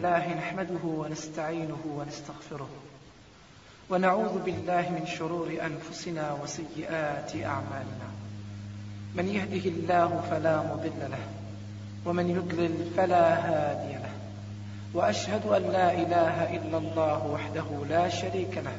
الله 0.00 0.34
نحمده 0.34 0.84
ونستعينه 0.84 1.82
ونستغفره 1.86 2.68
ونعوذ 3.90 4.38
بالله 4.44 4.88
من 4.90 5.06
شرور 5.06 5.48
أنفسنا 5.48 6.32
وسيئات 6.42 7.36
أعمالنا 7.36 8.08
من 9.14 9.28
يهده 9.28 9.68
الله 9.70 10.24
فلا 10.30 10.56
مضل 10.62 11.00
له 11.10 11.24
ومن 12.06 12.30
يضلل 12.30 12.90
فلا 12.96 13.26
هادي 13.34 13.92
له 13.92 14.12
وأشهد 14.94 15.46
أن 15.46 15.62
لا 15.62 15.92
إله 15.92 16.56
إلا 16.56 16.78
الله 16.78 17.26
وحده 17.26 17.68
لا 17.88 18.08
شريك 18.08 18.56
له 18.56 18.78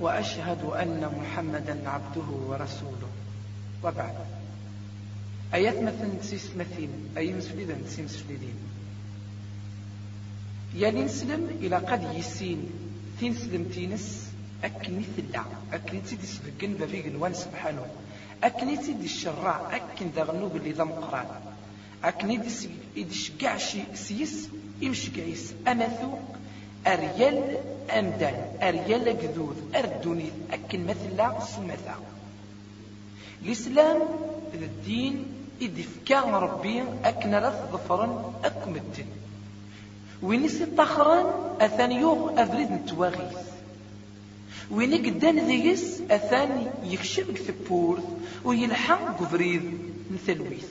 وأشهد 0.00 0.64
أن 0.64 1.10
محمدا 1.20 1.90
عبده 1.90 2.28
ورسوله 2.48 3.10
وبعد 3.84 4.14
أيات 5.54 5.82
مثل 5.82 6.18
نسيس 6.20 6.50
مثيل 6.56 6.90
أي 7.16 7.32
مسفلين 7.32 7.82
نسي 7.84 8.02
مسفلين 8.02 8.79
يالي 10.74 11.02
نسلم 11.04 11.58
إلى 11.60 11.76
قد 11.76 12.14
يسين. 12.14 12.70
تين 13.20 13.34
سلمتينس 13.34 14.30
أكني 14.64 15.02
ثلا 15.16 15.44
أكني 15.72 16.00
تيدي 16.00 16.26
سفقن 16.26 16.74
بفيق 16.74 17.06
نوان 17.12 17.34
سبحانه. 17.34 17.86
أكني 18.44 18.76
تيدي 18.76 19.04
الشراع 19.04 19.76
أكن 19.76 20.10
ذا 20.16 20.22
غنوب 20.22 20.56
اللي 20.56 20.72
ذا 20.72 20.84
مقران 20.84 21.26
أكني 22.04 22.36
دي 22.96 23.14
شقع 23.14 23.56
شي 23.56 23.82
سيس. 23.94 24.48
إمشقعيس 24.82 25.52
أمثوق 25.68 26.20
أريال 26.86 27.58
أمدان. 27.90 28.38
أريال 28.62 29.08
أقذوذ 29.08 29.56
أردوني. 29.74 30.30
أكن 30.52 30.86
مثلا 30.86 31.40
سمثا 31.40 31.96
الإسلام 33.42 34.00
الدين. 34.54 35.24
إذ 35.60 35.82
فكا 35.82 36.20
ربي. 36.20 36.82
أكن 37.04 37.34
رث 37.34 37.72
ظفرا 37.72 38.34
أكم 38.44 38.76
الدين 38.76 39.19
وين 40.22 40.48
طخران 40.76 41.26
أثان 41.60 41.92
يوغ 41.92 42.42
أفريد 42.42 42.70
نتواغيث. 42.72 43.38
وين 44.70 44.94
قدان 44.94 45.38
ذيس 45.38 46.02
أثان 46.10 46.70
يكشف 46.84 47.26
ثبورث 47.46 48.04
ويلحق 48.44 49.20
قفريد 49.20 49.62
مثلويث 50.10 50.68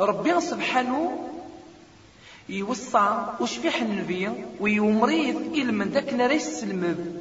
ربي 0.00 0.40
سبحانه 0.40 1.28
يوصى 2.48 3.34
وشفيح 3.40 3.82
النبي 3.82 4.30
ويمريض 4.60 5.36
إلى 5.54 5.72
من 5.72 5.88
ذاك 5.88 6.14
نريس 6.14 6.64
المب 6.64 7.16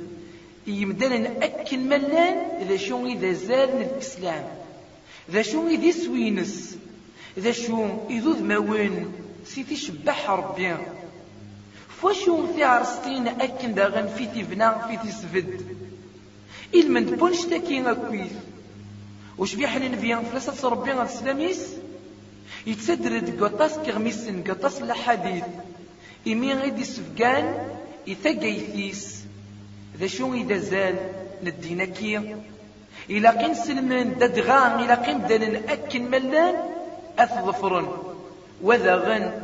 يمدن 0.67 1.25
أكل 1.44 1.80
ملان 1.80 2.67
ذا 2.67 2.77
شو 2.77 3.05
إذا 3.05 3.33
زال 3.33 3.69
الإسلام. 3.81 4.47
ذا 5.31 5.42
شو 5.42 5.67
إذا 5.67 5.92
سوينس. 5.92 6.77
ذا 7.39 7.52
شو 7.52 7.88
إذا 8.09 8.42
موين 8.42 9.11
سيتي 9.45 9.75
شبح 9.75 10.30
ربي. 10.30 10.75
فوشو 12.02 12.53
في 12.53 12.64
عرستين 12.64 13.28
أكن 13.28 13.73
داغن 13.73 14.08
في 14.08 14.26
تيفنا 14.26 14.88
في 14.88 14.98
تيسفد 14.98 15.62
إلمن 16.76 17.06
بونش 17.06 17.42
تاكين 17.45 17.88
أكويث 17.88 18.31
وش 19.38 19.56
بيحن 19.56 19.92
نبيان 19.92 20.23
فلسة 20.23 20.70
ربي 20.70 21.02
السلاميس 21.02 21.67
يتسدرد 22.67 23.44
قطاس 23.44 23.78
كغميسن 23.78 24.44
قطاس 24.44 24.81
الحديث 24.81 25.44
إمي 26.28 26.54
غيدي 26.54 26.84
سفقان 26.84 27.70
يثقيثيس 28.08 29.23
ذا 30.00 30.08
شو 30.08 30.34
إذا 30.34 30.58
زال 30.58 30.95
ندينكي 31.44 32.36
إلا 33.09 33.30
قين 33.30 33.54
سلمان 33.54 34.17
ددغان 34.20 34.80
إلا 34.80 34.95
قين 34.95 35.28
دان 35.28 35.56
أكن 35.70 36.11
ملان 36.11 36.56
أثظفرن 37.20 37.88
وذا 38.61 38.95
غن 38.95 39.42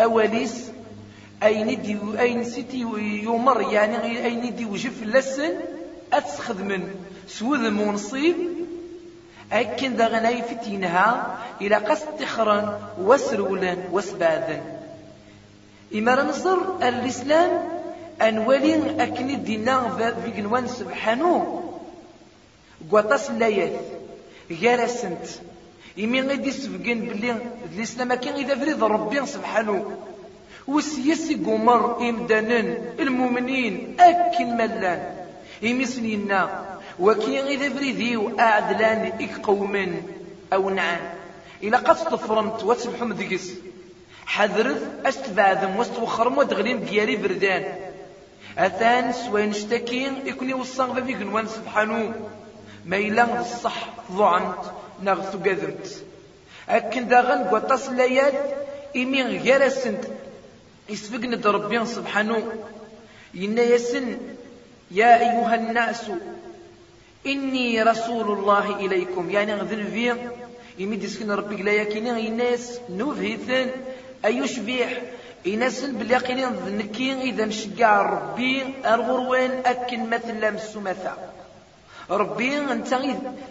أوليس 0.00 0.70
أين 1.42 1.82
دي 1.82 1.98
أين 2.20 2.44
سيتي 2.44 2.80
يمر 3.24 3.72
يعني 3.72 4.24
أين 4.24 4.54
دي 4.56 4.64
وجف 4.64 5.02
لسن 5.02 5.52
أتسخذ 6.12 6.62
من 6.62 6.94
سوذ 7.28 7.70
منصيب 7.70 8.36
أكن 9.52 9.94
ذا 9.94 10.06
غناي 10.06 10.42
فتينها 10.42 11.38
إلى 11.60 11.76
قصد 11.76 12.16
تخرا 12.18 12.80
وسرولا 13.00 13.76
وسباذا 13.92 14.62
إما 15.94 16.22
نصر 16.22 16.58
الإسلام 16.82 17.68
أن 18.22 18.38
ولي 18.38 19.02
أكن 19.02 19.42
دينا 19.44 19.96
في 20.24 20.30
جنوان 20.30 20.68
سبحانه 20.68 21.62
لايات 23.38 23.80
غير 24.50 24.84
إمي 25.98 26.20
غادي 26.20 26.50
سبقين 26.50 27.00
بلي 27.00 27.36
الإسلام 27.74 28.14
كان 28.14 28.34
إذا 28.34 28.54
فريض 28.54 28.84
ربي 28.84 29.26
سبحانه 29.26 29.98
وسيسي 30.70 31.34
قمر 31.34 32.08
إمدانن 32.08 32.68
المؤمنين 33.00 33.96
أكن 34.00 34.56
ملان. 34.56 35.00
إمي 35.64 35.86
سنينا 35.86 36.40
وكي 37.00 37.40
إذا 37.54 37.68
فريديو 37.68 38.38
أعدلان 38.38 39.12
إك 39.20 39.46
قوما 39.46 39.86
أو 40.52 40.70
نعم 40.70 41.00
إلا 41.62 41.78
قد 41.78 41.96
تفرمت 41.96 42.64
وتسبحوا 42.64 43.06
مدقس 43.06 43.50
حذرت 44.26 44.82
أستبعدم 45.06 45.76
واستوخرم 45.76 46.38
ودغلين 46.38 46.84
ديالي 46.84 47.16
بردان. 47.16 47.64
أثان 48.58 49.12
سوين 49.12 49.50
اشتكين 49.50 50.12
يكوني 50.26 50.54
وصان 50.54 50.98
ذا 50.98 51.24
نوان 51.24 51.46
سبحانه 51.46 52.14
ما 52.86 52.96
إلا 52.96 53.40
الصح 53.40 53.88
ضعنت 54.12 54.62
نغثو 55.02 55.38
قذمت. 55.38 56.04
أكن 56.68 57.08
داغن 57.08 57.44
قطاس 57.44 57.88
لايات 57.88 58.34
إمي 58.96 59.22
غير 59.22 59.64
السنت 59.64 60.04
يسفقنا 60.90 61.50
ربي 61.50 61.86
سبحانه. 61.86 62.52
إنا 63.36 63.62
يسن 63.62 64.18
يا 64.90 65.12
أيها 65.20 65.54
الناس 65.54 66.02
إني 67.26 67.82
رسول 67.82 68.38
الله 68.38 68.76
إليكم. 68.76 69.30
يعني 69.30 69.54
غذن 69.54 69.84
في 69.94 70.14
يمد 70.78 71.02
يسكن 71.02 71.30
ربي 71.30 71.62
لا 71.62 71.72
يكيني 71.72 72.28
الناس 72.28 72.80
نوفهثن 72.90 73.70
أيوش 74.24 74.58
بيح. 74.58 74.90
إناس 75.46 75.84
باليقين 75.84 76.48
ذنكين 76.66 77.18
إذا 77.18 77.44
نشجع 77.44 78.02
ربي 78.02 78.64
أرغروين 78.84 79.50
أكن 79.66 80.10
مثل 80.10 80.54
مسومثا 80.54 81.16
ربي 82.10 82.58
انت 82.58 82.92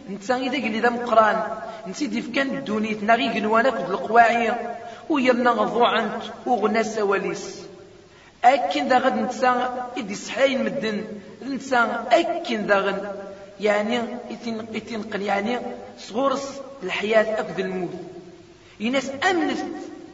انت 0.09 0.31
اذا 0.31 0.57
قلي 0.65 0.79
ذا 0.79 0.89
مقران 0.89 1.43
انت 1.87 2.03
ديف 2.03 2.29
كان 2.35 2.57
الدونيت 2.57 3.03
نغي 3.03 3.27
قنوانا 3.29 3.69
القواعي. 3.69 4.51
ويرنا 5.09 5.51
غضوعنت 5.51 6.21
وغنا 6.45 6.83
سواليس. 6.83 7.59
أكن 8.43 8.87
ذا 8.87 8.97
غد 8.97 9.15
نتسا 9.15 9.87
إدي 9.97 10.15
سحاين 10.15 10.63
مدن 10.63 11.03
نتسا 11.47 12.07
أكن 12.11 12.61
ذا 12.65 12.79
غد 12.79 13.15
يعني 13.59 13.99
يتنقل 14.73 15.21
يعني 15.21 15.59
صغورس 15.99 16.61
الحياة 16.83 17.39
أكد 17.39 17.59
الموت. 17.59 17.89
يناس 18.79 19.11
أمنت 19.29 19.59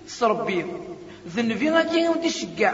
صربي. 0.08 0.66
ذنبي 1.28 1.70
غاكي 1.70 2.10
ودي 2.10 2.30
شقع 2.30 2.74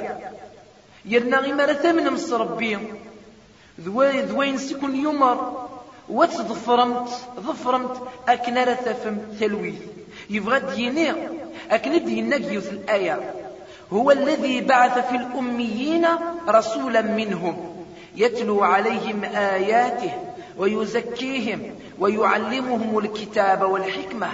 يرنا 1.06 1.38
غي 1.38 1.54
مرة 1.54 1.74
ثمن 1.74 2.14
مصربي 2.14 2.78
ذوين 3.82 4.26
ذوين 4.26 4.58
سيكون 4.58 4.96
يمر. 4.96 5.68
وتظفرمت 6.10 7.10
ظفرمت 7.40 8.02
أكن 8.28 8.56
تفهم 8.86 9.22
ثلويث 9.40 9.80
يبغى 10.30 10.60
ديني 10.60 11.14
أكن 11.72 12.06
دينا 12.06 12.38
في 12.38 12.72
الآية. 12.72 13.34
هو 13.94 14.12
الذي 14.12 14.62
بعث 14.62 15.10
في 15.10 15.16
الأميين 15.16 16.08
رسولا 16.50 17.02
منهم 17.02 17.86
يتلو 18.16 18.64
عليهم 18.64 19.24
آياته 19.24 20.12
ويزكيهم 20.58 21.62
ويعلمهم 22.00 22.98
الكتاب 22.98 23.62
والحكمة 23.62 24.28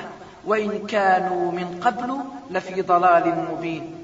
وإن 0.45 0.87
كانوا 0.87 1.51
من 1.51 1.79
قبل 1.83 2.19
لفي 2.51 2.81
ضلال 2.81 3.45
مبين. 3.51 3.95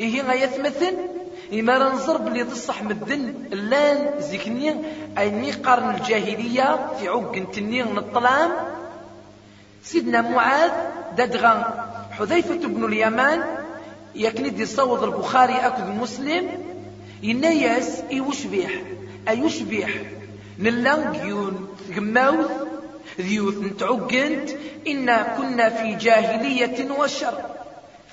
إيه 0.00 0.22
غاية 0.22 0.58
مثل؟ 0.58 0.96
إما 1.52 1.78
ننظر 1.78 2.16
بلي 2.16 2.44
تصح 2.44 2.82
مدن 2.82 3.34
اللان 3.52 4.20
زيكني 4.20 4.76
أي 5.18 5.52
قرن 5.52 5.90
الجاهلية 5.90 6.78
في 6.98 7.08
عق 7.08 7.32
تنين 7.54 7.98
الطلام 7.98 8.50
سيدنا 9.82 10.20
معاذ 10.20 10.70
ددغا 11.16 11.86
حذيفة 12.20 12.68
بن 12.68 12.84
اليمان 12.84 13.42
يكند 14.14 14.60
يصوض 14.60 15.02
البخاري 15.04 15.54
أكد 15.54 15.88
مسلم 15.88 16.48
ينايس 17.22 18.02
يوشبيح 18.10 18.70
أيوشبيح 19.28 19.90
نلانجيون 20.58 21.68
جماوث 21.96 22.50
ذيوث 23.20 23.58
نتعقنت 23.58 24.50
إنا 24.86 25.36
كنا 25.36 25.68
في 25.68 25.94
جاهلية 25.94 26.90
وشر 26.98 27.34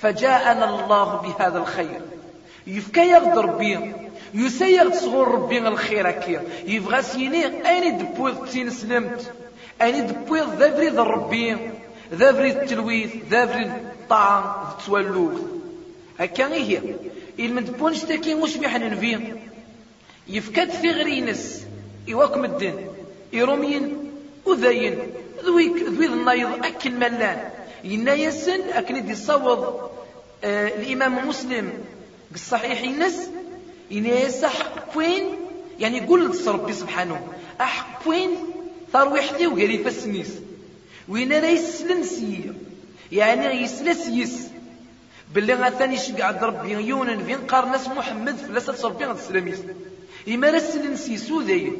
فجاءنا 0.02 0.64
الله 0.64 1.14
بهذا 1.16 1.58
الخير. 1.58 2.00
يفكا 2.66 3.00
يغدر 3.00 3.46
بي 3.46 3.92
يسيغ 4.34 4.88
تصغر 4.88 5.28
ربي 5.28 5.58
الخير 5.58 6.10
كي 6.10 6.38
يبغى 6.66 7.02
سيني 7.02 7.68
أين 7.68 7.98
دبوذ 7.98 8.46
تين 8.52 8.70
سلمت 8.70 9.32
أين 9.82 10.06
دبوذ 10.06 10.54
ذا 10.58 10.76
بريد 10.76 10.98
ربي 10.98 11.56
ذا 12.14 12.30
التلويث 12.30 13.10
ذا 13.30 13.44
بريد 13.44 13.66
الطعام 13.66 14.54
تولوث 14.86 15.40
هكا 16.18 16.54
هي 16.54 16.80
المند 17.38 17.70
بونش 17.70 18.00
تاكي 18.00 18.34
وش 18.34 18.56
بيحن 18.56 18.90
نفي 18.90 19.18
يفكد 20.28 20.70
في 20.70 20.90
غرينس 20.90 21.64
يواكم 22.06 22.44
الدين 22.44 22.74
يرومين 23.32 24.10
وذاين 24.46 24.98
ذويك 25.44 25.82
ذوي 25.82 26.06
النايض 26.06 26.64
أكل 26.66 26.90
ملان 26.90 27.50
ينا 27.84 28.14
يسن 28.14 28.60
أكن 28.72 29.06
دي 29.06 29.14
صوض 29.14 29.90
آه 30.44 30.68
الإمام 30.68 31.28
مسلم 31.28 31.72
بالصحيح 32.30 32.82
ينس 32.82 33.30
ينا 33.90 34.20
يسح 34.20 34.52
وين 34.96 35.24
يعني 35.78 36.06
قول 36.06 36.48
ربي 36.48 36.72
سبحانه 36.72 37.26
أح 37.60 38.06
وين 38.06 38.30
ترويح 38.92 39.32
ذي 39.32 39.46
وقالي 39.46 39.78
فسنيس 39.78 40.30
وين 41.08 41.32
راه 41.32 41.46
يسلنسي 41.46 42.52
يعني 43.12 43.62
يسلس 43.62 44.08
يس 44.08 44.48
باللي 45.34 45.54
غاثاني 45.54 45.96
شقعد 45.96 46.44
ربي 46.44 46.72
يونن 46.72 47.24
فين 47.24 47.38
قارناس 47.38 47.88
محمد 47.88 48.36
فلاسة 48.36 48.88
ربي 48.88 49.04
غتسلميس 49.04 49.58
إما 50.28 50.50
راه 50.50 50.58
سلنسي 50.58 51.16
سوداي 51.16 51.72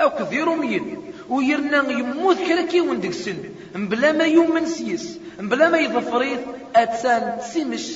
أو 0.00 0.10
كثير 0.10 0.54
مين 0.54 0.96
ويرنا 1.28 1.90
يموت 1.90 2.38
كرا 2.38 2.62
كيون 2.62 3.00
ديك 3.00 3.10
السن. 3.10 3.36
بلا 3.74 4.12
ما 4.12 4.24
يومن 4.24 4.66
سيس. 4.66 5.18
بلا 5.38 5.68
ما 5.68 5.78
يظفريت. 5.78 6.40
أتسان 6.76 7.38
تسيمش. 7.38 7.86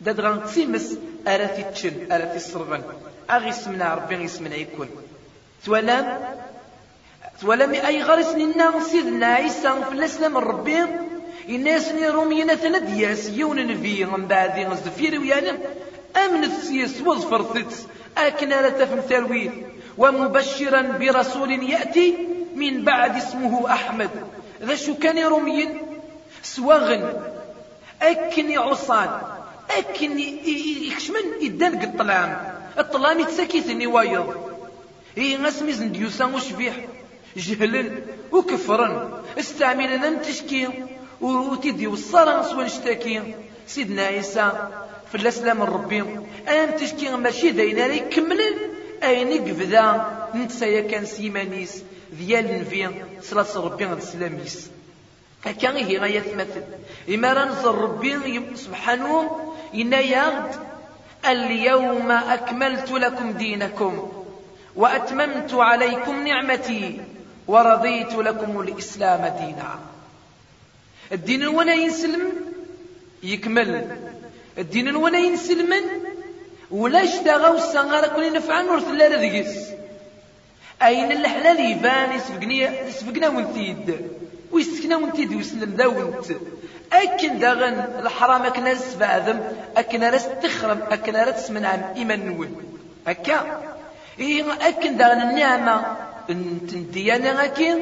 داد 0.00 0.20
غان 0.20 0.44
تسيمس. 0.44 0.96
أراتي 1.28 1.62
تشن 1.74 2.12
أراتي 2.12 2.36
الصربان 2.36 2.82
أغي 3.30 3.52
سمنا 3.52 3.94
ربي 3.94 4.14
يسمنا 4.14 4.56
يكون. 4.56 4.88
توالام؟ 5.64 6.06
توالام 7.40 7.70
أي 7.70 8.02
غرس 8.02 8.34
لنا 8.34 8.80
سيدنا 8.80 9.26
عيسى 9.26 9.72
في 9.88 9.92
الإسلام 9.92 10.38
ربي 10.38 10.84
الناس 11.48 11.92
رومينا 11.92 12.54
ثلاث 12.54 12.98
ياس 12.98 13.28
يون 13.28 13.66
نبي 13.66 14.04
من 14.04 14.26
بعد 14.26 14.58
ويانا 15.00 15.58
أمن 16.16 16.44
السيس 16.44 17.00
وظفرت 17.00 17.86
أكن 18.18 18.48
لا 18.48 18.68
تفهم 18.68 19.00
ثرويث 19.00 19.52
ومبشرا 19.98 20.82
برسول 20.82 21.70
يأتي 21.70 22.16
من 22.54 22.84
بعد 22.84 23.16
اسمه 23.16 23.72
أحمد 23.72 24.10
ذا 24.62 24.74
شو 24.74 24.94
كان 24.94 25.18
روميين 25.18 25.78
سواغن 26.42 27.22
أكن 28.02 28.58
عصان 28.58 29.20
أكن 29.78 30.18
يكشمن 30.18 31.24
يدنق 31.40 31.82
الطلام 31.82 32.54
الطلام 32.78 33.20
يتسكيثني 33.20 33.86
وايض 33.86 34.34
إيه 35.16 35.36
غاسمي 35.36 35.72
زنديوسا 35.72 36.24
وشبيح 36.24 36.74
جهلا 37.36 37.90
وكفرا 38.32 39.22
استعملنا 39.38 40.10
نتشكي 40.10 40.68
وتيدي 41.20 41.86
والصلاة 41.86 42.42
سوى 42.42 42.64
نشتاكي 42.64 43.34
سيدنا 43.66 44.02
عيسى 44.02 44.52
في 45.08 45.14
الأسلام 45.14 45.62
الربي 45.62 46.04
أنا 46.48 46.66
تشكي 46.66 47.10
ماشي 47.10 47.50
داينا 47.50 47.88
لي 47.88 47.98
كملن. 47.98 48.56
أين 49.02 49.32
يقفدا 49.32 50.06
نتسايا 50.34 50.80
كان 50.80 51.04
سيمانيس 51.04 51.82
ديال 52.12 52.60
نفي 52.60 52.88
صلاة 53.22 53.46
ربي 53.56 53.84
غد 53.84 54.00
سلاميس. 54.00 54.70
هكا 55.44 55.76
هي 55.76 55.98
غاية 55.98 56.34
مثل 56.34 56.64
إما 57.14 57.32
رنزل 57.32 57.68
ربي 57.68 58.42
سبحانه 58.54 59.40
إنا 59.74 60.00
يغد 60.00 60.50
اليوم 61.28 62.10
أكملت 62.10 62.90
لكم 62.90 63.32
دينكم 63.32 64.12
وأتممت 64.76 65.54
عليكم 65.54 66.26
نعمتي. 66.26 67.00
ورضيت 67.48 68.14
لكم 68.14 68.60
الإسلام 68.60 69.26
دينا. 69.26 69.78
الدين 71.12 71.46
وأنا 71.46 71.72
ينسلم 71.72 72.32
يكمل. 73.22 73.98
الدين 74.58 74.96
وأنا 74.96 75.18
ينسلمن 75.18 75.82
ولا 76.70 77.04
اشتغى 77.04 77.48
الصغار 77.48 78.08
كل 78.08 78.32
نفعا 78.32 78.62
ورث 78.62 78.88
لا 78.88 79.08
رذقس 79.08 79.68
أين 80.82 81.12
الحلال 81.12 81.60
يبان؟ 81.70 82.12
يسفقني 82.12 82.58
يسفقنا 82.88 83.28
ونتيد 83.28 84.10
ويسكنا 84.52 84.96
ونتيد 84.96 85.34
ويسلم 85.34 85.74
ذا 85.74 85.86
ونت 85.86 86.26
أكن 86.92 87.38
داغن 87.38 87.74
الحرام 87.98 88.42
أكن 88.42 88.64
رس 88.68 88.94
فاذم 88.94 89.42
أكن 89.76 90.04
رس 90.04 90.26
تخرم 90.42 90.82
أكن 90.82 91.16
رس 91.16 91.50
من 91.50 91.64
عام 91.64 91.92
إيمان 91.96 92.26
نول 92.26 92.48
هكا؟ 93.06 93.62
إيه 94.18 94.44
أكن 94.68 94.96
داغن 94.96 95.20
النعمة. 95.20 95.96
ديانا 96.92 97.44
أكن 97.44 97.78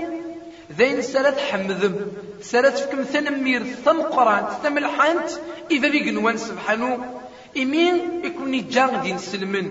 ذين 0.79 1.03
سرت 1.03 1.39
حمذم 1.39 1.94
سرت 2.41 2.79
فكم 2.79 3.03
ثنمير 3.03 3.62
ثم 3.85 4.00
قران 4.00 4.47
ثم 4.62 4.79
الحانت 4.79 5.31
إذا 5.71 5.89
بيقنوان 5.89 6.37
سبحانه 6.37 7.21
إمين 7.56 8.25
يكون 8.25 8.55
يجان 8.55 9.03
دين 9.03 9.19
سلمن 9.19 9.71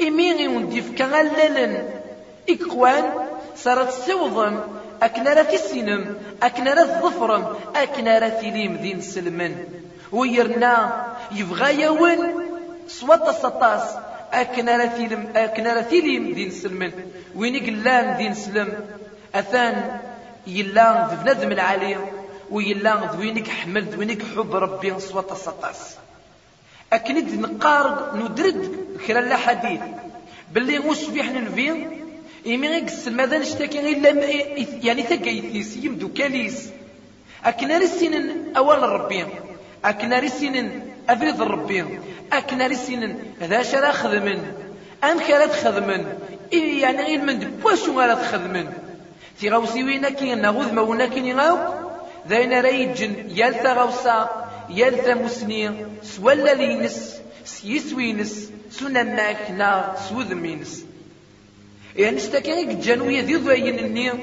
إمين 0.00 0.38
يوندي 0.38 0.82
فكا 0.82 1.04
غلالن 1.04 1.88
إكوان 2.50 3.04
سرت 3.56 3.90
سوضم 3.90 4.60
أكنا 5.02 5.34
راه 5.34 5.54
السينم 5.54 6.16
أكنا 6.42 6.74
راه 6.74 6.82
الظفرم 6.82 7.56
أكنا 7.76 8.18
راه 8.18 8.28
تيليم 8.28 8.76
دين 8.76 9.00
سلمن. 9.00 9.54
ويرنا 10.12 11.06
يبغى 11.32 11.82
يون 11.82 12.18
صوت 12.88 13.28
السطاس 13.28 13.82
أكنا 14.32 14.86
تيلم 14.86 15.32
أكنا 15.36 15.82
تيليم 15.82 16.34
دين 16.34 16.50
سلمن. 16.50 16.92
وين 17.36 17.54
يقلان 17.54 18.16
دين 18.16 18.34
سلم. 18.34 18.86
أثان 19.34 20.00
يلا 20.46 21.14
بنادم 21.14 21.52
العالي 21.52 21.96
ويلا 22.50 22.94
دوينك 22.94 23.48
حمل 23.48 23.90
دوينك 23.90 24.22
حب 24.22 24.54
ربي 24.54 25.00
صوت 25.00 25.32
السطاس 25.32 25.96
أكني 26.92 27.20
نقار 27.20 28.16
ندرد 28.16 28.76
كرا 29.06 29.20
لا 29.20 29.36
حديث. 29.36 29.80
باللي 30.52 30.78
وش 30.78 31.04
بيحنا 31.04 31.40
نفين 31.40 31.90
إيمي 32.46 32.68
غيقس 32.68 33.08
ماذا 33.08 33.38
نشتكي 33.38 33.92
إلا 33.92 34.10
يعني 34.84 35.02
تقايثيس 35.02 35.76
يمدو 35.76 36.08
كاليس. 36.12 36.68
أكنا 37.44 37.78
رسين 37.78 38.44
أول 38.56 38.78
ربي. 38.78 39.26
أكنا 39.84 40.18
رسين 40.18 40.82
أفريض 41.08 41.42
ربي. 41.42 41.84
أكنا 42.32 42.66
رسين 42.66 43.18
هذا 43.40 43.62
شرا 43.62 43.92
خدمن 43.92 44.52
أم 45.04 45.18
كرا 45.18 45.46
خدمن 45.46 46.06
يعني 46.52 47.02
غير 47.02 47.20
من 47.22 47.38
دبواشو 47.38 48.00
غير 48.00 48.14
تخدمن 48.14 48.72
تيغاوسي 49.40 49.84
وينا 49.84 50.10
كي 50.10 50.34
نغوذ 50.34 50.72
ما 50.72 50.82
ونا 50.82 51.06
كي 51.06 51.32
نغاو 51.32 51.58
ذاين 52.28 52.60
ريجن. 52.60 53.14
يالتا 53.28 53.72
غوصا. 53.72 54.48
يالتا 54.70 55.14
مسني 55.14 55.70
سوالا 56.02 56.54
لينس 56.54 57.14
سيسوينس 57.44 58.50
سنماك 58.70 59.50
نا 59.50 59.96
سوذ 60.08 60.34
مينس 60.34 60.84
يعني 61.96 62.16
استكاك 62.16 62.66
جانوية 62.66 63.22
ذي 63.22 63.36
ضاين 63.36 63.78
النير 63.78 64.14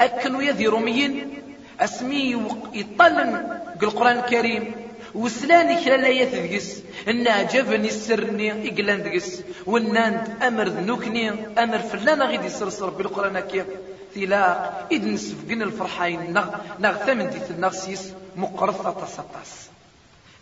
أكنوا 0.00 0.42
يذي 0.42 0.66
روميين 0.66 1.42
أسمي 1.80 2.36
يطلن. 2.74 3.60
القرآن 3.82 4.18
الكريم. 4.18 4.87
وسلاني 5.14 5.84
كلا 5.84 5.96
لا 5.96 6.08
يثقس 6.08 6.82
إن 7.08 7.28
عجبني 7.28 7.88
السرني 7.88 8.68
إقلان 8.68 9.02
دقس. 9.02 9.42
وناند 9.66 10.42
أمر 10.42 10.68
ذنوكني. 10.68 11.30
أمر 11.58 11.78
فلانا 11.78 12.24
غيدي 12.24 12.46
يسرسر 12.46 12.90
بالقرآن 12.90 13.40
كيف؟ 13.40 13.66
ثلاق 14.14 14.88
إذ 14.92 15.08
نسفقن 15.08 15.62
الفرحين. 15.62 16.32
نغ 16.32 16.48
نغ 16.80 16.94
ثمن 17.06 17.30
دي 17.30 17.38
النغسيس 17.50 18.12
مقرفة 18.36 18.90
تسطس 18.90 19.68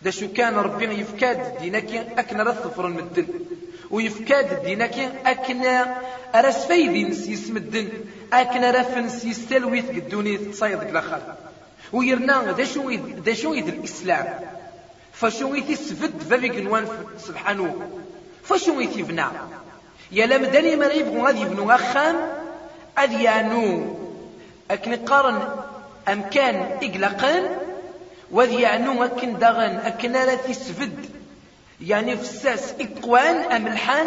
دا 0.03 0.11
شو 0.11 0.29
كان 0.33 0.55
ربي 0.55 0.85
يفكاد 0.85 1.59
دينك 1.61 1.95
أكن 2.19 2.41
رثفر 2.41 2.87
المدن 2.87 3.27
ويفكاد 3.91 4.63
دينك 4.65 5.13
أكن 5.27 5.63
أرس 6.35 6.67
فايدي 6.67 7.05
نسيس 7.05 7.51
مدن. 7.51 7.89
أكن 8.33 8.65
رفن 8.65 9.09
سيس 9.09 9.49
تلويث 9.49 9.87
قدوني 9.91 10.37
تصيد 10.37 10.83
الأخر 10.83 11.23
ويرنا 11.93 12.53
دا 12.53 12.65
شو 12.65 12.91
دا 13.27 13.35
شو 13.35 13.55
الإسلام؟ 13.55 14.56
فشو 15.21 15.55
يثبت 15.55 16.23
فبيك 16.31 16.57
نوان 16.57 16.89
سبحانه؟ 17.19 17.91
فشو 18.45 18.81
يثبنا 18.81 19.33
يا 20.13 20.27
لم 20.27 20.45
داني 20.45 20.77
ما 20.77 20.87
يبغوا 20.87 21.27
غادي 21.27 21.41
يبنوا 21.41 21.75
أخام؟ 21.75 22.17
أذ 22.99 23.13
يعنو 23.13 23.97
أكن 24.71 24.97
قارن 24.97 25.49
أمكان 26.09 26.79
إقلقان؟ 26.83 27.45
وذ 28.31 28.53
يعنو 28.53 29.05
أكن 29.05 29.39
دغن 29.39 29.77
أكن 29.77 30.13
لا 30.13 30.35
تسفد؟ 30.35 31.07
يعني 31.81 32.17
فساس 32.17 32.75
إقوان 32.81 33.37
أملحان 33.37 34.07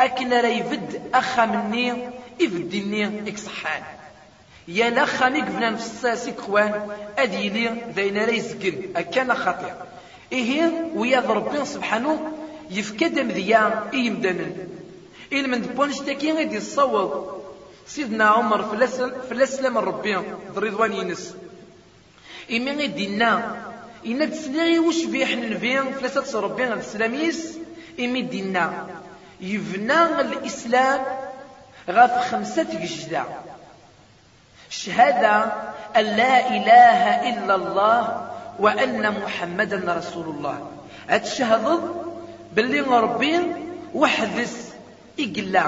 أكن 0.00 0.28
لا 0.28 0.48
يفد 0.48 1.02
أخا 1.14 1.46
مني 1.46 2.08
إفدني 2.42 3.30
إكصحان 3.30 3.82
يا 4.68 4.90
لخا 4.90 5.28
ميقفنا 5.28 5.76
فساس 5.76 6.28
إقوان؟ 6.28 6.88
أدي 7.18 7.48
لي 7.48 7.92
ذين 7.94 8.24
ريزقن 8.24 8.82
أكان 8.96 9.34
خطير 9.34 9.74
إيه 10.32 10.90
ويا 10.94 11.20
ربي 11.20 11.64
سبحانه 11.64 12.32
يفكد 12.70 13.18
مذيا 13.18 13.90
إيمدن 13.94 14.56
إل 15.32 15.50
من 15.50 15.62
دبونش 15.62 15.98
تاكين 15.98 16.36
غادي 16.36 16.56
يصوض 16.56 17.42
سيدنا 17.86 18.24
عمر 18.24 18.62
في 19.28 19.32
الأسلام 19.32 19.78
الربي 19.78 20.16
رضوان 20.56 20.92
ينس. 20.92 21.34
إمي 22.50 22.70
غيدينا 22.70 23.56
إن 24.06 24.30
تسلي 24.30 24.78
وش 24.78 25.04
بيح 25.04 25.30
نبين 25.32 25.84
ثلاثة 25.92 26.40
ربي 26.40 26.72
السلاميس 26.72 27.58
إمي 28.00 28.22
دينا 28.22 28.86
يبنى 29.40 30.20
الإسلام 30.20 31.00
غاف 31.90 32.30
خمسة 32.30 32.62
ججدة 32.62 33.24
شهادة 34.70 35.52
أن 35.96 36.04
لا 36.04 36.48
إله 36.48 37.28
إلا 37.28 37.54
الله 37.54 38.27
وأن 38.58 39.10
محمدا 39.10 39.94
رسول 39.98 40.26
الله 40.34 40.70
أتشهد 41.10 41.80
باللي 42.54 42.80
ربي 42.80 43.40
وحدث. 43.94 44.74
إقلا. 45.20 45.66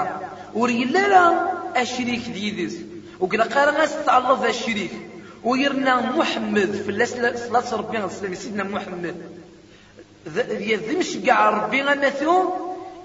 وريلا 0.53 1.07
لا 1.07 1.51
أشريك 1.81 2.29
ديدس 2.29 2.75
وقال 3.19 3.41
قال 3.41 3.75
تعلظ 4.05 4.45
الشريك. 4.45 4.91
ويرنا 5.43 6.15
محمد 6.15 6.71
في 6.85 6.89
صلاة 7.37 7.75
ربي 7.75 7.97
السلام 7.97 8.35
سيدنا 8.35 8.63
محمد. 8.63 9.15
يذمش 10.49 11.17
كاع 11.25 11.49
ربي 11.49 11.81
غمثو 11.81 12.49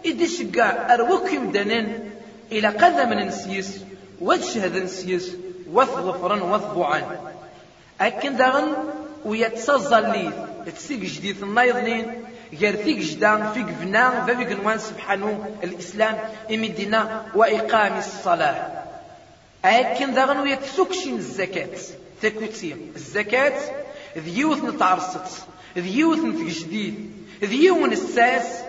إدش 0.07 0.43
كاع 0.43 0.95
أروك 0.95 1.33
يمدنن. 1.33 2.11
إلى 2.53 2.73
من 3.07 3.27
نسيس 3.27 3.81
وتشهد 4.21 4.77
نسيس 4.77 5.33
وثغفرا 5.73 6.43
وثبعا. 6.43 7.03
أكن 8.01 8.37
داغن 8.37 8.75
ويتصزل 9.25 10.33
تسيق 10.77 10.99
جديد 11.01 11.43
النايضنين 11.43 12.25
غير 12.61 12.77
ثيك 12.77 12.99
جدا 12.99 13.51
فيك 13.51 13.67
فنا 13.67 14.25
فبيك 14.25 14.53
نوان 14.53 14.79
سبحانه 14.79 15.51
الإسلام 15.65 16.19
إمدنا 16.51 17.27
وإقام 17.35 17.99
الصلاة. 17.99 18.85
أكن 19.65 20.15
داغن 20.15 20.39
ويتسوكشين 20.39 21.17
الزكاة. 21.17 21.69
تكوتي. 22.23 22.77
الزكاة 22.97 23.61
ذيوث 24.19 24.65
نتعرصت. 24.65 25.45
ذيوث 25.79 26.19
نتجديد 26.19 27.13
ذيون 27.45 27.93
الساس 27.93 28.63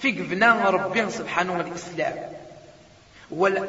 في 0.00 0.12
قبنا 0.12 0.70
ربي 0.70 1.10
سبحانه 1.10 1.60
الإسلام. 1.60 2.14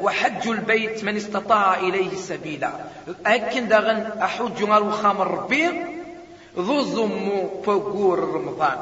وحج 0.01 0.48
البيت 0.48 1.03
من 1.03 1.15
استطاع 1.17 1.79
إليه 1.79 2.15
سبيلا. 2.15 2.71
أكن 3.25 3.67
داغن 3.67 4.12
أحج 4.21 4.62
الوخام 4.63 5.21
ربي. 5.21 5.69
ذو 6.59 6.81
زمو 6.81 7.61
فوقور 7.65 8.19
رمضان 8.19 8.77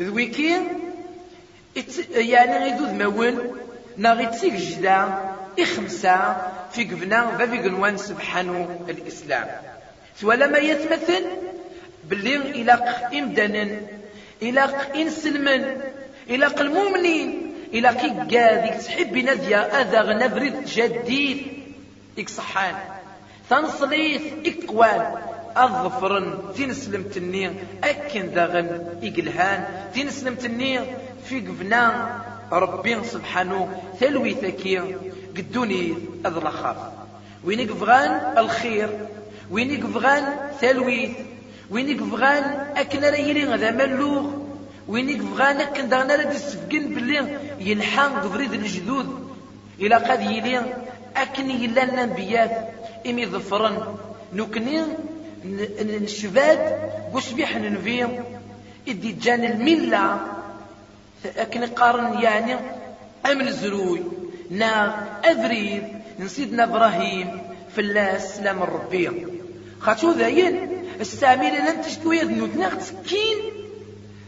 ذويكي 0.00 0.60
يعني 2.14 2.64
غيدو 2.64 2.84
ذمون 2.84 3.38
ناغي 3.96 4.26
تسيك 4.26 4.54
جدا 4.54 5.18
إخمسة 5.58 6.36
في 6.72 6.84
قبنا 6.84 7.38
ففي 7.38 7.58
قنوان 7.58 7.96
سبحانه 7.96 8.80
الإسلام 8.88 9.48
سوالا 10.20 10.46
ما 10.46 10.58
يتمثل 10.58 11.24
باللي 12.04 12.36
إلاق 12.36 13.10
إمدانا 13.14 13.80
إلاق 14.42 14.96
إنسلمن 14.96 15.80
إلاق 16.30 16.60
المؤمنين 16.60 17.54
إلاق 17.74 18.04
إقاديك 18.04 18.74
تحب 18.74 19.16
نذيا 19.16 19.82
أذا 19.82 20.12
نبرد 20.12 20.64
جديد 20.64 21.46
إك 22.18 22.28
صحان 22.28 22.74
تنصليث 23.50 24.22
إقوال 24.46 25.31
أظفرن 25.56 26.38
تنسلم 26.56 27.02
تنين 27.02 27.56
أكن 27.84 28.34
داغن 28.34 28.68
إقلهان. 29.02 29.64
تنسلم 29.94 30.34
تنين 30.34 30.80
في 31.24 31.40
قفنا 31.40 32.22
ربي 32.52 33.04
سبحانه 33.04 33.80
ثلوي 34.00 34.34
ثكي 34.34 34.96
قدوني 35.36 35.94
أذ 36.26 36.40
خاف 36.40 36.76
وين 37.44 37.60
يقفغان 37.60 38.38
الخير 38.38 38.88
وين 39.50 39.70
يقفغان 39.70 40.24
ثلويث 40.60 41.10
وين 41.70 41.88
يقفغان 41.88 42.44
أكن 42.76 43.04
ريلي 43.04 43.44
غدا 43.44 43.70
ملوغ. 43.70 44.42
وين 44.88 45.08
يقفغان 45.08 45.56
أكن 45.56 45.88
داغنا 45.88 46.16
راد 46.16 46.34
يسفقن 46.34 46.94
باللي 46.94 47.38
يلحان 47.60 48.10
قفريد 48.12 48.52
الجدود 48.52 49.28
إلى 49.80 49.94
قد 49.94 50.20
يلي 50.20 50.74
أكن 51.16 51.50
يلا 51.50 51.82
الأنبياء 51.82 52.74
إمي 53.06 53.26
ظفرن. 53.26 53.96
نكني 54.32 54.82
نشفاد 56.02 56.78
وش 57.14 57.32
بيح 57.32 57.56
ننفيم 57.56 58.24
إدي 58.88 59.12
جان 59.12 59.44
الملة. 59.44 60.20
أكن 61.36 61.66
قارن 61.66 62.22
يعني 62.22 62.54
أم 63.26 63.40
الزروي 63.40 64.00
نا 64.50 64.94
أبريد 65.24 65.82
نسيدنا 66.18 66.64
إبراهيم. 66.64 67.38
فلاس 67.76 68.36
سلام 68.36 68.62
الربيع 68.62 69.12
خاطو 69.80 70.12
ذاين 70.12 70.68
استعمل 71.00 71.52
لن 71.52 71.82
تشكو 71.82 72.12
يذنوت 72.12 72.56
ناغ 72.56 72.74
تسكين. 72.74 73.38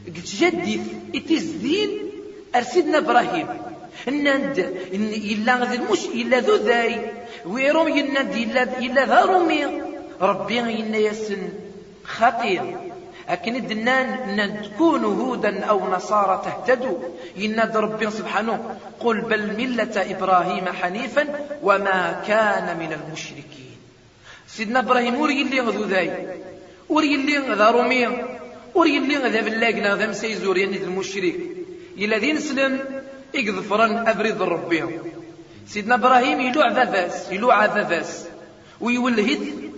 قلت 0.06 0.36
جديث 0.40 0.80
اتزدين 1.14 1.90
أرسيدنا 2.54 2.98
إبراهيم. 2.98 3.46
النند 4.08 4.58
إلا 5.32 5.54
غذي 5.54 5.76
المش 5.76 6.04
إلا 6.04 6.38
ذو 6.38 6.56
ذاي 6.56 7.12
ويروم 7.46 7.88
ينند 7.88 8.34
إلا 8.34 8.78
إلا 8.78 9.04
ذا 9.06 9.20
رومي. 9.20 9.93
ربي 10.20 10.60
إن 10.60 10.94
يسن 10.94 11.48
خطير. 12.04 12.76
أكن 13.28 13.56
الدنان 13.56 14.62
تكونوا 14.62 15.14
هودا 15.14 15.64
أو 15.64 15.90
نصارى 15.90 16.42
تهتدوا 16.44 16.98
إن 17.38 17.70
ربي 17.74 18.10
سبحانه 18.10 18.76
قل 19.00 19.20
بل 19.20 19.56
ملة 19.56 19.92
إبراهيم 19.96 20.68
حنيفا 20.68 21.46
وما 21.62 22.22
كان 22.28 22.78
من 22.78 22.92
المشركين. 22.92 23.76
سيدنا 24.48 24.78
إبراهيم 24.78 25.20
وري 25.20 25.42
اللي 25.42 25.60
غذو 25.60 25.84
ذاي. 25.84 26.26
وري 26.88 27.14
اللي 27.14 27.38
غذا 27.38 27.70
رومي 27.70 28.08
وري 28.74 28.98
اللي 28.98 29.16
غذا 29.16 29.40
بلاقنا 29.40 29.96
ذا 29.96 30.06
مسيزور 30.06 30.58
يعني 30.58 30.76
المشرك. 30.76 31.36
الذين 31.98 32.40
سلم 32.40 32.80
يقذفرن 33.34 34.08
أبريد 34.08 34.42
ربي. 34.42 34.84
سيدنا 35.66 35.94
إبراهيم 35.94 36.40
يلوع 36.40 36.68
ذافاس 36.68 37.32
يلوع 37.32 37.64
ذافاس 37.64 38.26
ويولهد 38.80 39.73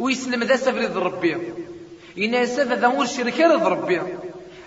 ويسلم 0.00 0.42
ذا 0.44 0.56
سفريد 0.56 0.96
ربي. 0.96 1.36
إن 2.18 2.46
سفا 2.46 2.74
ذا 2.74 2.88
مور 2.88 3.06
شركة 3.06 3.68
ربي. 3.68 4.00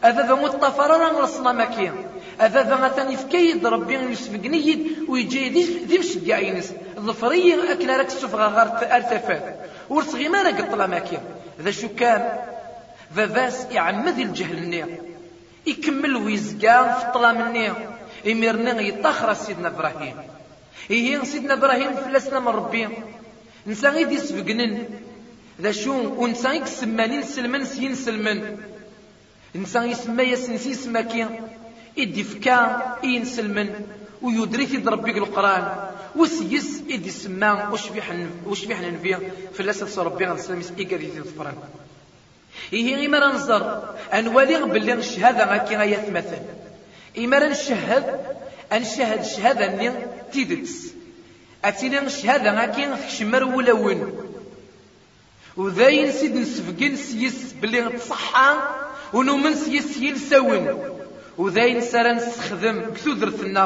هذا 0.04 0.22
ذا 0.28 0.36
مطفرنا 0.36 1.12
نرسنا 1.12 1.52
مكين 1.52 1.94
هذا 2.40 2.62
ذا 2.64 2.76
مثلا 2.76 3.10
يفكيد 3.12 3.66
ربي 3.66 3.96
يسبقني 3.96 4.86
ويجي 5.08 5.50
ذي 5.90 5.98
مشجع 6.00 6.40
ينس. 6.40 6.74
ظفري 7.00 7.72
أكل 7.72 7.90
راك 7.90 8.08
السفغة 8.08 8.48
غير 8.48 8.96
ارتفات 8.96 9.46
ورسغي 9.90 10.30
ما 10.30 10.42
راك 10.42 10.72
طلا 10.72 10.88
مكين 10.88 11.20
ذا 11.62 11.72
شو 11.72 11.88
كان؟ 12.00 12.22
ذا 13.16 13.26
ذاس 13.26 13.68
يعمد 13.72 14.20
الجهل 14.20 14.58
النير 14.58 14.88
يكمل 15.66 16.16
ويزقى 16.16 16.96
في 17.00 17.06
الطلا 17.06 17.32
مني 17.32 17.72
يميرني 18.26 18.88
يطخر 18.88 19.34
سيدنا 19.34 19.68
إبراهيم. 19.68 20.16
إيه 20.92 21.24
سيدنا 21.24 21.54
إبراهيم 21.54 21.92
فلسنا 21.96 22.40
من 22.40 22.48
ربي. 22.48 22.90
نسا 23.68 23.90
غير 23.90 24.12
يسبقنن. 24.12 24.84
ذا 25.64 25.72
شو 25.72 25.94
ونسا 26.22 26.54
يسمانين 26.54 27.24
سلمان 27.24 27.66
سين 27.66 27.96
سلمان 27.96 28.58
نسا 29.56 29.84
يسمى 29.84 30.24
يسنسي 30.24 30.70
يسمى 30.70 31.04
كي. 31.04 31.26
إدي 32.00 32.24
فكا 32.24 33.00
إين 33.04 33.26
سلمان 33.26 33.70
ويدري 34.22 34.68
في 34.68 34.78
ربي 34.78 35.18
القرآن. 35.18 35.66
وسيس 36.16 36.82
إدي 36.90 37.10
سما 37.10 37.70
وشبيح 37.70 38.12
وشبيح 38.46 38.82
ننفيا 38.82 39.20
فلاسة 39.54 40.04
ربي 40.04 40.26
غير 40.26 40.38
سلام 40.38 40.60
يسئيك 40.60 40.94
ذي 40.94 41.18
الفرن. 41.18 41.56
إيه 42.74 42.96
غير 42.96 43.10
ننظر 43.10 43.96
أنوالي 44.14 44.64
باللي 44.64 44.94
الشهادة 44.94 45.46
ما 45.46 45.58
كي 45.58 45.76
غاية 45.76 46.12
مثل 46.12 46.38
إما 47.18 47.48
نشهد 47.50 48.20
أنشهد 48.74 49.20
الشهادة 49.20 49.66
أني 49.66 49.92
تيدتس 50.34 50.94
أتينا 51.66 52.02
الشهادة 52.02 52.52
ما 52.52 52.66
كي 52.66 52.86
تكشمر 52.86 53.44
ولا 53.44 53.74
وين 53.74 54.02
وذاين 55.58 56.12
سيد 56.12 56.36
نسفقن 56.36 56.96
سيس 56.96 57.54
بلي 57.62 57.90
تصحى 57.90 58.56
ونومن 59.14 59.56
سيس 59.56 59.98
يلسون 59.98 60.94
وذاين 61.38 61.82
سارا 61.82 62.14
نستخدم 62.14 62.92
بثودرتنا 62.92 63.66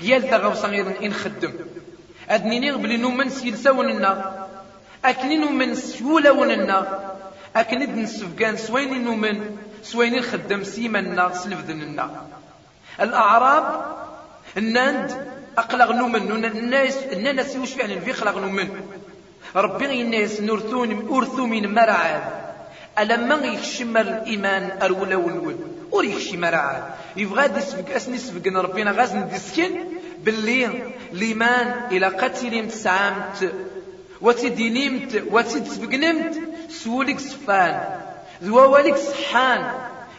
قيال 0.00 0.30
تغوصا 0.30 0.68
غير 0.68 1.08
نخدم 1.08 1.52
أدنيني 2.28 2.72
بلي 2.72 2.96
نومن 2.96 3.30
سيلسوننا 3.30 4.46
أكني 5.04 5.36
نومن 5.36 5.74
سيولوننا 5.74 6.78
أكني 7.56 7.86
نسفقان 7.86 8.56
سويني 8.56 8.98
نومن 8.98 9.56
سويني 9.82 10.18
نخدم 10.18 10.64
سيمنا 10.64 11.34
سلفذننا 11.34 12.26
الأعراب 13.00 13.84
الناند 14.56 15.26
أقلق 15.58 15.90
نومن 15.90 16.44
الناس 16.44 16.96
الناس 17.12 17.54
يوش 17.54 17.72
فعلا 17.72 18.00
في 18.00 18.12
خلق 18.12 18.36
نومن 18.38 18.68
ربي 19.56 20.02
الناس 20.02 20.40
نورثون 20.40 21.08
أرثو 21.10 21.46
من 21.46 21.74
مرعاد 21.74 22.22
ألما 22.98 23.34
يكشم 23.34 23.96
الإيمان 23.96 24.78
الأولى 24.82 25.14
والأول 25.14 25.56
ور 25.90 26.04
يكشم 26.04 26.40
مرعاد 26.40 26.82
يبغى 27.16 27.48
ديسفك 27.48 27.90
أسني 27.90 28.18
سفقنا 28.18 28.60
ربنا 28.60 28.90
غاز 28.90 29.14
ندسكن 29.14 29.70
باللي 30.18 30.70
الإيمان 31.12 31.74
إلى 31.90 32.06
قتل 32.06 32.68
تسعامت 32.68 33.52
وتدينيمت 34.20 35.22
وتدسفقنمت 35.30 36.40
سولك 36.68 37.18
سفان 37.18 37.80
ذو 38.42 38.72
والك 38.72 38.96
صحان 38.96 39.72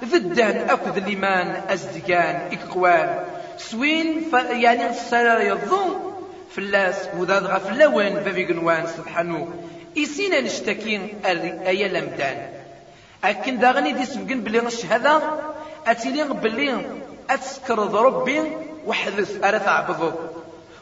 ذدان 0.03 0.69
أكد 0.69 0.97
الإيمان 0.97 1.61
أزدقان 1.69 2.49
إكوان. 2.51 3.23
سوين 3.57 4.23
يعني 4.49 4.89
السرار 4.89 5.41
يظن 5.41 6.12
فلاس 6.55 7.09
وذا 7.17 7.39
غف 7.39 7.69
اللون 7.71 8.09
بابي 8.09 8.45
قنوان 8.45 8.87
سبحانه. 8.87 9.47
إسينا 9.97 10.41
نشتكين 10.41 11.21
أيا 11.65 11.87
لمدان 11.87 12.49
أكن 13.23 13.59
داغني 13.59 13.91
دي 13.91 14.05
سبقن 14.05 14.41
بلي 14.41 14.59
الشهادة 14.59 15.21
أتيلين 15.87 16.27
بلي 16.27 16.85
أتسكرض 17.29 17.95
ربي 17.95 18.41
وحدث 18.85 19.43
أرى 19.43 19.59
تعبضو 19.59 20.11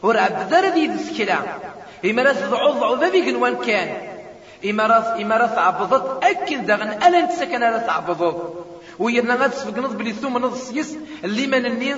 ورعب 0.02 0.48
ذا 0.50 0.60
ردي 0.60 0.86
ذسكلا 0.86 1.38
إما 2.04 2.22
راه 2.22 2.32
تضعو 2.32 2.72
ضعو 2.72 2.96
بابي 2.96 3.30
قنوان 3.30 3.56
كان. 3.56 3.88
إما 4.64 4.86
راه 4.86 5.22
إما 5.22 5.36
راه 5.36 5.46
تعبضت 5.46 6.24
أكن 6.24 6.66
داغن 6.66 6.88
ألا 6.88 7.20
نتسكن 7.20 7.62
أرى 7.62 7.80
تعبضو 7.80 8.32
ويرنا 8.98 9.34
غاد 9.34 9.52
سبقنض 9.52 9.98
بلي 9.98 10.12
ثم 10.12 10.38
نض 10.38 10.54
سيس 10.54 10.96
اللي 11.24 11.46
من 11.46 11.66
النير 11.66 11.96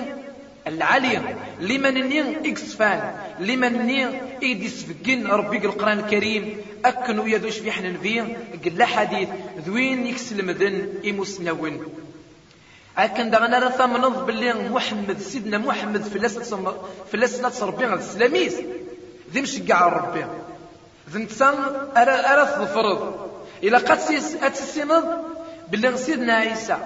العالية. 0.67 1.37
لمن 1.59 1.93
نين 1.93 2.45
إكسفان 2.45 3.15
لمن 3.39 3.85
نين 3.85 4.21
إيدي 4.43 4.69
سفقين 4.69 5.27
ربي 5.27 5.57
القرآن 5.57 5.99
الكريم 5.99 6.57
أكن 6.85 7.19
ويدوش 7.19 7.57
في 7.57 7.71
حنا 7.71 7.89
نبي 7.89 8.21
قل 8.65 8.83
حديث. 8.83 9.29
ذوين 9.65 10.07
يكسل 10.07 10.45
مذن 10.45 10.93
إمسنون 11.09 11.87
أكن 12.97 13.29
دغنا 13.29 13.59
رثا 13.59 13.85
منظ 13.85 14.25
باللي 14.25 14.53
محمد 14.69 15.19
سيدنا 15.19 15.57
محمد 15.57 16.03
في 16.03 16.19
فلاس 17.11 17.39
ناس 17.39 17.63
ربي 17.63 17.85
غد 17.85 17.97
السلاميس. 17.97 18.55
ذي 19.33 19.41
مشقع 19.41 19.87
ربي. 19.87 20.25
ذي 21.11 21.19
نتسان 21.23 21.53
أرث 21.97 22.57
الفرض 22.61 23.29
إلا 23.63 23.77
قد 23.77 23.99
باللي 25.71 25.97
سيدنا 25.97 26.33
عيسى. 26.33 26.77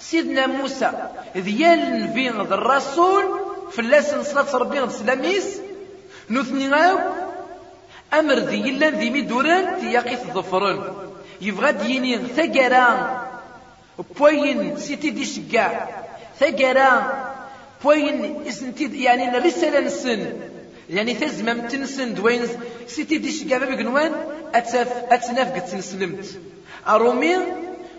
سيدنا 0.00 0.46
موسى 0.46 0.92
ديال 1.36 2.12
في 2.14 2.28
الرسول 2.30 3.24
فلاس 3.72 4.14
نصلاة 4.14 4.56
ربي 4.56 4.82
السلاميس 4.82 5.60
نثني 6.30 6.68
غاو 6.68 6.98
أمر 8.14 8.34
ذي 8.34 8.60
إلا 8.70 8.90
ذي 8.90 9.10
ميدوران 9.10 9.80
تياقي 9.80 10.16
ظفرن 10.16 10.78
يبغى 11.40 11.72
ديني 11.72 12.18
ثقران 12.36 13.18
بوين 14.18 14.76
سيتي 14.76 15.10
دي 15.10 15.24
شقاع 15.24 15.88
ثقران 16.40 17.02
بوين 17.84 18.44
إسنتي 18.48 19.02
يعني 19.02 19.38
الرسالة 19.38 19.80
نسن 19.80 20.32
يعني 20.90 21.14
تزمم 21.14 21.60
تنسن 21.68 22.14
دوين 22.14 22.42
سيتي 22.86 23.18
دي 23.18 23.32
شقاع 23.32 23.58
بابي 23.58 23.76
قنوان 23.76 24.12
أتف 24.54 24.92
أتنافق 25.10 25.58
تنسلمت. 25.58 26.40
أرومي 26.88 27.36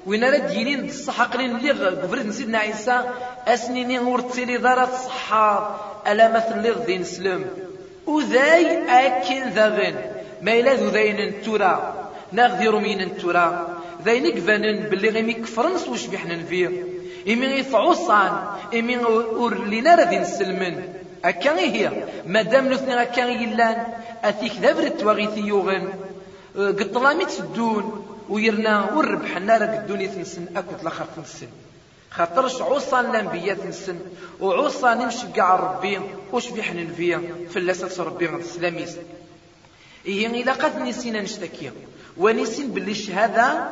وين 0.07 0.23
راه 0.23 0.37
دينين 0.37 0.89
الصحة 0.89 1.23
قليل 1.23 1.51
اللي 1.55 1.71
قبرت 1.71 2.29
سيدنا 2.29 2.57
عيسى 2.57 3.01
أسنيني 3.47 3.99
ورتيلي 3.99 4.57
دارت 4.57 4.93
الصحة 4.93 5.79
ألا 6.07 6.27
مثل 6.35 6.57
اللي 6.57 6.69
غدي 6.69 6.97
نسلم. 6.97 7.45
وذاي 8.05 8.89
أكن 8.89 9.49
ذاغن 9.49 9.95
ما 10.41 10.53
إلا 10.59 10.73
ذو 10.73 10.89
ذاين 10.89 11.33
تورا 11.45 11.73
ناغذي 12.31 12.67
رومين 12.67 13.17
تورا 13.17 13.77
ذاين 14.05 14.29
كفانن 14.29 14.89
باللي 14.89 15.09
غيمي 15.09 15.33
كفرنس 15.33 15.87
وش 15.87 16.05
بيحنا 16.05 16.43
فيه 16.43 16.67
إمي 17.27 17.45
يفعوصان 17.45 18.31
إمي 18.73 18.97
ور 18.97 19.65
لينا 19.65 19.95
راه 19.95 20.19
نسلمن. 20.19 20.75
أكا 21.25 21.59
هي. 21.59 21.91
مادام 22.27 22.73
نثني 22.73 23.01
أكا 23.01 23.21
يلان 23.21 23.83
أثيك 24.23 24.53
ذابرت 24.61 25.03
وغيثي 25.03 25.41
يوغن 25.41 25.93
قطلامي 26.57 27.25
تسدون 27.25 28.16
ويرنا 28.29 28.93
وربح 28.93 29.37
النار 29.37 29.63
الدنيا 29.63 30.07
تنسن 30.07 30.45
أكد 30.55 30.81
الآخر 30.81 31.05
تنسن. 31.15 31.47
خاطرش 32.11 32.61
عوصا 32.61 32.99
الأنبياء 32.99 33.55
تنسن 33.55 33.99
وعوصا 34.41 34.93
نمشي 34.93 35.27
كاع 35.35 35.55
ربي 35.55 35.99
وش 36.33 36.49
بيحن 36.49 36.87
فيا 36.97 37.21
فلاسة 37.53 38.03
ربي 38.03 38.27
غد 38.27 38.39
السلاميس 38.39 38.97
إيه 40.05 40.27
إلا 40.27 40.53
قد 40.53 40.81
نسينا 40.81 41.21
نشتكي. 41.21 41.71
ونسين 42.17 42.67
باللي 42.67 42.91
الشهادة 42.91 43.69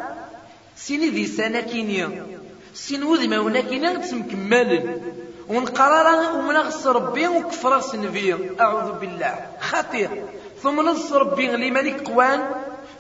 سيني 0.75 1.09
ذي 1.09 1.25
سنة 1.25 1.61
كينيا. 1.61 2.25
سين 2.73 3.03
وذي 3.03 3.27
ما 3.27 3.37
هنا 3.37 3.61
كينيا 3.61 3.93
تمكمل 3.93 5.01
ونقرر 5.47 6.37
ومنغس 6.37 6.87
ربي 6.87 7.27
وكفر 7.27 7.81
سنفيا 7.81 8.37
أعوذ 8.59 8.99
بالله. 8.99 9.47
خطير. 9.59 10.23
ثم 10.63 10.81
نص 10.81 11.13
ربي 11.13 11.47
لملك 11.47 12.07
قوان. 12.07 12.39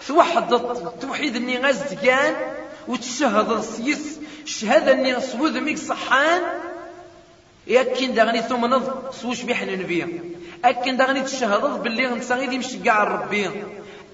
توحد 0.07 0.53
التوحيد 0.53 1.35
اني 1.35 1.57
غزقان 1.57 2.35
وتشهد 2.87 3.51
السيس 3.51 4.19
الشهاده 4.43 4.91
اني 4.91 5.21
صوذ 5.21 5.61
ميك 5.61 5.77
صحان. 5.77 6.41
ياكين 7.67 8.13
داغني 8.13 8.41
ثم 8.41 8.65
نض 8.65 9.11
سوش 9.11 9.41
بيحنا 9.41 9.75
نبيا 9.75 10.09
اكن 10.65 10.97
داغني 10.97 11.21
تشهد 11.21 11.83
باللي 11.83 12.07
نسا 12.07 12.35
غيدي 12.35 12.57
مش 12.57 12.75
كاع 12.85 13.03
ربي 13.03 13.49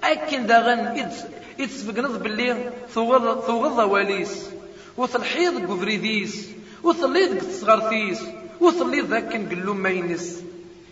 اكن 0.04 0.46
داغن 0.46 1.10
يتسفق 1.58 1.98
نض 1.98 2.22
باللي 2.22 2.70
ثوغض 2.94 3.46
ثوغض 3.46 3.78
واليس 3.78 4.48
وثلحيض 4.96 5.70
قفريديس. 5.70 6.48
وثليض 6.82 7.38
تصغرثيس 7.38 8.20
وثليض 8.60 9.10
ذاك 9.10 9.36
نقلو 9.36 9.74
ما 9.74 9.90
ينس 9.90 10.42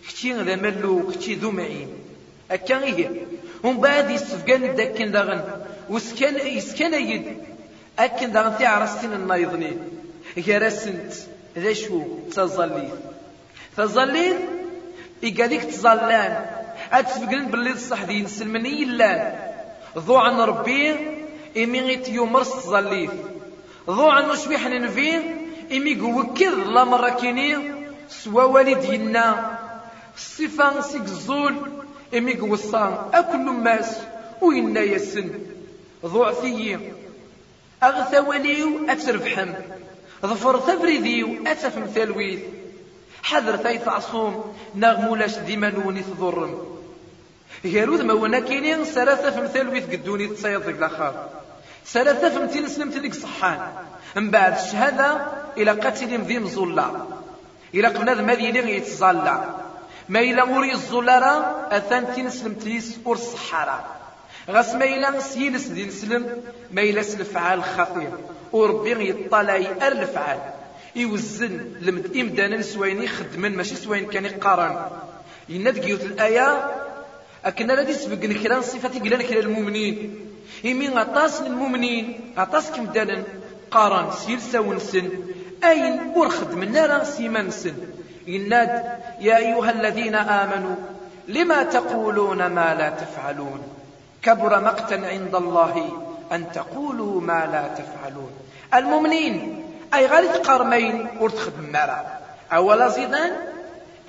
كتي 0.07 0.33
ذا 0.33 0.55
ملو 0.55 1.11
كتي 1.11 1.35
ذو 1.35 1.51
معين. 1.51 1.89
إيه 2.51 3.25
ومن 3.63 3.77
بعد 3.77 4.09
يسفقان 4.09 4.75
داكن 4.75 5.11
داغن 5.11 5.41
وسكان 5.89 6.47
يسكان 6.47 6.93
يد. 6.93 7.37
أكن 7.99 8.31
داغن 8.31 8.51
في 8.57 8.65
عرستين 8.65 9.13
النايضنين 9.13 9.79
غرسنت 10.47 11.13
ذا 11.57 11.73
شو؟ 11.73 12.03
تظليت 12.35 12.93
تظليت 13.77 14.37
إيقاديك 15.23 15.63
تظلان. 15.63 16.45
أتسفقان 16.91 17.45
باللي 17.45 17.71
الصح 17.71 18.03
دين 18.03 18.27
سلمني 18.27 18.81
يلان 18.81 19.33
ضو 19.97 20.15
عن 20.17 20.39
ربي 20.39 20.95
إمي 21.57 21.79
غيت 21.81 22.09
يومرس 22.09 22.63
تظليت 22.63 23.11
ضو 23.89 24.09
عن 24.09 24.29
وشبيح 24.29 24.67
ننفي 24.67 25.19
إمي 25.71 25.95
قوكذ 25.99 26.55
لا 26.55 26.83
مرة 26.83 27.09
كيني. 27.09 27.57
سوا 28.09 28.43
والدينا. 28.43 29.57
الصفة 30.17 30.81
سيك 30.81 31.01
الزول 31.01 31.55
إمي 32.17 32.33
قوصان 32.33 32.97
أكل 33.13 33.37
ماس 33.37 33.97
وينا 34.41 34.81
يسن. 34.81 35.29
ضعفي 36.05 36.79
أغثى 37.83 38.19
وليو 38.19 38.69
أتربحم 38.89 39.53
ظفر 40.25 40.59
ثبريديو 40.59 41.27
أتفم 41.47 41.85
ثلويث 41.85 42.39
حذر 43.23 43.57
ثيث 43.57 43.87
عصوم 43.87 44.55
نغمولاش 44.75 45.37
ديما 45.37 45.69
نوني 45.69 46.01
تضرم 46.01 46.65
غيرود 47.65 48.01
ما 48.01 48.13
ونا 48.13 48.39
كينين 48.39 48.85
سلاسة 48.85 49.31
فم 49.31 49.47
ثلويث 49.47 49.91
قدوني 49.91 50.27
تصيد 50.27 50.67
الآخر. 50.67 51.29
سلاسة 51.85 52.29
فم 52.29 52.47
تنسلم 52.47 52.89
تلك 52.89 53.13
صحان. 53.13 53.59
من 54.15 54.29
بعد 54.29 54.53
الشهادة 54.57 55.27
إلى 55.57 55.71
قتل 55.71 56.21
ذي 56.21 56.39
مزولا 56.39 56.91
إلى 57.73 57.87
قبل 57.87 58.09
هذا 58.09 58.21
ماذي 58.21 58.45
يتزلع 58.45 59.60
ما 60.09 60.19
إلا 60.19 60.43
وري 60.43 60.73
الزولارا 60.73 61.67
أثان 61.71 62.15
تنسلم 62.15 62.53
تيس 62.53 62.99
ور 63.05 63.15
الصحارى 63.15 63.85
غاس 64.49 64.73
ما 64.73 64.85
إلا 64.85 65.19
سيلس 65.19 65.65
دي 65.65 65.85
نسلم 65.85 66.43
ما 66.71 66.81
إلا 66.81 67.01
سلفعال 67.01 67.63
خطير. 67.63 68.11
وربي 68.51 69.09
يطلع 69.09 69.55
يأر 69.55 69.91
الفعال. 69.91 70.39
يوزن 70.95 71.65
لمد 71.81 72.17
إمدانا 72.17 72.61
سوين 72.61 73.03
يخدمن 73.03 73.55
ماشي 73.57 73.75
سوين 73.75 74.05
كان 74.05 74.25
يقارن. 74.25 74.85
يناد 75.49 75.79
قيوت 75.79 76.01
الآية 76.01 76.71
أكنا 77.45 77.73
لا 77.73 77.93
سبق 77.93 78.25
نكرا 78.25 78.61
صفة 78.61 78.99
قلنا 78.99 79.23
كلا 79.23 79.39
المؤمنين. 79.39 80.19
إمي 80.65 80.87
غطاس 80.89 81.41
للمؤمنين 81.41 82.33
غطاس 82.37 82.71
كمدانا 82.71 83.23
قارن 83.71 84.11
سيل 84.11 84.41
ساونسن 84.41 85.09
أين 85.63 86.13
ورخد 86.15 86.53
من 86.53 86.71
نارا 86.71 87.03
سيمانسن 87.03 87.73
يناد 88.27 88.83
يا 89.19 89.37
أيها 89.37 89.71
الذين 89.71 90.15
آمنوا 90.15 90.75
لما 91.27 91.63
تقولون 91.63 92.45
ما 92.45 92.75
لا 92.75 92.89
تفعلون؟ 92.89 93.63
كبر 94.21 94.59
مقتا 94.59 94.93
عند 94.93 95.35
الله 95.35 96.03
أن 96.31 96.51
تقولوا 96.51 97.21
ما 97.21 97.45
لا 97.51 97.83
تفعلون. 97.83 98.31
المؤمنين 98.73 99.63
أي 99.93 100.05
غير 100.05 100.29
قرمين 100.29 101.07
ورتخدم 101.19 101.71
مرا. 101.73 102.05
أولا 102.53 102.87
زيدان 102.87 103.31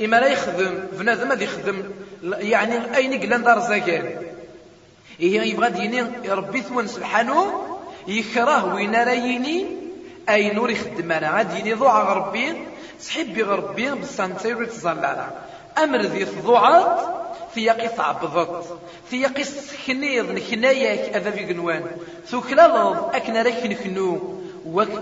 إما 0.01 0.17
لا 0.17 0.27
يخدم 0.27 0.85
بنادم 0.93 1.29
ما 1.29 1.35
يخدم 1.35 1.83
يعني 2.23 2.97
أين 2.97 3.21
قلن 3.21 3.43
دار 3.43 3.61
زكان 3.61 4.23
إيه 5.21 5.41
يبغى 5.41 5.71
ديني 5.71 6.03
ربي 6.29 6.61
ثوان 6.61 6.87
سبحانه 6.87 7.67
يكره 8.09 8.75
وين 8.75 8.95
رايني 8.95 9.82
أي 10.29 10.51
نور 10.51 10.71
يخدم 10.71 11.13
أنا 11.13 11.37
غادي 11.37 11.59
يني 11.59 11.75
ضوع 11.75 12.13
ربي 12.13 12.55
صحيب 13.01 13.35
بغربي 13.35 13.91
بصان 13.91 14.37
تيرو 14.37 14.65
تزلالة 14.65 15.31
أمر 15.79 16.01
ذي 16.01 16.23
الضعات 16.23 17.01
ثياقي 17.55 17.89
تعبضت 17.89 18.79
ثياقي 19.11 19.45
سكنيض 19.45 20.31
نكناياك 20.31 21.17
أذا 21.17 21.31
في 21.31 21.53
قنوان. 21.53 21.85
ثوكلالض 22.27 23.11
أكنا 23.15 23.43
رك 23.43 23.67
نكنو 23.67 24.39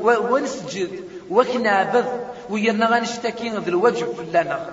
ونسجد 0.03 1.05
وكنعبد 1.31 2.07
ويرنا 2.51 2.87
غنشتكي 2.87 3.49
ذي 3.49 3.69
الوجب 3.69 4.29
لنا 4.33 4.71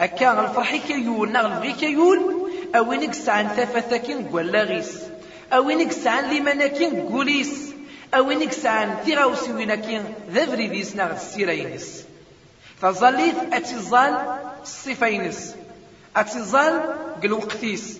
أكا 0.00 0.40
الفرحي 0.40 0.78
كيول 0.78 1.32
نغل 1.32 1.50
بغي 1.50 1.72
كيول 1.72 2.50
أوينك 2.74 3.14
سعان 3.14 3.48
ثافتاكين 3.48 4.28
قولاغيس 4.28 4.98
أوينك 5.52 5.92
سعان 5.92 6.24
لمناكين 6.34 7.00
قوليس 7.00 7.75
أوينك 8.14 8.52
سعان 8.52 8.96
تيغاوسي 9.04 9.52
ويناكين 9.52 10.04
ذا 10.30 10.46
فريديس 10.46 10.96
نغل 10.96 11.10
السيرينس 11.10 12.04
فظليت 12.80 13.36
أتزال 13.52 14.38
الصفينس 14.62 15.54
أتزال 16.16 16.94
قلوقتيس 17.22 17.98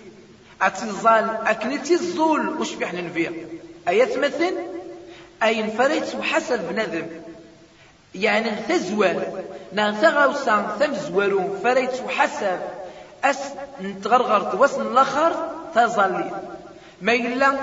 أتزال 0.62 1.36
أكنتي 1.46 1.94
الزول 1.94 2.48
وش 2.48 2.74
بيحنا 2.74 3.00
نفيا 3.00 3.32
أيات 3.88 4.18
مثل؟ 4.18 4.54
أين 5.42 5.70
فريت 5.70 6.14
وحسب 6.14 6.68
بنادم 6.68 7.06
يعني 8.14 8.50
تزوال 8.68 9.44
وسان 10.28 10.66
ثم 10.78 10.94
زوالو 10.94 11.58
فريت 11.62 12.00
وحسب 12.04 12.60
أس 13.24 13.38
نتغرغرت 13.82 14.54
وسن 14.54 14.82
الآخر 14.82 15.50
تظلي 15.74 16.30
ما 17.02 17.12
إلا 17.12 17.54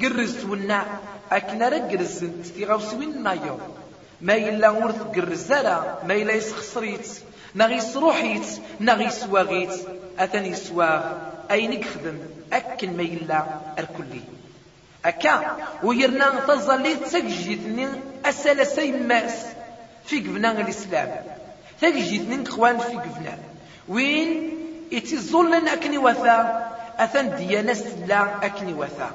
تقرز 0.00 0.44
ونا. 0.44 0.86
أكنا 1.32 1.68
رقرز 1.68 2.24
تغاوسوين 2.58 3.22
نايو. 3.22 3.58
ما 4.20 4.34
إلا 4.34 4.70
ورث 4.70 5.02
قرزالا 5.02 5.94
ما 6.04 6.14
إلا 6.14 6.32
يسخسريت 6.32 7.08
نغي 7.54 7.80
سروحيت 7.80 8.46
نغي 8.80 9.10
سواغيت 9.10 9.74
أثني 10.18 10.54
سواغ 10.54 11.02
أين 11.50 11.72
يخدم؟ 11.72 12.18
أكن 12.52 12.96
ما 12.96 13.02
إلا 13.02 13.46
الكلي. 13.78 14.20
أكا 15.04 15.56
ويرنا 15.82 16.30
تظلي 16.48 16.94
تسجيتني 16.94 17.88
أسأل 18.24 18.66
سيماس 18.66 19.46
في 20.04 20.20
قبنا 20.20 20.60
الإسلام. 20.60 21.10
تجيتني 21.80 22.48
إخوان 22.48 22.78
في 22.78 22.96
قبنا. 22.96 23.38
وين؟ 23.88 24.50
إتظلن 24.92 25.68
أكني 25.68 25.98
وثا. 25.98 26.66
أثن 26.98 27.36
ديانة 27.36 27.84
لا 28.06 28.46
أكني 28.46 28.74
وثا. 28.74 29.10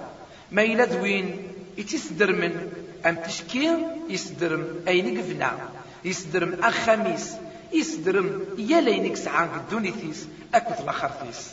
ما 0.52 0.62
إلا 0.62 0.86
دوين 0.86 1.51
إتسدر 1.80 2.32
من 2.32 2.70
أم 3.06 3.16
تشكيل؟ 3.16 3.78
يسدرم. 4.10 4.66
أين 4.88 5.18
قفنا؟ 5.18 5.70
يسدرم 6.06 6.58
أخميس 6.64 7.32
يسدرم 7.74 8.46
يلينك 8.58 9.16
سعان 9.16 9.50
الدونيثيس 9.58 10.28
أكد 10.54 10.84
الأخرتيس 10.84 11.48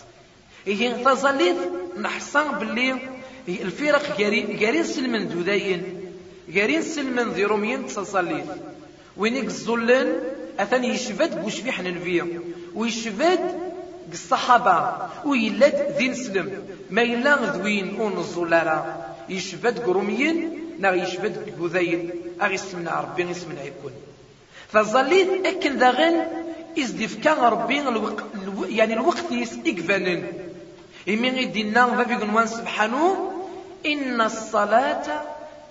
إيه 0.66 1.04
تظليت 1.04 1.56
نحصان 2.00 2.58
باللي 2.58 2.96
الفرق 3.48 4.02
قارين 4.02 4.84
سلمن 4.84 5.28
دوداين. 5.28 5.82
قارين 6.54 6.82
سلمن 6.82 7.28
ذي 7.32 7.44
روميين 7.44 7.86
تصليت 7.86 8.46
وينك 9.16 9.44
الزلن 9.44 10.12
أثن 10.58 10.84
يشفد 10.84 11.42
بوشبيح 11.42 11.80
ننفيا 11.80 12.26
ويشفد 12.74 13.40
الصحابة 14.12 15.08
ويلاد 15.24 15.94
ذي 15.98 16.08
نسلم 16.08 16.64
ما 16.90 17.02
إلا 17.02 17.56
ذوين 17.56 18.00
أون 18.00 18.18
الزلالة 18.18 19.07
يشفد 19.28 19.78
قروميين 19.78 20.58
نا 20.78 20.92
يشفد 20.92 21.54
بوذين 21.58 22.10
أغي 22.42 22.56
سمنا 22.56 23.00
ربي 23.00 23.22
يسمنا 23.22 23.62
يكون. 23.62 23.92
فظليت 24.68 25.46
أكن 25.46 25.78
داغن 25.78 26.26
إزدف 26.78 27.24
كان 27.24 27.36
ربي 27.38 27.80
الوق... 27.80 28.22
يعني 28.68 28.94
الوقت 28.94 29.30
يس 29.30 29.58
إقفانن 29.66 30.26
إمين 31.08 31.38
يدينا 31.38 31.86
فابي 31.96 32.14
قنوان 32.14 32.46
سبحانه 32.46 33.32
إن 33.86 34.20
الصلاة 34.20 35.22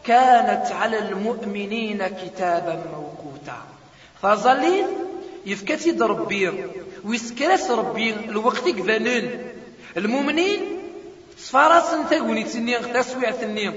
كانت 0.05 0.71
على 0.71 0.99
المؤمنين 0.99 2.07
كتابا 2.07 2.83
موقوتا. 2.93 3.57
فظليت 4.21 4.85
يفكتي 5.45 5.91
ربي 5.91 6.51
ويسكرس 7.05 7.71
ربي 7.71 8.13
الوقت 8.13 8.67
إقفانن 8.67 9.39
المؤمنين 9.97 10.76
صفارس 11.39 11.93
انت 11.93 12.13
قوني 12.13 12.43
تني 12.43 12.77
تسويع 12.79 13.31
تني 13.31 13.73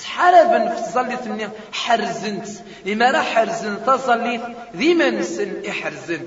تحاربن 0.00 0.68
في 0.68 0.78
الظلي 0.78 1.16
تني 1.16 1.48
حرزنت 1.72 2.48
إما 2.86 3.10
راه 3.10 3.20
حرزن 3.20 3.84
تظليت 3.86 4.40
ذي 4.76 4.94
نسن 4.94 5.62
إحرزن 5.68 6.20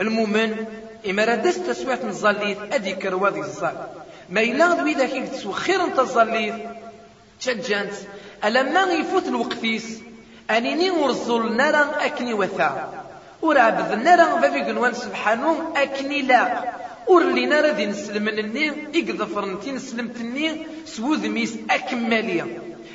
المؤمن 0.00 0.66
إما 1.10 1.24
راه 1.24 1.34
دست 1.34 1.60
تسويع 1.60 1.96
تنظليت 1.96 2.58
أدي 2.72 2.92
كروادي 2.92 3.40
الظل 3.40 3.76
ما 4.30 4.40
إلا 4.40 4.66
ذوي 4.68 4.94
ذاك 4.94 5.10
انت 5.70 6.00
ظليت 6.00 6.54
تشجنت 7.40 7.92
ألما 8.44 8.82
يفوت 8.82 9.28
الوقتيس 9.28 10.00
أنيني 10.50 10.90
ورزول 10.90 11.56
نرى 11.56 11.86
أكني 12.00 12.34
وثا 12.34 12.92
ورعبذ 13.42 13.94
نرى 13.94 14.24
ففي 14.42 14.60
قنوان 14.60 14.94
سبحانه 14.94 15.72
أكني 15.76 16.22
لا 16.22 16.64
ور 17.08 17.24
لينا 17.24 17.60
راه 17.60 17.70
دي 17.70 17.86
نسلمن 17.86 18.38
الني 18.38 18.70
إقذفر 18.98 19.44
نتي 19.46 19.72
نسلمت 19.72 20.16
الني 20.20 20.66
سوذ 20.86 21.28
ميس 21.28 21.54
أكمالية 21.70 22.46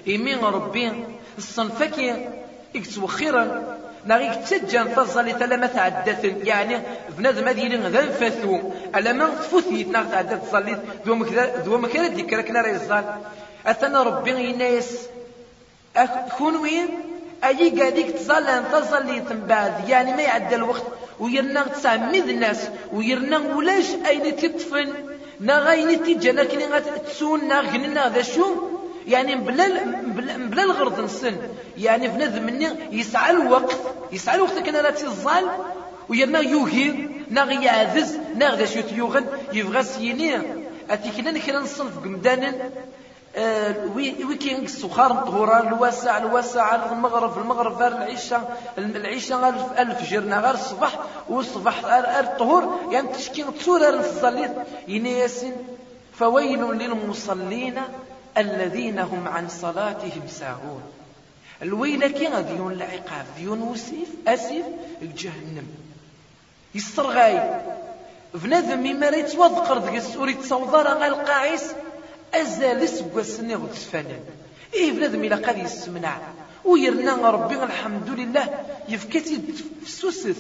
إيمين 0.08 0.40
ربي 0.40 0.92
الصنفكي 1.38 2.30
إكتو 2.76 3.08
خيرا 3.08 3.44
نغيك 4.06 4.34
تجان 4.50 4.96
تظل 4.96 5.40
تلما 5.40 5.68
تعدت 5.68 6.24
يعني 6.44 6.76
بنادم 7.18 7.48
هذه 7.48 7.62
يلين 7.66 7.88
ذا 7.88 8.06
نفاثو 8.06 8.60
ألما 8.96 9.28
تفوثيت 9.30 9.88
ناغ 9.88 10.06
تعدت 10.12 10.44
ظليت 10.52 10.80
دو 11.66 11.78
مكان 11.78 12.16
ديك 12.16 12.34
راكنا 12.34 12.62
راه 12.62 12.70
يزال 12.70 13.06
أثنى 13.66 13.98
ربي 13.98 14.32
ينايس 14.32 14.92
أكون 15.96 16.56
وين 16.56 16.88
أي 17.44 17.82
قاديك 17.82 18.10
تظل 18.12 18.64
تظل 18.72 19.24
بعد 19.48 19.90
يعني 19.90 20.14
ما 20.14 20.22
يعدى 20.22 20.56
الوقت 20.56 20.84
ويرنا 21.22 21.62
تسعمد 21.74 22.28
الناس 22.36 22.62
ويرنا 22.94 23.38
ولاش 23.56 23.86
أين 24.10 24.36
تطفن؟ 24.36 24.90
نا 25.40 25.56
غاين 25.66 26.04
تيجانا 26.04 26.44
كني 26.44 26.66
غتسون 26.66 27.48
نا 27.48 27.60
غننا 27.60 28.10
ذا 28.10 28.22
شو؟ 28.22 28.46
يعني 29.08 29.36
بلا 29.36 29.68
بلا 30.52 30.64
الغرض 30.64 31.00
نسن. 31.00 31.36
يعني 31.78 32.08
بنادم 32.08 32.44
مني 32.44 32.68
يسعى 32.92 33.32
الوقت 33.32 33.78
يسعى 34.12 34.36
الوقت 34.36 34.58
كان 34.66 34.74
لا 34.74 34.92
تيزال 34.92 35.46
ويرنا 36.10 36.40
يوهي 36.40 36.88
نا 37.30 37.42
غيعذز 37.44 38.18
نا 38.36 38.50
غدا 38.50 38.66
شو 38.66 38.82
تيوغن 38.82 39.26
يبغى 39.54 39.84
سيني. 39.84 40.32
أتي 40.90 41.10
كنا 41.18 41.40
كنا 41.40 41.60
نصنف 41.60 41.98
قمدانا 42.04 42.50
آه، 43.36 43.76
ويكينغ 43.96 44.60
السخار 44.60 45.12
الطهورة 45.12 45.60
الواسع 45.60 46.18
الواسع 46.18 46.76
المغرب 46.76 47.38
المغرب 47.38 47.78
غير 47.78 47.92
العشاء 47.92 48.58
العشاء 48.78 49.38
غير 49.38 49.54
الفجر 49.80 50.20
غير 50.20 50.54
الصباح 50.54 51.00
والصباح 51.30 51.86
الطهور 51.96 52.80
يعني 52.92 53.08
تشكي 53.08 53.44
تصور 53.44 53.90
الصليت. 53.90 54.52
ينيسن 54.88 55.52
فويل 56.20 56.60
للمصلين 56.60 57.82
الذين 58.38 59.00
هم 59.00 59.28
عن 59.28 59.48
صلاتهم 59.48 60.28
ساهون. 60.28 60.84
الويل 61.62 62.08
كي 62.08 62.28
غادي 62.28 62.56
يون 62.56 62.72
العقاب 62.72 63.26
ديون 63.38 63.62
وسيف 63.62 64.10
أسيف 64.28 64.66
الجهنم. 65.02 65.68
يسترغاي. 66.76 67.62
بنادم 68.34 68.80
مما 68.80 69.10
ريت 69.10 69.36
وذكر 69.36 69.78
ذك 69.78 69.96
السوري 69.96 70.34
تصوضر 70.34 70.88
غير 70.88 71.14
القاعس. 71.14 71.74
أزال 72.34 72.90
سواسني 72.90 73.56
غد 73.56 73.74
سفنان 73.74 74.20
إيه 74.74 74.92
بنادم 74.92 75.24
إلا 75.24 75.36
قد 75.36 75.58
يسمنع 75.58 76.18
ويرنا 76.66 77.30
ربي 77.30 77.64
الحمد 77.64 78.10
لله 78.10 78.66
يفكتي 78.90 79.42
فسوست 79.86 80.36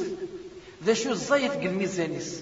ذا 0.86 0.94
شو 0.94 1.12
الزايد 1.12 1.52
قل 1.52 1.70
ميزانيس 1.70 2.42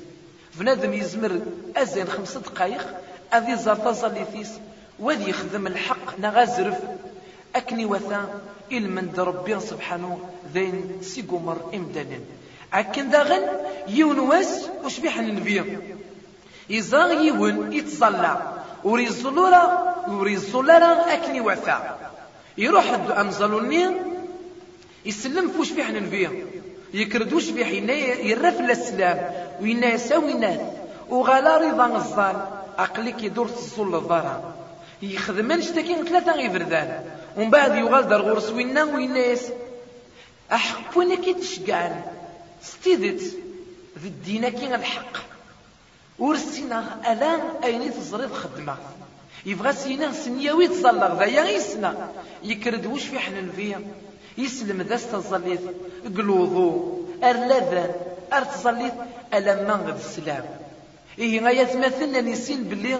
بنادم 0.55 0.93
يزمر 0.93 1.41
أزال 1.77 2.07
خمسة 2.07 2.39
دقايق 2.39 2.87
أذي 3.33 3.55
زرطة 3.55 3.91
زاليثيس 3.91 4.49
وذي 4.99 5.29
يخدم 5.29 5.67
الحق 5.67 6.19
نغازرف 6.19 6.77
أكني 7.55 7.85
وثا 7.85 8.41
إلمن 8.71 9.13
ربي 9.17 9.59
سبحانه 9.59 10.29
ذين 10.53 10.97
سيقمر 11.01 11.71
إمدانا 11.73 12.19
عكن 12.73 13.09
داغن 13.09 13.41
يون 13.87 14.19
واس 14.19 14.69
وشبيح 14.83 15.19
النبي 15.19 15.77
يزاغ 16.69 17.11
يون 17.11 17.73
يتزلع 17.73 18.53
وريزولو 18.83 19.47
لا 20.61 21.13
أكني 21.13 21.41
وفا 21.41 21.97
يروح 22.57 22.91
أمزلوني 23.17 23.89
يسلم 25.05 25.49
فوش 25.49 25.71
بيح 25.71 25.89
ننفيه 25.89 26.45
يكردوش 26.93 27.49
بيح 27.49 27.67
يرف 28.25 28.59
الأسلام 28.59 29.31
وينا 29.61 29.93
يساوي 29.93 30.33
ناس 30.33 30.59
وغالا 31.09 31.57
رضا 31.57 31.85
الظال 31.85 32.35
عقلك 32.77 33.23
يدور 33.23 33.47
تصل 33.47 33.95
الظهر 33.95 34.53
يخدمن 35.01 35.61
شتاكين 35.61 36.05
ثلاثة 36.05 36.31
غير 36.31 36.49
فردان. 36.49 37.03
ومن 37.37 37.49
بعد 37.49 37.75
يغال 37.75 38.07
دار 38.07 38.21
غرس 38.21 38.49
وينا 38.49 38.83
وينا 38.83 39.19
يس. 39.19 39.43
أحقونا 40.51 41.15
كي 41.15 41.33
تشقعن 41.33 42.01
ستيدت 42.63 43.21
ذي 43.99 44.07
الدين 44.07 44.45
الحق 44.73 45.28
ورسينا 46.19 46.83
الان 47.11 47.41
أين 47.63 47.93
تزريد 47.93 48.31
خدمه 48.31 48.77
يبغى 49.45 49.73
سينا 49.73 50.11
سنياوي 50.11 50.67
تزلق 50.67 51.19
ذايا 51.19 51.43
يسنا. 51.43 52.09
يكرد 52.43 52.85
وش 52.85 53.03
في 53.03 53.19
حنن 53.19 53.49
فيها 53.55 53.79
يسلم 54.37 54.81
ذا 54.81 54.95
استظليت 54.95 55.61
قلوضو 56.17 56.99
ارلاذان 57.23 57.91
ارتظليت 58.33 58.93
ألما 59.33 59.73
غد 59.73 59.97
السلام. 59.97 60.45
إيه 61.19 61.41
غاية 61.41 61.77
مثلنا 61.77 62.21
نسين 62.21 62.63
باللي 62.63 62.99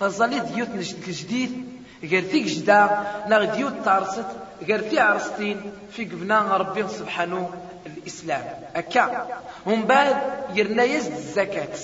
تظليت 0.00 0.42
ديوت 0.42 0.68
الجديد. 0.68 1.64
غير 2.02 2.22
فيك 2.22 2.44
جدا. 2.44 3.04
لا 3.28 3.44
ديوت 3.44 3.72
تارست 3.84 4.26
غير 4.62 4.82
في 4.82 5.00
عرستين. 5.00 5.72
في 5.92 6.04
قبنا 6.04 6.56
ربي 6.56 6.88
سبحانه 6.88 7.50
الإسلام. 7.86 8.44
أكا. 8.76 9.26
ومن 9.66 9.82
بعد 9.82 10.16
يرنا 10.54 10.82
يزد 10.82 11.12
الزكاة. 11.12 11.78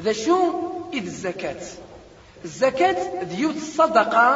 ذا 0.00 0.12
شو؟ 0.12 0.52
إذ 0.92 1.06
الزكاة. 1.06 1.62
الزكاة 2.44 3.22
ديوت 3.22 3.56
الصدقة. 3.56 4.26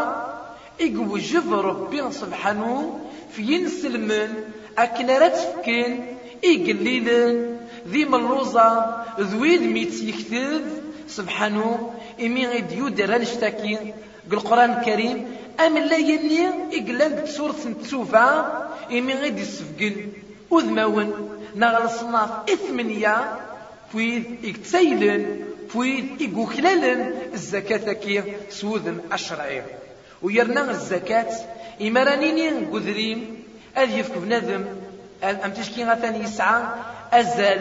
إقوجب 0.81 1.53
ربي 1.53 2.13
سبحانه 2.13 3.01
في 3.33 3.43
ينسلمن 3.43 4.35
أكن 4.79 5.11
رتفكين. 5.11 6.07
إقليلن 6.45 7.57
ذي 7.89 8.05
ملوزة 8.05 8.97
ذويد 9.21 9.63
ميت 9.63 10.03
يكتب. 10.03 10.65
سبحانه. 11.09 11.95
إمي 12.21 12.47
غيد 12.47 12.73
يودر 12.73 13.19
نشتكي 13.19 13.95
بالقرآن 14.29 14.71
الكريم. 14.71 15.27
أم 15.67 15.79
لا 15.79 15.97
يني 15.97 16.49
إقلال 16.73 17.23
بسورة 17.23 17.63
التوفة 17.67 18.29
إمي 18.93 19.15
غيد 19.15 19.39
يسفقن 19.39 20.09
أذمون 20.53 21.31
نغل 21.57 21.91
صناف 21.91 22.31
إثمنية. 22.51 23.41
فويد 23.93 24.39
إكتسيلن 24.45 25.45
فويد 25.69 26.33
إقوكلالن 26.33 27.15
الزكاة 27.35 27.93
كي 27.93 28.23
سوذن 28.51 29.01
الشرعي 29.13 29.63
ويرنا 30.23 30.71
الزكاة 30.71 31.33
إمرانيني 31.83 32.49
قذريم 32.49 33.43
أذ 33.79 33.99
يفك 33.99 34.19
بنادم 34.19 34.65
أم 35.25 35.53
تشكي 35.53 35.85
غثاني 35.85 36.25
يسعى 36.25 36.63
أزل 37.13 37.61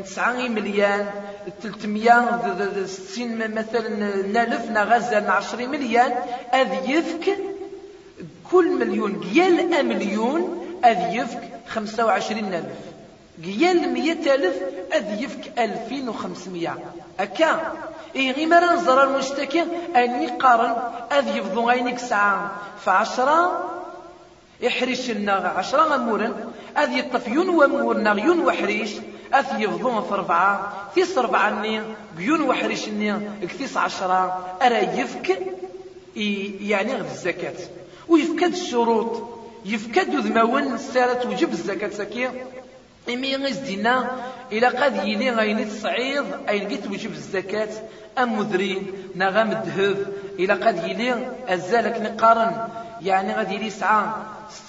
نسعى 0.00 0.48
مليان 0.48 1.10
360 1.62 3.54
مثلا 3.54 3.88
نالف 4.26 4.70
نغزل 4.70 5.26
10 5.26 5.66
مليان 5.66 6.12
أذ 6.54 6.90
يفك 6.90 7.38
كل 8.50 8.78
مليون 8.78 9.20
قيال 9.20 9.86
مليون 9.86 10.66
أذ 10.84 11.14
يفك 11.14 11.40
25 11.68 12.54
ألف 12.54 12.91
قيال 13.44 13.92
100 13.92 14.34
ألف 14.34 14.56
أذ 14.94 15.22
يفك 15.22 15.58
2500 15.58 16.78
أكا؟ 17.20 17.72
إيه 18.16 18.32
غير 18.32 18.48
مرة 18.48 18.72
نزر 18.74 19.02
المشتكي 19.02 19.64
أني 19.96 20.26
قارن 20.26 20.74
أذ 21.12 21.36
يفضو 21.36 21.70
ساعة. 21.96 22.52
فعشرة؟ 22.84 23.70
يحريش 24.60 25.10
الناغ. 25.10 25.46
عشرة 25.46 25.82
غمورن. 25.82 26.52
أذ 26.78 26.92
يطف 26.92 27.28
يون 27.28 27.48
ومورنا 27.48 28.12
وحريش. 28.44 28.90
أث 29.32 29.52
يفضون 29.58 30.02
في 30.02 30.14
أربعة 30.14 30.72
ثيس 30.94 31.18
أربعة 31.18 31.50
ني 31.50 31.80
بيون 32.16 32.42
وحريش 32.42 32.88
ني. 32.88 33.20
كثيس 33.42 33.76
عشرة. 33.76 34.46
أرى 34.62 34.76
يفك؟ 34.76 35.38
يعني 36.60 36.94
غد 36.94 37.04
الزكاة. 37.10 37.54
ويفكد 38.08 38.52
الشروط. 38.52 39.22
يفكد 39.64 40.14
ذماون 40.14 40.74
السارة 40.74 41.12
توجب 41.12 41.52
الزكاة 41.52 41.88
سكي 41.88 42.30
إمي 43.08 43.36
غزدنا 43.36 44.10
إلى 44.52 44.66
قد 44.66 44.96
يلي 44.96 45.30
غيني 45.30 45.64
تصعيد 45.64 46.24
أي 46.48 46.58
لقيت 46.58 46.86
وجب 46.86 47.12
الزكاة 47.12 47.68
أم 48.18 48.38
مدرين 48.38 48.92
نغام 49.14 49.50
الذهب 49.50 50.06
إلى 50.38 50.52
قد 50.52 50.88
يلي 50.88 51.14
أزالك 51.48 52.00
نقارن 52.00 52.68
يعني 53.02 53.34
غادي 53.34 53.54
يلي 53.54 53.70
سعى 53.70 54.06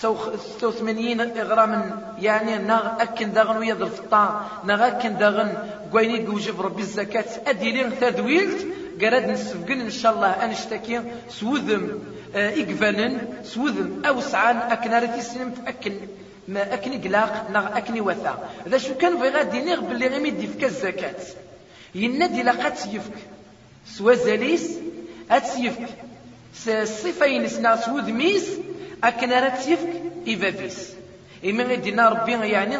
86 0.10 1.22
غرام 1.22 2.02
يعني 2.19 2.58
ناغ 2.58 3.02
أكن 3.02 3.34
داغن 3.34 3.58
ويا 3.58 3.74
الفطا 3.74 4.46
ناغ 4.63 4.88
أكن 4.88 5.17
داغن 5.17 5.54
قويني 5.93 6.26
قوجب 6.26 6.62
ربي 6.62 6.82
الزكاة 6.82 7.26
أدي 7.48 7.72
لي 7.72 7.84
تدويلت 7.84 8.67
قراد 9.02 9.30
نسفقن 9.30 9.80
إن 9.80 9.91
شاء 9.91 10.13
الله 10.13 10.28
أنشتكي 10.28 11.02
سوذم 11.30 12.00
آه، 12.36 12.50
إقفالن 12.50 13.28
سوذم 13.43 14.02
أوسعان 14.06 14.58
أكن 14.58 14.93
رتي 14.93 15.22
سنمت 15.22 15.67
أكن 15.67 15.93
ما 16.48 16.74
أكني 16.74 16.98
قلاق 16.98 17.50
ناغ 17.52 17.78
أكني 17.78 18.02
وثا. 18.02 18.50
ذا 18.68 18.78
شو 18.78 18.94
كان 18.94 19.18
في 19.18 19.30
غادي 19.30 19.62
نغ 19.62 19.80
باللي 19.80 20.08
غيمي 20.08 20.30
ديفك 20.30 20.64
الزكاة. 20.64 21.16
ينادي 21.96 22.44
لقات 22.44 22.86
يفك. 22.86 23.14
سوا 23.88 24.14
زاليس 24.14 24.78
أتسيفك 25.32 25.90
صفين 26.84 27.48
سنا 27.48 27.76
سوذ 27.76 28.12
ميس 28.12 28.48
أكن 29.04 29.30
راه 29.32 29.50
تيفك 29.50 29.90
إفافيس 30.28 30.90
إما 31.46 31.64
غيدينا 31.64 32.10
ربي 32.10 32.32
يعني 32.32 32.78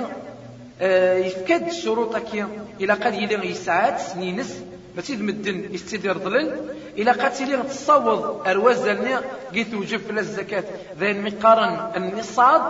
آه 0.82 1.18
يفكد 1.18 1.68
الشروط 1.68 2.18
كي 2.18 2.46
إلا 2.82 2.94
قد 2.94 3.14
يلي 3.14 3.50
يسعات 3.50 4.00
سنينس 4.00 4.64
ماشي 4.96 5.14
المدن 5.14 5.74
يستدير 5.74 6.18
ظلن 6.18 6.70
قد 6.98 7.42
يلي 7.42 7.64
تصوض 7.64 8.48
أروازلني 8.48 9.16
قيت 9.54 9.74
وجب 9.74 10.00
في 10.00 10.20
الزكاة. 10.20 10.64
ذين 11.00 11.22
مقارن 11.24 11.92
النصاب. 11.96 12.62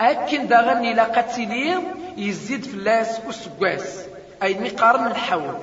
أكن 0.00 0.48
داغني 0.48 0.92
إلا 0.92 1.04
قد 1.04 1.38
يلي 1.38 1.80
يزيد 2.16 2.64
في 2.64 2.74
اللاس 2.74 3.20
والسقاس 3.26 4.04
أي 4.42 4.54
مقارن 4.60 5.06
الحول. 5.06 5.54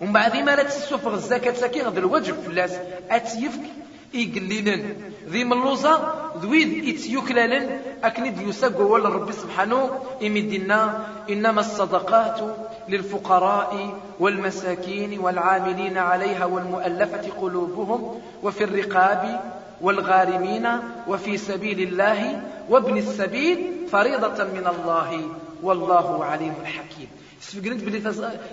ومن 0.00 0.12
بعد 0.12 0.36
ما 0.36 0.56
لا 0.56 0.62
تسوفغ 0.62 1.14
الزكاة 1.14 1.52
سكي 1.52 1.82
غد 1.82 1.98
الوجب 1.98 2.34
في 2.42 2.48
اللاس. 2.48 2.72
أتيفك 3.10 3.66
إيقليلن 4.14 4.94
ذي 5.28 5.44
ملوزة 5.44 6.14
ذويد 6.42 6.94
إتيوكلالن. 6.94 7.80
أكني 8.04 8.30
ديوساق 8.30 8.80
ولا 8.80 9.08
ربي 9.08 9.32
سبحانه. 9.32 9.90
إمدنا 10.22 11.06
إنما 11.30 11.60
الصدقات 11.60 12.40
للفقراء 12.88 13.94
والمساكين 14.20 15.18
والعاملين 15.18 15.98
عليها 15.98 16.44
والمؤلفة 16.44 17.30
قلوبهم 17.40 18.20
وفي 18.42 18.64
الرقاب 18.64 19.40
والغارمين 19.80 20.68
وفي 21.08 21.36
سبيل 21.36 21.80
الله 21.80 22.42
وابن 22.68 22.96
السبيل 22.96 23.88
فريضة 23.92 24.44
من 24.44 24.66
الله. 24.66 25.22
والله 25.62 26.24
عليم 26.24 26.54
حكيم. 26.64 27.08
سفقنت 27.40 27.84
بلي 27.84 28.00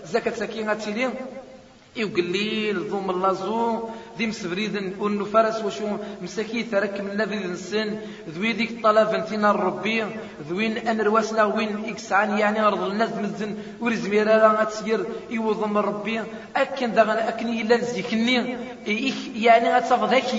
زكاة 0.06 0.32
سكينة 0.32 0.74
تيلين 0.74 1.10
يقليل 1.96 2.78
ذوم 2.80 3.10
اللازو 3.10 3.90
ذي 4.18 4.28
مسفريد 4.28 4.94
ونو 5.00 5.26
فرس 5.26 5.64
وشو 5.66 5.88
مساكي 6.22 6.64
ترك 6.64 7.02
من 7.02 7.18
نبي 7.18 7.46
السن 7.46 8.00
ذوي 8.30 8.54
ديك 8.54 8.72
الطلب 8.72 9.10
انتنا 9.10 9.52
الربي 9.52 10.06
ذوين 10.50 10.78
ان 10.78 11.02
رواسنا 11.02 11.44
وين 11.44 11.86
اكسعان 11.86 12.38
يعني 12.38 12.60
ارض 12.68 12.84
الناس 12.84 13.10
مزن 13.10 13.58
ورزمير 13.82 14.26
لا 14.26 14.64
تسير 14.64 15.06
يوضم 15.30 15.78
ربي 15.78 16.22
اكن 16.56 16.94
دغن 16.94 17.10
اكني 17.10 17.64
لا 17.64 17.78
نزيكني 17.78 18.58
يعني 19.36 19.76
غتصف 19.76 20.04
ذاك 20.12 20.34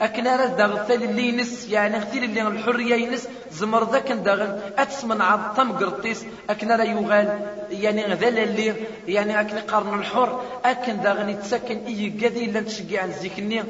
أكنا 0.00 0.36
راه 0.36 0.46
داغ 0.46 0.92
اللي 0.92 1.28
ينس 1.28 1.68
يعني 1.68 1.98
غتيل 1.98 2.24
اللي 2.24 2.42
الحرية 2.42 2.94
ينس 2.94 3.28
زمر 3.52 3.92
ذاك 3.92 4.12
داغن 4.12 4.60
أتسمن 4.78 5.20
عظم 5.20 5.72
قرطيس 5.72 6.24
أكنا 6.50 6.76
راه 6.76 6.84
يغال. 6.84 7.40
يعني 7.70 8.04
غذال 8.04 8.38
اللي 8.38 8.74
يعني 9.08 9.40
أكن 9.40 9.58
قرن 9.58 9.98
الحر 9.98 10.40
أكن 10.64 11.00
داغن 11.00 11.28
يتسكن 11.28 11.78
إي 11.86 12.12
قاذي 12.20 12.44
إلا 12.44 12.60
تشجع 12.60 13.02
عن 13.02 13.12
زيكني 13.12 13.64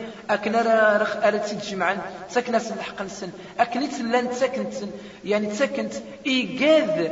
راه 0.63 0.99
رخ 0.99 1.17
أرد 1.17 1.43
جمعا 1.71 1.97
تسكن 2.29 2.55
الحق 2.75 3.03
نسن 3.03 3.31
أكن 3.61 3.83
يتسلا 3.83 4.21
نتسكن 4.21 4.65
يعني 5.25 5.47
تسكنت 5.47 5.93
إي 6.27 6.59
قاذ. 6.61 7.09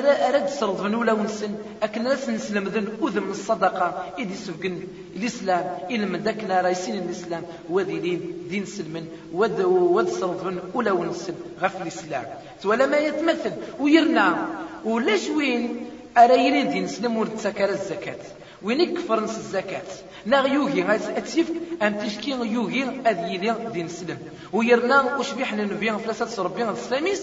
راه 0.00 0.28
أرد 0.28 0.48
سرض 0.48 0.82
من 0.82 0.94
ولا 0.94 1.12
ونسن. 1.12 1.54
أكنا 1.82 2.10
راه 2.10 2.16
سنسلم 2.16 2.64
ذن 2.68 2.86
أذن 3.02 3.30
الصدقة. 3.30 4.12
إدي 4.18 4.34
سفقن 4.34 4.80
الإسلام 5.16 5.78
إلى 5.90 6.06
من 6.06 6.20
ذاكنا 6.20 6.60
راه 6.60 6.68
يسين 6.68 6.96
الإسلام. 7.02 7.42
وذي 7.70 8.20
دين 8.50 8.64
سلم 8.66 9.06
ود 9.32 9.60
ود 9.96 10.08
صرفن 10.08 10.58
ولا 10.74 10.92
ونسل 10.92 11.34
غف 11.60 11.82
الإسلام 11.82 12.26
ولا 12.64 12.86
ما 12.86 12.96
يتمثل 12.96 13.52
ويرنا 13.80 14.48
ولاش 14.84 15.28
وين؟ 15.28 15.86
أرى 16.18 16.62
دين 16.62 16.86
سلم 16.88 17.16
ورتسكر 17.16 17.70
الزكاة. 17.70 18.22
وين 18.62 18.80
يكفر 18.80 19.20
نس 19.20 19.36
الزكاة؟ 19.36 19.82
نا 20.26 20.46
يوغي 20.46 20.94
أتسيف 20.94 21.52
أم 21.82 21.94
تشكي 21.94 22.30
يوغي 22.30 22.82
أذي 23.06 23.54
دين 23.72 23.88
سلم. 23.88 24.18
ويرنا 24.52 25.16
وش 25.16 25.32
بيحنا 25.32 25.64
نبيان 25.64 25.98
فلاسة 25.98 26.42
ربي 26.42 26.64
السلاميس 26.64 27.22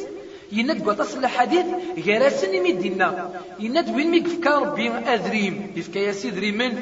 يند 0.52 0.90
قطس 0.90 1.16
الحديث 1.16 1.66
غراسن 2.06 2.54
يمدينا 2.54 3.30
يند 3.60 3.90
وين 3.96 4.12
ميقفكا 4.12 4.50
ربي 4.50 4.90
أذريم؟ 4.90 5.72
يفكا 5.76 6.00
ياسي 6.00 6.30
ذريمن 6.30 6.74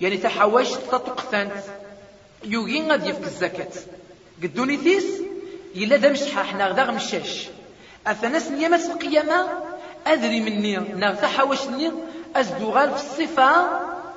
يعني 0.00 0.16
تحواش 0.16 0.70
تطقثان 0.70 1.50
يوغي 2.44 2.88
غادي 2.88 3.08
يفك 3.08 3.24
الزكاة. 3.24 3.72
قدوني 4.42 4.76
ثيس 4.76 5.06
إلا 5.76 5.96
ذا 5.96 6.08
مشحاح 6.08 6.54
ناغ 6.54 6.90
مشاش 6.90 7.48
أثناس 8.06 8.50
نيامة 8.50 8.80
القيامة؟ 8.92 9.48
أدري 10.06 10.40
مني 10.40 10.76
ناغ 10.76 11.26
حواشني 11.26 11.92
أزدوغال 12.36 12.90
في 12.90 12.96
الصفة 12.96 13.68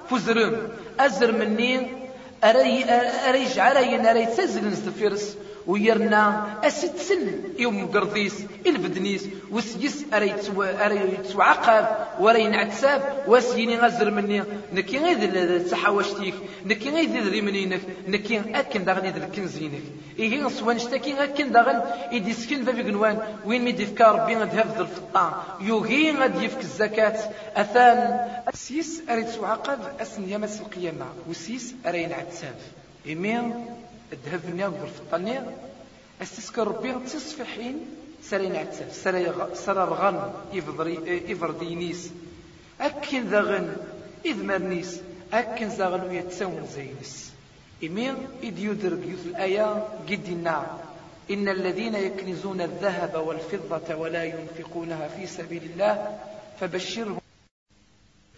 فزرم 0.10 0.70
أزر 1.00 1.32
مني 1.32 1.97
أري 2.43 2.84
أري 3.30 3.45
جعل 3.45 4.06
أري 4.06 4.26
تزل 4.26 4.67
نزدفيرس 4.67 5.38
ويرنا 5.67 6.47
أستسن 6.63 7.28
يوم 7.60 7.91
قرضيس 7.91 8.36
الفدنيس 8.65 9.28
وسيس 9.52 10.06
أري 10.13 10.34
يتوعقب 11.13 11.88
وري 12.19 12.47
نعتساب 12.47 13.23
وسيني 13.28 13.78
غزر 13.78 14.12
مني 14.12 14.43
نكي 14.73 14.97
غير 14.97 15.60
تحاوشتيك 15.60 16.34
نكي 16.65 16.89
غير 16.89 17.30
ريمنينك 17.30 17.82
نكي 18.08 18.41
أكن 18.56 18.86
داغني 18.86 19.12
ذا 19.12 19.26
الكنزينك. 19.26 19.82
إيه 20.19 20.47
سوان 20.47 20.80
شتاكي 20.80 21.23
أكن 21.23 21.52
داغن 21.52 21.82
إدي 22.12 22.34
سكن 22.34 22.63
فابي 22.65 22.82
قنوان 22.82 23.19
وين 23.45 23.62
ميدي 23.62 23.86
فكا 23.86 24.12
ربي 24.12 24.36
غد 24.36 24.60
هفذ 24.60 24.80
الفطان 24.80 25.32
يوغي 25.62 26.12
غد 26.12 26.41
يفك 26.41 26.62
الزكاة. 26.62 27.17
أثان 27.56 28.19
سيس 28.54 29.02
أري 29.10 29.23
تعاقب 29.23 29.80
أسن 30.02 30.30
يمس 30.30 30.62
القيامة. 30.62 31.06
وسيس 31.30 31.76
أري 31.86 32.06
نعتساب 32.06 32.27
إيمين 33.06 33.66
الذهب 34.13 34.56
نيا 34.56 34.68
بالفطانية 34.68 35.58
أستسكر 36.22 36.68
ربي 36.68 36.94
تصفحين 36.94 37.86
سرين 38.24 38.56
عتسف 38.56 38.94
سرى 39.54 39.84
الغن 39.84 40.34
إفردينيس 41.32 42.12
أكن 42.82 43.24
ذغن 43.24 43.76
إذ 44.26 44.44
مرنيس 44.44 45.02
أكن 45.34 45.68
ذغن 45.68 46.10
ويتسون 46.10 46.68
زينس 46.76 47.34
إمين 47.84 48.16
إذ 48.44 48.60
يدرك 48.60 49.08
يوث 49.08 49.26
الآية 49.26 49.88
قدنا 50.10 50.80
إن 51.32 51.50
الذين 51.50 51.96
يكنزون 51.96 52.62
الذهب 52.62 53.16
والفضة 53.28 53.96
ولا 53.96 54.24
ينفقونها 54.24 55.08
في 55.08 55.28
سبيل 55.28 55.63
الله 55.63 56.20
فبشرهم. 56.60 57.20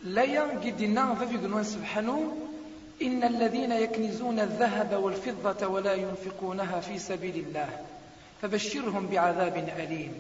لا 0.03 0.23
ينقدنا 0.23 1.15
ففي 1.15 1.37
قنوان 1.37 1.63
سبحانه 1.63 2.48
إن 3.01 3.23
الذين 3.23 3.71
يكنزون 3.71 4.39
الذهب 4.39 5.03
والفضة 5.03 5.67
ولا 5.67 5.93
ينفقونها 5.93 6.79
في 6.79 6.99
سبيل 6.99 7.35
الله 7.35 7.69
فبشرهم 8.41 9.07
بعذاب 9.07 9.57
أليم. 9.77 10.13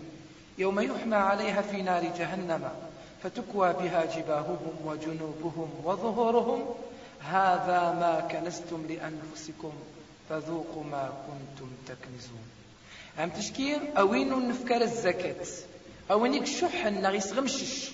يوم 0.57 0.79
يحمى 0.79 1.15
عليها 1.15 1.61
في 1.61 1.81
نار 1.81 2.03
جهنم 2.03 2.69
فتكوى 3.23 3.73
بها 3.73 4.05
جباههم 4.05 4.75
وجنوبهم 4.85 5.69
وظهورهم. 5.83 6.65
هذا 7.21 7.79
ما 7.99 8.27
كنزتم 8.31 8.87
لأنفسكم 8.89 9.73
فذوقوا 10.29 10.83
ما 10.83 11.09
كنتم 11.27 11.69
تكنزون. 11.87 12.47
عم 13.17 13.29
تشكير؟ 13.29 13.79
أوين 13.97 14.49
نفكر 14.49 14.81
الزكاة؟ 14.81 15.45
أوينك 16.11 16.45
شح 16.45 16.85
النغيس 16.85 17.33
غمشش؟ 17.33 17.91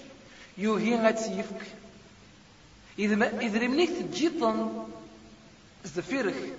يوهي 0.57 0.95
غتيفك 0.95 1.61
إذا 2.99 3.59
رمنيك 3.59 3.89
تجيطن 3.89 4.85
زفيرك 5.85 6.53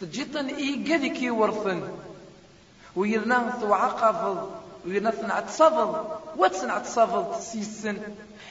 تجيطن 0.00 0.46
إيه 0.46 0.94
قذيك 0.94 1.22
يورثن 1.22 1.88
ويرنا 2.96 3.58
توعقفض 3.60 4.50
ويرنا 4.86 5.10
تنعتصفض 5.10 6.20
وتنعتصفض 6.36 7.40
سيسن. 7.40 7.96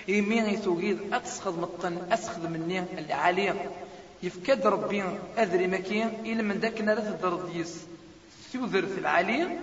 إيمين 0.10 0.46
يتوغيد 0.46 1.14
أتسخذ 1.14 1.60
مطن 1.60 1.98
أسخذ 2.12 2.48
مني 2.48 2.80
العالية 2.98 3.72
يفكد 4.24 4.68
ربي 4.68 5.04
أذري 5.38 5.68
مكين 5.68 6.08
إلا 6.26 6.44
من 6.44 6.58
ذاك 6.58 6.82
نرث 6.82 7.22
درديس 7.22 7.78
سوذر 8.54 8.86
في 8.86 9.00
العالية 9.00 9.60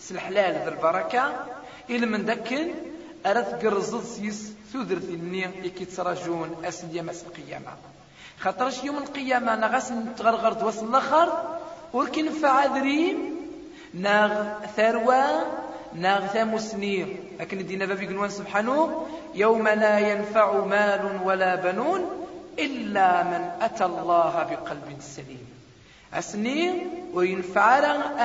سلحلال 0.00 0.54
ذا 0.54 0.68
البركة 0.68 1.46
إلا 1.90 2.06
من 2.06 2.22
ذاك 2.22 2.52
أرث 3.26 3.64
قرزض 3.64 4.04
سيس 4.04 4.52
ثذر 4.72 4.98
ثني 4.98 5.42
يكي 5.64 5.84
تراجون 5.84 6.64
أسن 6.64 6.96
يوم 6.96 7.10
القيامة. 7.10 7.72
خاطرش 8.38 8.84
يوم 8.84 8.98
القيامة 8.98 9.54
أنا 9.54 9.66
غاس 9.66 9.92
نتغرغر 9.92 10.52
توصل 10.52 10.88
الآخر 10.88 11.58
ولكن 11.92 12.28
فعذريم 12.30 13.16
ناغ 13.94 14.32
ثروة 14.76 15.24
ناغ 15.94 16.26
ثامو 16.26 16.58
سنين 16.58 17.16
لكن 17.40 17.66
دينا 17.66 17.86
بابي 17.86 18.06
قنوان 18.06 18.30
سبحانه 18.30 19.06
يوم 19.34 19.68
لا 19.68 19.98
ينفع 19.98 20.64
مال 20.64 21.20
ولا 21.24 21.54
بنون 21.54 22.26
إلا 22.58 23.22
من 23.22 23.50
أتى 23.60 23.84
الله 23.84 24.46
بقلب 24.50 24.96
سليم. 25.00 25.46
أسنين 26.14 26.90
وينفع 27.14 27.78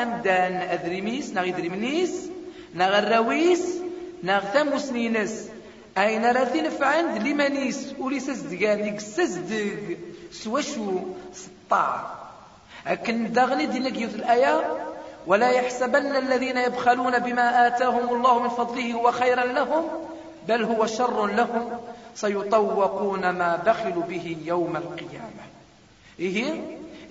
أمدان 0.03 0.53
أذريميس 0.53 1.33
ناغ 1.33 1.47
إدريمنيس 1.47 2.29
ناغ 2.73 2.99
الرويس 2.99 3.86
ناغ 4.23 4.41
ثامو 4.41 4.77
سنينس 4.77 5.49
أين 5.97 6.25
راه 6.25 6.69
فعند 6.69 7.27
لمنيس 7.27 7.93
وليس 7.99 8.31
صدقان 8.31 8.79
يقسزدق 8.85 9.97
سواشو 10.31 10.99
سطاع 11.33 12.17
لكن 12.85 13.31
داغني 13.31 13.65
دينك 13.65 13.97
يوث 13.97 14.15
الآية؟ 14.15 14.77
ولا 15.27 15.49
يحسبن 15.49 16.15
الذين 16.15 16.57
يبخلون 16.57 17.19
بما 17.19 17.67
آتاهم 17.67 18.15
الله 18.15 18.43
من 18.43 18.49
فضله 18.49 18.93
هو 18.93 19.11
خيرا 19.11 19.45
لهم 19.45 19.83
بل 20.47 20.63
هو 20.63 20.85
شر 20.85 21.27
لهم. 21.27 21.79
سيطوقون 22.15 23.29
ما 23.29 23.55
بخلوا 23.55 24.03
به 24.03 24.37
يوم 24.45 24.77
القيامة. 24.77 25.43
إيه؟ 26.19 26.61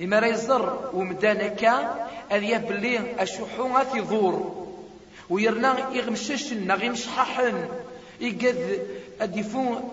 إما 0.03 0.19
ريزر 0.19 0.91
ومدانك 0.95 1.65
أذ 2.33 2.59
بلي 2.59 3.23
أشحو 3.23 3.69
غاثي 3.75 4.01
ذور 4.01 4.66
ويرنا 5.31 5.91
يغمششن 5.93 6.73
غيمشححن. 6.73 7.69
يقد 8.21 8.87
أديفون 9.21 9.91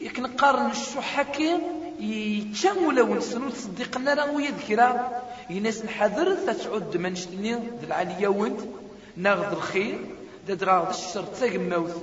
يكنقارن 0.00 0.70
الشحكي 0.70 1.58
يتشام 2.00 2.86
ولا 2.86 3.02
ونسنو 3.02 3.50
تصديقنا 3.50 4.14
راه 4.14 4.30
ويذكرا. 4.32 5.22
يناس 5.50 5.84
نحذر 5.84 6.34
تتعد 6.34 6.96
منشتني 6.96 7.52
ذا 7.54 7.86
العالية 7.86 8.28
وانت 8.28 8.60
ناخذ 9.16 9.52
الخير 9.56 9.98
دا 10.48 10.54
دراغ 10.54 10.90
الشر 10.90 11.24
تاقموت 11.24 12.02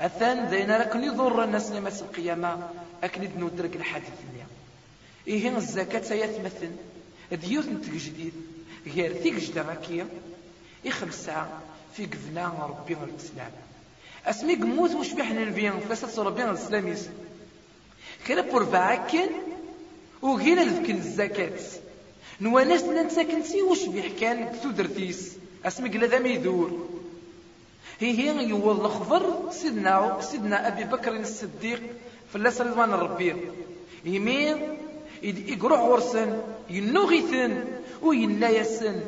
أثان 0.00 0.46
ذينا 0.46 0.78
لكن 0.78 1.04
يضر 1.04 1.44
الناس 1.44 1.70
لمس 1.70 2.02
القيامة 2.02 2.68
أكن 3.04 3.22
ندرك 3.22 3.76
الحديث 3.76 4.08
اليوم 4.32 4.48
إيه 5.28 5.56
الزكاة 5.56 6.14
يتمثل 6.14 6.70
ديوت 7.32 7.66
نتك 7.66 7.90
جديد 7.90 8.32
غير 8.94 9.12
تيك 9.22 9.34
جدا 9.34 9.62
غاكية 9.62 10.06
إخمسة 10.86 11.46
في 11.96 12.06
قفنا 12.06 12.52
ربي 12.68 12.96
الإسلام. 13.04 13.52
أسمي 14.26 14.54
قموت 14.54 14.94
وش 14.94 15.12
بيحنا 15.12 15.44
نبيان 15.44 15.80
فلاسة 15.80 16.08
صورة 16.08 16.30
بيان 16.30 16.48
الإسلاميس 16.48 17.08
كلا 18.26 18.40
بورفا 18.40 18.78
عكن 18.78 19.28
وغينا 20.22 20.62
ذكن 20.62 20.94
الزكاة. 20.94 21.58
نواناس 22.40 22.82
ننساكنسي 22.82 23.62
وش 23.62 23.84
بيحكان 23.84 24.60
تودرتيس 24.62 25.36
أسمي 25.64 25.88
قلا 25.88 26.06
ذا 26.06 26.18
ميدور. 26.18 26.88
هي 28.00 28.18
هي 28.18 28.48
يوض 28.48 28.84
الخبر 28.84 29.50
سيدنا 29.50 30.18
سيدنا 30.20 30.68
أبي 30.68 30.84
بكر 30.84 31.12
الصديق 31.12 31.82
فلاس 32.32 32.60
رضوان 32.60 32.92
الربيع 32.92 33.36
يمين 34.04 34.78
يقروح 35.22 35.80
ورسن 35.80 36.40
ينوغيثن 36.70 37.64
وينا 38.02 38.48
يسن. 38.48 39.00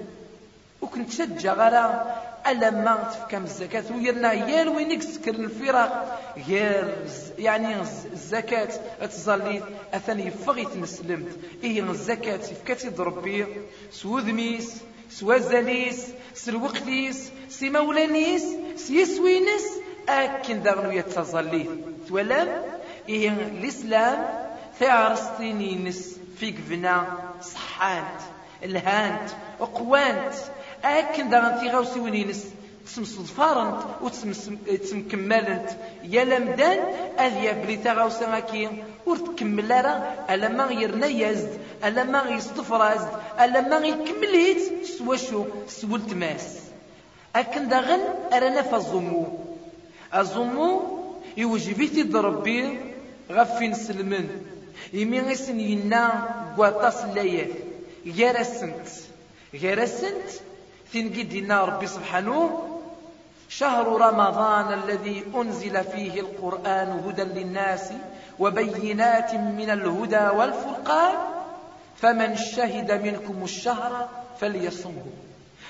وكنت 0.83 1.11
شجع 1.11 1.53
غرا 1.53 2.16
ألا 2.50 2.70
ما 2.70 3.08
تفكم 3.12 3.44
الزكاة 3.44 3.84
ويرنا 3.94 4.32
يال 4.32 4.68
وين 4.68 4.90
يسكر 4.90 5.30
الفراق؟ 5.34 6.20
غير 6.48 6.94
يعني 7.38 7.80
الزكاة. 8.12 8.68
تظلي 9.00 9.62
أثني 9.94 10.26
يفغي 10.26 10.64
تنسلمت 10.64 11.37
إيه 11.64 11.82
الزكاة؟ 11.90 12.34
يفكاتي 12.34 12.88
ضربي 12.88 13.46
سو 13.90 14.18
ذميس 14.18 14.76
سوا 15.11 15.38
زاليس 15.38 16.06
سلوقتيس 16.34 17.30
سي 17.48 17.70
مولانيس 17.70 18.44
سيسوينس 18.76 19.62
أكن 20.08 20.62
دغنو 20.62 20.90
يتظلي 20.90 21.66
تولم؟ 22.08 22.62
إيه 23.08 23.28
الإسلام 23.28 24.26
ثعرستينينس 24.80 26.16
في 26.38 26.50
قفنا 26.50 27.18
صحانت 27.42 28.20
الهانت 28.64 29.30
وقوانت 29.61 30.34
أكن 30.84 31.30
داغن 31.30 31.61
تيغاو 31.61 31.84
سوينينس 31.84 32.44
تسمصدفارنت 32.86 33.80
وتسمكمالنت 34.03 35.68
يا 36.05 36.24
لمدان 36.24 36.78
أذيا 37.18 37.53
بلي 37.53 37.76
تاغاو 37.76 38.11
سماكي 38.11 38.68
ور 39.07 39.16
تكمل 39.16 39.70
راه 39.70 40.03
ألا 40.30 40.48
ما 40.48 40.72
يرنا 40.72 41.07
يزد 41.07 41.59
ألا 41.84 42.05
ما 42.05 42.22
يصطفرازد 42.30 43.09
ألا 43.40 43.61
ما 43.61 43.86
يكمليت 43.86 44.86
سوا 44.86 45.16
شو؟ 45.16 45.44
سوا 45.68 45.96
التماس. 45.96 46.59
أكن 47.36 47.68
داغن 47.68 48.00
أرانا 48.32 48.62
فالزمو 48.62 49.26
الزمو 50.14 50.82
يوجبيتي 51.36 52.03
ضربي 52.03 52.78
غفين 53.30 53.74
سلمن. 53.74 54.28
يمين 54.92 55.24
غيسن 55.24 55.61
ينا 55.61 56.28
قواطاس 56.57 57.05
لايات 57.14 57.50
غير 58.07 58.40
السنت 58.40 58.88
غير 59.55 59.82
السنت 59.82 60.30
ثين 60.93 61.09
قد 61.09 61.53
ربي 61.53 61.86
سبحانه 61.86 62.64
شهر 63.49 63.86
رمضان 63.89 64.72
الذي 64.72 65.24
أنزل 65.34 65.84
فيه 65.84 66.20
القرآن 66.20 66.89
هدى 67.07 67.22
للناس 67.22 67.93
وبينات 68.39 69.34
من 69.34 69.70
الهدى 69.70 70.28
والفرقان 70.36 71.16
فمن 71.97 72.36
شهد 72.36 72.93
منكم 72.93 73.45
الشهر 73.45 74.09
فليصمه. 74.41 75.07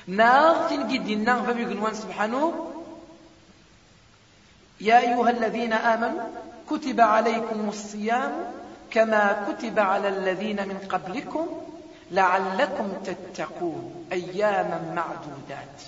ناغ 0.07 0.69
تنجد 0.69 1.07
الناغ 1.07 1.43
فبيقنوان 1.43 1.95
سبحانه 1.95 2.71
يا 4.81 4.99
أيها 4.99 5.31
الذين 5.31 5.73
آمنوا 5.73 6.23
كتب 6.71 7.01
عليكم 7.01 7.69
الصيام 7.69 8.33
كما 8.91 9.47
كتب 9.49 9.79
على 9.79 10.09
الذين 10.09 10.69
من 10.69 10.79
قبلكم 10.89 11.47
لعلكم 12.13 12.89
تتقون 13.05 14.07
أياما 14.13 14.93
معدودات. 14.97 15.83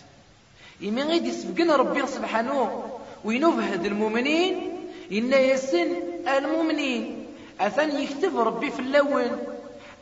إمن 0.83 1.03
غيد 1.03 1.27
يسبقنا 1.27 1.77
ربي 1.77 2.07
سبحانه 2.07 2.85
وينفهد 3.25 3.87
المؤمنين 3.87 4.77
إن 5.13 5.33
يسن 5.33 5.97
المؤمنين. 6.29 7.27
أثن 7.61 8.01
يكتب 8.01 8.39
ربي 8.39 8.71
في 8.71 8.81
اللون. 8.81 9.39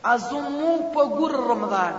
أزمو 0.05 0.91
بقول 0.95 1.33
رمضان. 1.33 1.95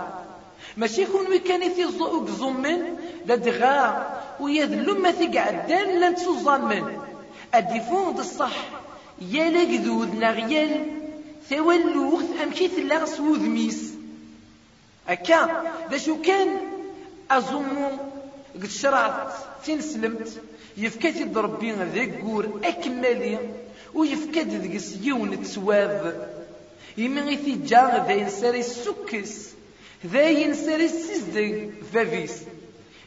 ماشي 0.77 1.01
يكون 1.01 1.27
ويكاني 1.27 1.69
زوق 1.91 2.29
زمن 2.29 2.97
لدغا 3.25 4.07
ويذلو 4.39 4.95
ما 4.95 5.11
تقعدان 5.11 5.99
لن 5.99 6.15
تزمن 6.15 6.97
أدفون 7.53 8.19
الصح. 8.19 8.55
يا 9.21 9.49
لقذوذ 9.49 10.15
نغيال 10.15 10.85
ثولوث 11.49 12.41
أمشي 12.43 12.67
ثلاغ 12.67 13.05
سوذ 13.05 13.39
ميس. 13.39 13.90
أكا. 15.11 15.63
ذا 15.91 15.97
شو 15.97 16.21
كان 16.21 16.49
أزمو 17.31 17.89
قد 18.55 18.69
شرعت 18.69 19.33
تنسلمت 19.65 20.41
يفكات 20.77 21.15
يضربين 21.15 21.75
ذاك 21.95 22.21
قور 22.21 22.59
أكمالي 22.63 23.39
ويفكات 23.93 24.47
ذاك 24.47 24.81
يون 25.01 25.43
تسواف 25.43 26.15
يمن 26.97 27.23
غيثي 27.27 27.51
جاغ 27.51 28.07
ذا 28.07 28.11
ينساري 28.11 28.59
السكس 28.59 29.49
ذا 30.05 30.29
ينساري 30.29 30.85
السيزدي 30.85 31.69
فافيس. 31.93 32.35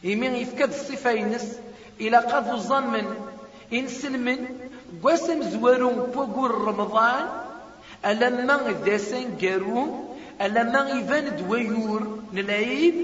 يمن 0.03 0.35
يفكات 0.35 0.69
الصفة 0.69 1.11
ينس 1.11 1.59
إلى 2.01 2.17
قد 2.17 2.55
ظن 2.55 3.15
إنسلمن 3.73 4.47
قواسم 5.03 5.43
زوارون 5.43 5.95
بوغور 6.15 6.51
رمضان. 6.51 7.25
ألما 8.05 8.75
ذاسن 8.85 9.37
قارون 9.41 10.14
ألما 10.41 10.89
يفان 10.89 11.35
دويور 11.35 12.19
نلعيب 12.33 12.95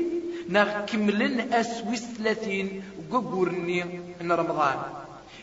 نكملن 0.50 1.54
أسويس 1.54 2.04
ثلاثين 2.18 2.84
قبورني 3.12 3.84
من 4.22 4.32
رمضان. 4.32 4.76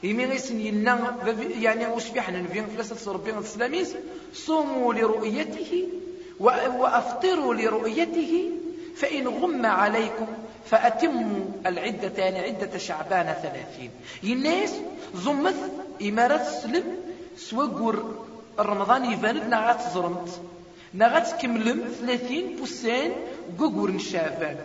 إمي 0.04 0.24
غيسن 0.24 0.60
ينا 0.60 1.16
يعني 1.60 1.86
وش 1.86 2.08
بيحنا 2.08 2.40
نبين 2.40 2.66
فلسة 2.66 3.12
ربي 3.12 3.30
الإسلاميس 3.30 3.94
صوموا 4.34 4.94
لرؤيته 4.94 5.88
وأفطروا 6.40 7.54
لرؤيته 7.54 8.50
فإن 8.96 9.28
غم 9.28 9.66
عليكم 9.66 10.26
فأتموا 10.70 11.40
العدة 11.66 12.12
يعني 12.24 12.38
عدة 12.38 12.78
شعبان 12.78 13.34
ثلاثين. 13.42 13.90
الناس 14.24 14.74
زمث 15.14 15.56
إمارة 16.02 16.40
السلم 16.40 16.84
سوقر 17.36 18.02
رمضان 18.58 19.04
يفاند 19.12 19.42
نغات 19.42 19.80
زرمت. 19.94 20.40
نغات 20.94 21.42
كملم 21.42 21.80
ثلاثين 22.00 22.56
بوسان 22.56 23.12
ققور 23.58 23.98
شعبان 23.98 24.56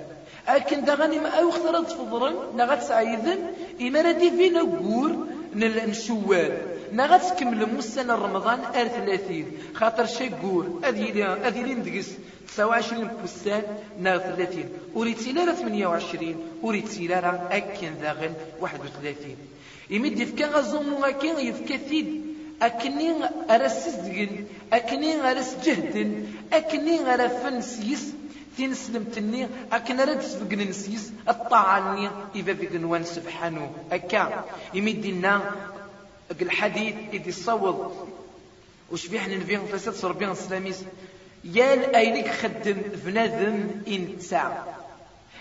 أكن 0.48 0.86
دغني 0.86 1.20
ما 1.20 1.30
أو 1.30 1.52
خطرت 1.52 1.92
فضرن 1.92 2.36
نغات 2.58 2.84
سعيدن 2.84 3.40
إمارة 3.82 4.12
دي 4.12 4.32
فينا 4.32 4.62
قور 4.62 5.28
نشوال 5.56 6.58
نغات 6.94 7.40
كمل 7.40 7.76
مسنة 7.76 8.16
رمضان 8.16 8.60
أر 8.60 8.88
ثلاثين. 8.88 9.52
خاطر 9.74 10.06
شي 10.06 10.30
قور 10.30 10.80
أذي 10.86 11.24
أذي 11.24 11.62
ندقس. 11.62 12.10
29 12.48 13.08
بوستان 13.22 13.64
نار 14.00 14.20
30 14.20 14.70
وريد 14.94 15.18
سيلارة 15.18 15.52
28 15.52 16.36
وريد 16.62 16.88
سيلارة 16.88 17.48
أكن 17.52 17.94
ذاغن 18.02 18.34
31 18.62 19.38
يمد 19.90 20.20
يفكا 20.20 20.46
غزوم 20.46 20.94
غاكين 21.02 21.40
يفكا 21.40 21.78
ثيد. 21.78 22.33
أكني 22.64 23.14
أرس 23.50 23.88
دقن 23.88 24.46
أكني 24.74 25.32
أرس 25.32 25.56
جهدن 25.64 26.26
أكني 26.54 27.14
أرس 27.14 27.80
يس 27.80 28.06
تين 28.58 28.74
سلمتني 28.74 29.48
أكن 29.72 30.00
رد 30.00 30.22
سبق 30.22 30.54
نسيس. 30.54 31.12
الطاعني 31.30 32.10
إذا 32.36 32.54
في 32.54 32.68
قنوان 32.68 33.04
سبحانه. 33.04 33.72
أكا 33.92 34.46
يمدنا 34.74 35.42
الحديث 36.42 36.96
إذ 37.14 37.28
يصوض 37.28 38.08
وش 38.92 39.08
بيحنا 39.08 39.36
نبيهم 39.36 39.66
فساد 39.66 39.94
صربيان 39.94 40.32
السلاميس. 40.32 40.84
يال 41.44 41.96
أينك 41.96 42.30
خدم 42.30 42.78
بنادم 43.06 43.70
إنتسع 43.88 44.52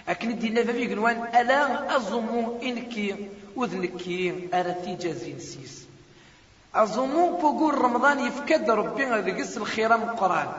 أكن 0.08 0.38
دينا 0.38 0.64
في 0.64 0.86
قنوان 0.86 1.16
ألا 1.40 1.96
أظمو 1.96 2.60
إنكي 2.62 3.14
وذنكي 3.56 4.48
أرثي 4.54 4.94
جازين 4.94 5.38
سيس 5.38 5.84
أظمو 6.74 7.36
بقول 7.36 7.74
رمضان 7.78 8.18
يفكد 8.26 8.70
ربي 8.70 9.04
ذقس 9.04 9.56
الخيرة 9.56 9.96
من 9.96 10.02
القرآن. 10.02 10.52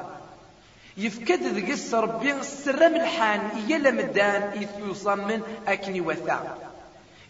يفكد 0.98 1.44
ذقس 1.44 1.94
ربي 1.94 2.34
السر 2.34 2.90
ملحان 2.90 3.42
يلا 3.68 3.92
مدان 3.92 4.62
يثوصا 4.62 5.16
من 5.16 5.42
أكني 5.68 6.02
وثا 6.02 6.58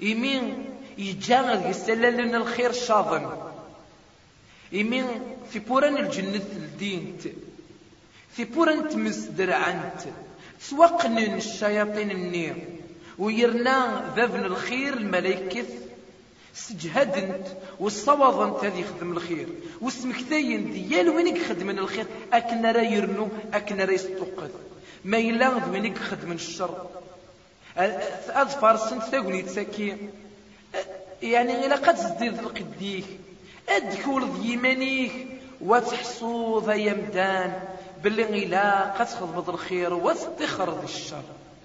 يمين 0.01 0.65
يجاغ 0.97 1.53
ذقس 1.53 1.89
لنا 1.89 2.37
الخير 2.37 2.71
شاظن 2.71 3.29
يمين 4.71 5.05
في 5.51 5.59
بوران 5.59 5.97
الجنة 5.97 6.35
الدين 6.35 7.17
في 8.31 8.43
بوران 8.43 8.89
تمس 8.89 9.17
درعنت 9.17 10.01
سوقنن 10.59 11.33
الشياطين 11.35 12.11
النير. 12.11 12.55
ويرنا 13.19 14.03
ذبن 14.15 14.45
الخير 14.45 14.93
الملايكة 14.93 15.65
سجهدنت 16.53 17.47
والصوضنت 17.79 18.65
هذه 18.65 18.79
يخدم 18.79 19.11
الخير 19.11 19.47
واسمكتاين 19.81 20.71
ديال 20.73 21.09
وينك 21.09 21.41
خدمن 21.43 21.79
الخير؟ 21.79 22.05
أكن 22.33 22.65
راه 22.65 22.81
يرنو 22.81 23.27
أكن 23.53 23.81
راه 23.81 23.91
يستقد 23.93 24.51
ما 25.05 25.17
إلا 25.17 25.67
وينك 25.71 25.97
خدم 25.97 26.31
الشر. 26.31 26.87
أظفر 28.29 28.77
سنت 28.77 29.03
تاقوني 29.03 29.41
تساكي 29.41 29.97
يعني 31.21 31.65
إلا 31.65 31.75
قد 31.75 31.95
تزديد 31.95 32.39
القديك 32.39 33.05
أدكول 33.69 34.27
يمانيك 34.43 35.27
وتحصو 35.61 36.59
ذا 36.59 36.73
يمدان 36.73 37.59
باللي 38.03 38.43
إلا 38.43 38.91
قد 38.91 39.05
تخضبط 39.05 39.49
الخير 39.49 39.93
وتتخرج 39.93 40.83
الشر 40.83 41.23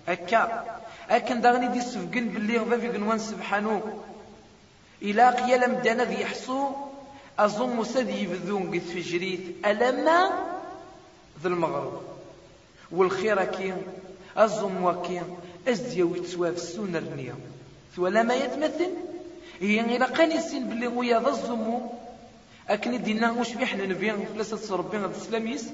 هكا 0.09 0.64
أكن 1.11 1.41
داغني 1.41 1.68
دي 1.68 1.80
سفقن 1.80 2.28
باللي 2.28 2.59
غفا 2.59 2.78
في 2.78 2.89
قنوان 2.89 3.18
سبحانه 3.18 4.03
إلا 5.03 5.30
قيا 5.30 5.66
مدانا 5.66 6.05
ذي 6.05 6.20
يحصو 6.20 6.70
أظن 7.38 7.76
مساد 7.76 8.09
يبذون 8.09 8.70
قد 8.74 8.78
في 8.78 9.01
جريت 9.01 9.40
ألما 9.66 10.30
ذي 11.42 11.49
المغرب. 11.49 12.03
والخير 12.92 13.44
كين 13.44 13.76
أظن 14.36 14.82
أزديا 15.68 16.05
ويتسوا 16.05 16.51
في 16.51 16.57
السنة 16.57 16.99
النية. 16.99 17.34
ولا 17.99 18.22
ما 18.22 18.34
يتمثل؟ 18.34 18.90
هي 19.61 19.80
إلا 19.80 20.07
قاني 20.07 20.38
السين 20.38 20.68
باللي 20.68 20.86
ويا 20.86 21.20
ذا 21.20 21.28
الزمو 21.28 21.92
أكن 22.68 23.03
دينا 23.03 23.30
وش 23.32 23.53
بيحنا 23.53 23.86
نبيان 23.86 24.24
فلسة 24.34 24.76
ربنا 24.76 25.07
الإسلاميس 25.07 25.66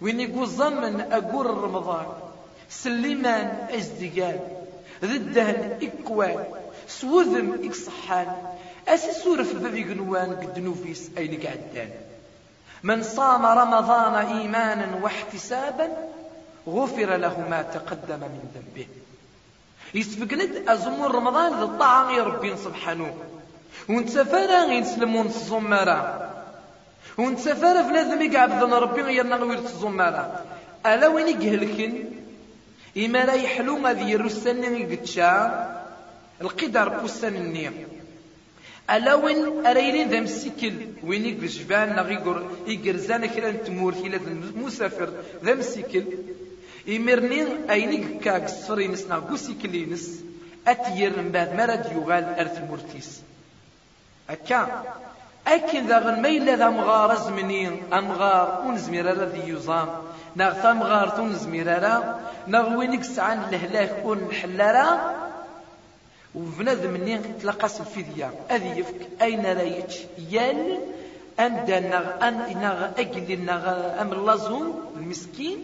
وين 0.00 0.20
يقول 0.20 0.46
ظن 0.46 1.00
أقول 1.00 1.46
رمضان 1.46 2.06
سليمان 2.70 3.66
أزدقال 3.70 4.40
ذي 5.04 5.16
الدهن 5.16 5.78
إكوان. 5.82 6.44
سوذم 6.90 7.60
إكصحان 7.64 8.36
أسي 8.88 9.12
سورف 9.12 9.52
البابي 9.52 9.84
قنوان 9.84 10.30
قد 10.36 10.58
نوفيس 10.58 11.10
أين 11.18 11.40
قعدان 11.42 11.90
من 12.82 13.02
صام 13.02 13.46
رمضان 13.46 14.14
إيمانا 14.14 14.98
واحتسابا 15.02 15.88
غفر 16.68 17.16
له 17.16 17.46
ما 17.50 17.62
تقدم 17.62 18.20
من 18.20 18.42
ذنبه. 18.54 18.86
يسبقند 19.94 20.68
أزمور 20.68 21.14
رمضان 21.14 21.58
ذا 21.58 21.64
الطاعة 21.64 22.10
يا 22.10 22.22
ربي 22.22 22.56
سبحانه 22.56 23.14
ونتسافر 23.88 24.72
ينسلمون 24.72 25.26
الزمارة 25.26 26.30
ونتسافر 27.18 27.84
في 27.84 27.92
لازم 27.92 28.22
يقعد 28.22 28.62
ربي 28.62 29.02
غير 29.02 29.26
نغوير 29.26 29.58
الزمارة 29.58 30.44
ألا 30.86 31.08
وين 31.08 31.28
يقهلكن؟ 31.28 32.04
إما 32.96 33.18
لا 33.24 33.32
يحلو 33.32 33.78
ما 33.78 33.92
ذي 33.92 34.14
الرسان 34.14 34.86
قدشا 34.90 35.79
القدر 36.40 36.88
بوسان 36.88 37.36
النيم 37.36 37.74
ألا 38.90 39.14
وين 39.14 39.66
أريلين 39.66 40.08
ذا 40.08 40.20
مسكل 40.20 40.74
وين 41.04 41.24
يقجبان 41.26 41.96
نغيقر 41.96 42.50
يقرزان 42.66 43.26
كلا 43.26 43.52
تمور 43.52 43.94
كلا 43.94 44.16
المسافر 44.16 45.08
ذا 45.44 45.54
مسكل 45.54 46.04
إمرنين 46.88 47.70
أين 47.70 48.18
كاك 48.18 48.44
الصرينس 48.44 49.06
نغو 49.10 49.36
سيكلينس 49.36 50.20
أتير 50.68 51.16
من 51.18 51.30
بعد 51.32 51.54
مرد 51.54 51.86
يغال 51.96 52.24
أرث 52.24 52.70
مرتيس. 52.70 53.20
أكا. 54.30 54.84
أكن 55.46 55.86
ذا 55.86 55.98
غنميل 55.98 56.58
ذا 56.58 56.68
مغار 56.68 57.14
زمني 57.14 57.68
أمغار 57.92 58.64
ونزمير 58.66 59.12
الذي 59.12 59.48
يزام 59.48 59.88
ناغ 60.34 60.52
ثمغار 60.52 61.08
تنزمير 61.08 61.80
ناغ 62.46 62.76
وينك 62.76 63.04
سعان 63.04 63.38
الهلاك 63.38 64.04
ونحلارا 64.04 65.19
وبنادم 66.34 66.90
مني 66.90 67.20
تلقاس 67.42 67.80
الفدية 67.80 68.30
أذي 68.50 68.80
يفك. 68.80 69.08
أين 69.22 69.46
رايتش 69.46 69.96
يال. 70.30 70.78
أن 71.40 71.52
نغ 71.68 72.28
أن 72.28 72.60
نغ 72.62 73.00
أجل 73.00 73.44
نغ 73.44 73.64
أم 74.00 74.12
اللازوم 74.12 74.80
المسكين. 74.96 75.58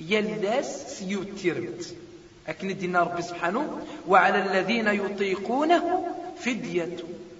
يلاس 0.00 0.98
سيو 0.98 1.22
تيرمت. 1.22 1.94
أكن 2.48 2.76
دينا 2.76 3.00
ربي 3.00 3.22
سبحانه. 3.22 3.78
وعلى 4.08 4.38
الذين 4.46 4.88
يطيقونه 4.88 6.06
فدية 6.40 6.96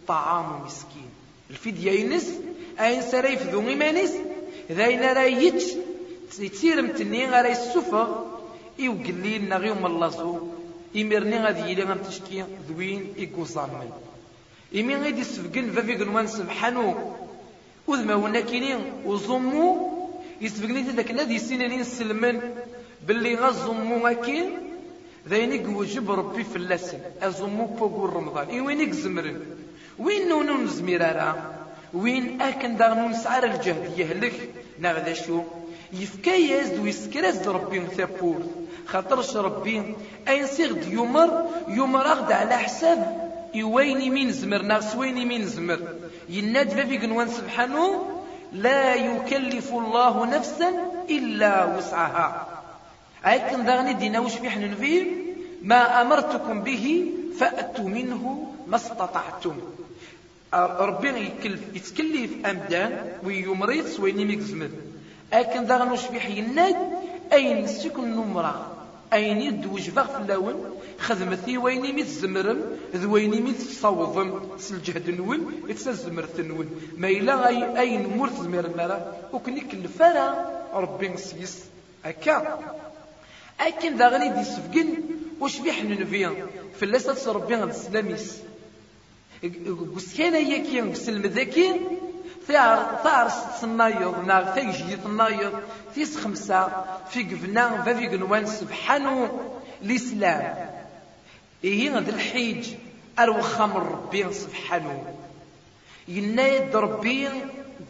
طعام 0.09 0.65
مسكين. 0.65 1.11
الفدية 1.51 1.91
ينس. 1.91 2.31
أين 2.81 3.03
سريف 3.03 3.47
ذو 3.51 3.69
إيمانيس 3.69 4.13
ذاين 4.73 5.03
رايتش 5.03 5.65
تيرمت 6.61 7.03
ني 7.03 7.27
غير 7.27 7.47
السفر. 7.51 8.27
إيوكلين 8.81 9.49
نغيوم 9.49 9.87
اللازوم 9.87 10.50
إمرني 10.97 11.39
غادي 11.45 11.61
يلي 11.61 11.83
غنتشكي 11.83 12.45
ذوين 12.69 13.15
إيكوزامن 13.19 13.91
إمي 14.75 14.97
غادي 14.97 15.21
يسفقن 15.21 15.71
فافي 15.71 15.95
قنوان 15.95 16.27
سبحانو 16.27 16.95
وذما 17.87 18.15
ونا 18.15 18.41
كينين 18.41 18.81
وزمو 19.05 19.67
يسفقني 20.41 20.83
ذاك 20.83 21.11
الذي 21.11 21.39
سنين 21.39 21.85
سلمن 21.85 22.41
باللي 23.07 23.35
غزمو 23.35 24.07
أكين 24.07 24.49
ذاين 25.29 25.53
يوجب 25.53 26.11
ربي 26.11 26.45
في 26.45 26.57
اللسن 26.57 26.99
أزمو 27.23 27.77
فوق 27.77 28.15
رمضان 28.15 28.49
إي 28.49 28.61
وين 28.61 28.81
يكزمرن 28.81 29.41
وين 29.99 30.29
نونو 30.29 30.57
نزمير 30.57 31.03
وين 31.95 32.43
أكن 32.43 32.77
داغنو 32.77 33.09
نسعر 33.09 33.45
الجهد 33.45 33.99
يهلك 33.99 34.51
نغدا 34.81 35.13
شو 35.15 35.43
يفكايز 35.93 36.79
ويسكرز 36.81 37.49
ربي 37.49 37.81
ثابور 37.87 38.43
خاطرش 38.87 39.37
ربي. 39.37 39.95
أين 40.29 40.47
صيغ 40.47 40.93
يمر 40.93 41.47
يمر 41.69 42.07
أغد 42.07 42.33
على 42.33 42.57
حساب. 42.57 43.31
يويني 43.55 44.11
من 44.11 44.33
زمر؟ 44.33 44.63
ناس 44.63 44.97
ويني 44.97 45.25
من 45.25 45.47
زمر؟ 45.47 45.79
يناد 46.29 46.69
ففي 46.69 46.99
قنوان 46.99 47.29
سبحانه 47.29 48.07
لا 48.53 48.95
يكلف 48.95 49.73
الله 49.73 50.27
نفسا 50.27 50.71
إلا 51.11 51.77
وسعها. 51.77 52.47
أيكن 53.27 53.65
داغني 53.65 53.93
دينا 53.93 54.21
وش 54.21 54.35
في 54.35 54.51
حنن 54.51 54.75
ما 55.63 56.03
أمرتكم 56.03 56.63
به 56.63 57.13
فأتوا 57.39 57.89
منه 57.89 58.53
ما 58.69 58.77
استطعتم. 58.77 59.57
ربي 60.55 61.09
يكلف 61.09 61.61
يتكلف 61.75 62.47
أمدان 62.47 63.13
ويمريض 63.25 63.87
سويني 63.87 64.25
ميكزمر 64.25 64.71
أكن 65.33 65.67
داغني 65.67 65.93
وش 65.93 66.01
في 66.01 66.21
حيناد 66.21 66.77
أين 67.33 67.67
سكن 67.67 68.11
نمرة 68.17 68.77
أين 69.13 69.41
يد 69.41 69.67
وجفغ 69.67 70.05
في 70.05 70.19
اللون 70.19 70.81
خدمتي 70.99 71.59
ويني 71.59 71.93
ميت 71.93 72.07
زمرم 72.07 72.63
ذويني 72.95 73.41
ميت 73.41 73.57
تصوضم 73.57 74.59
سالجهد 74.59 75.11
نون 75.11 75.63
يتسزمر 75.69 76.25
تنون. 76.25 76.71
ما 76.97 77.09
إلا 77.09 77.49
أي 77.49 77.81
أين 77.81 78.19
مرت 78.19 78.41
زمير 78.43 78.65
المرا 78.65 79.17
وكنيك 79.33 79.75
الفرا 79.75 80.27
ربي 80.75 81.09
نسيس 81.09 81.65
أكا. 82.05 82.59
أكن 83.61 83.97
ذا 83.97 84.09
غني 84.09 84.29
دي 84.29 84.45
سفقن. 84.45 84.89
وش 85.41 85.59
بيحن 85.59 85.91
نفيا 86.03 86.47
في 86.77 86.83
اللسة 86.85 87.33
ربي 87.33 87.55
غد 87.55 87.73
سلاميس 87.73 88.39
وسكينا 89.97 90.39
يكي 90.39 90.83
وسلم 90.83 91.23
ذاكي 92.49 93.03
ثار 93.05 93.31
تصنايض 93.31 94.25
ناغ 94.27 94.55
تيجي 94.55 94.97
تصنايض 94.97 95.53
تيس 95.95 96.17
خمسة 96.17 96.85
في 97.11 97.23
قفنا 97.23 97.83
ففي 97.83 98.07
قنوان 98.07 98.47
سبحانه 98.47 99.41
الإسلام. 99.83 100.71
إيه 101.65 101.99
هذا 101.99 102.11
الحيج 102.11 102.69
أروخا 103.19 103.67
من 103.67 103.77
ربي 103.77 104.33
سبحانه 104.33 105.15
ينايد 106.09 106.77
ربي 106.77 107.29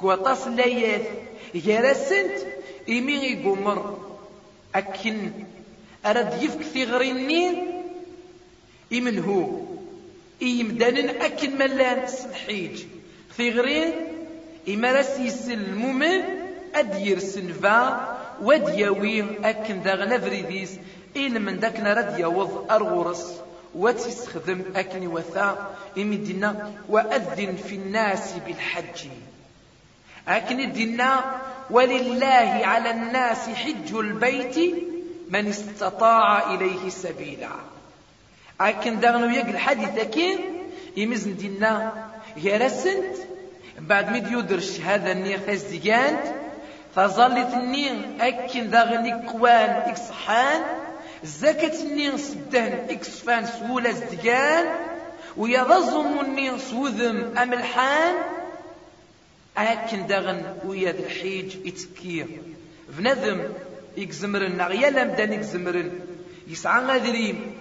قواطاس 0.02 0.46
لايات. 0.46 1.06
يرسنت 1.54 2.46
إيمي 2.88 3.12
يقمر 3.12 3.98
أكن 4.74 5.30
أراد 6.06 6.42
يفك 6.42 6.62
ثغريني 6.62 7.70
إمن 8.92 9.18
هو. 9.18 9.60
إيمدان 10.42 11.08
أكن 11.08 11.58
ملان 11.58 12.06
الحيج 12.30 12.84
ثغرين 13.38 13.92
إما 14.68 14.92
راسيس 14.92 15.48
المؤمن 15.48 16.22
أدير 16.74 17.18
سنفا 17.18 18.08
ودياوي 18.42 19.24
أكن 19.44 19.80
ذا 19.80 19.94
غنفريديس 19.94 20.70
إن 21.16 21.42
من 21.42 21.56
ذاك 21.56 21.80
نرد 21.80 22.18
يوض 22.18 22.66
أرغرس 22.70 23.40
وتستخدم 23.74 24.62
أكن 24.76 25.06
وثا 25.06 25.76
إمدنا 25.98 26.72
وأذن 26.88 27.56
في 27.56 27.74
الناس 27.74 28.32
بالحج. 28.46 29.08
أكن 30.28 30.72
دينا 30.72 31.40
ولله 31.70 32.60
على 32.64 32.90
الناس 32.90 33.48
حج 33.48 33.94
البيت 33.94 34.74
من 35.30 35.46
استطاع 35.46 36.54
إليه 36.54 36.88
سبيلا. 36.88 37.50
أكن 38.60 39.00
دغنو 39.00 39.30
يقل 39.30 39.48
الحديث 39.48 39.98
أكين 39.98 40.38
يمزن 40.96 41.36
دينا 41.36 42.04
يا 42.36 42.58
بعد 43.88 44.10
ميد 44.10 44.32
يدرش 44.32 44.80
هذا 44.80 45.12
النير 45.12 45.38
تزديقانت 45.38 46.20
فظلت 46.94 47.54
النير 47.54 48.16
أكن 48.20 48.70
دغني 48.70 49.12
قوان 49.12 49.70
إكسحان 49.70 50.62
النير 51.82 52.16
سدان 52.16 52.86
إكسفان 52.90 53.46
سولة 53.46 53.90
زدقان 53.90 54.66
ويظظم 55.36 56.20
النير 56.20 56.58
سوذم 56.58 57.38
أملحان 57.38 58.14
أكن 59.56 60.06
دغن 60.06 60.56
ويا 60.64 60.90
الحيج 60.90 61.56
إتكير. 61.66 62.26
بنذم 62.88 63.52
إكزمرن 63.98 64.56
نغيا 64.56 64.90
لمدان 64.90 65.32
إكزمرن. 65.32 65.90
يسعى 66.48 66.84
غادريم 66.84 67.54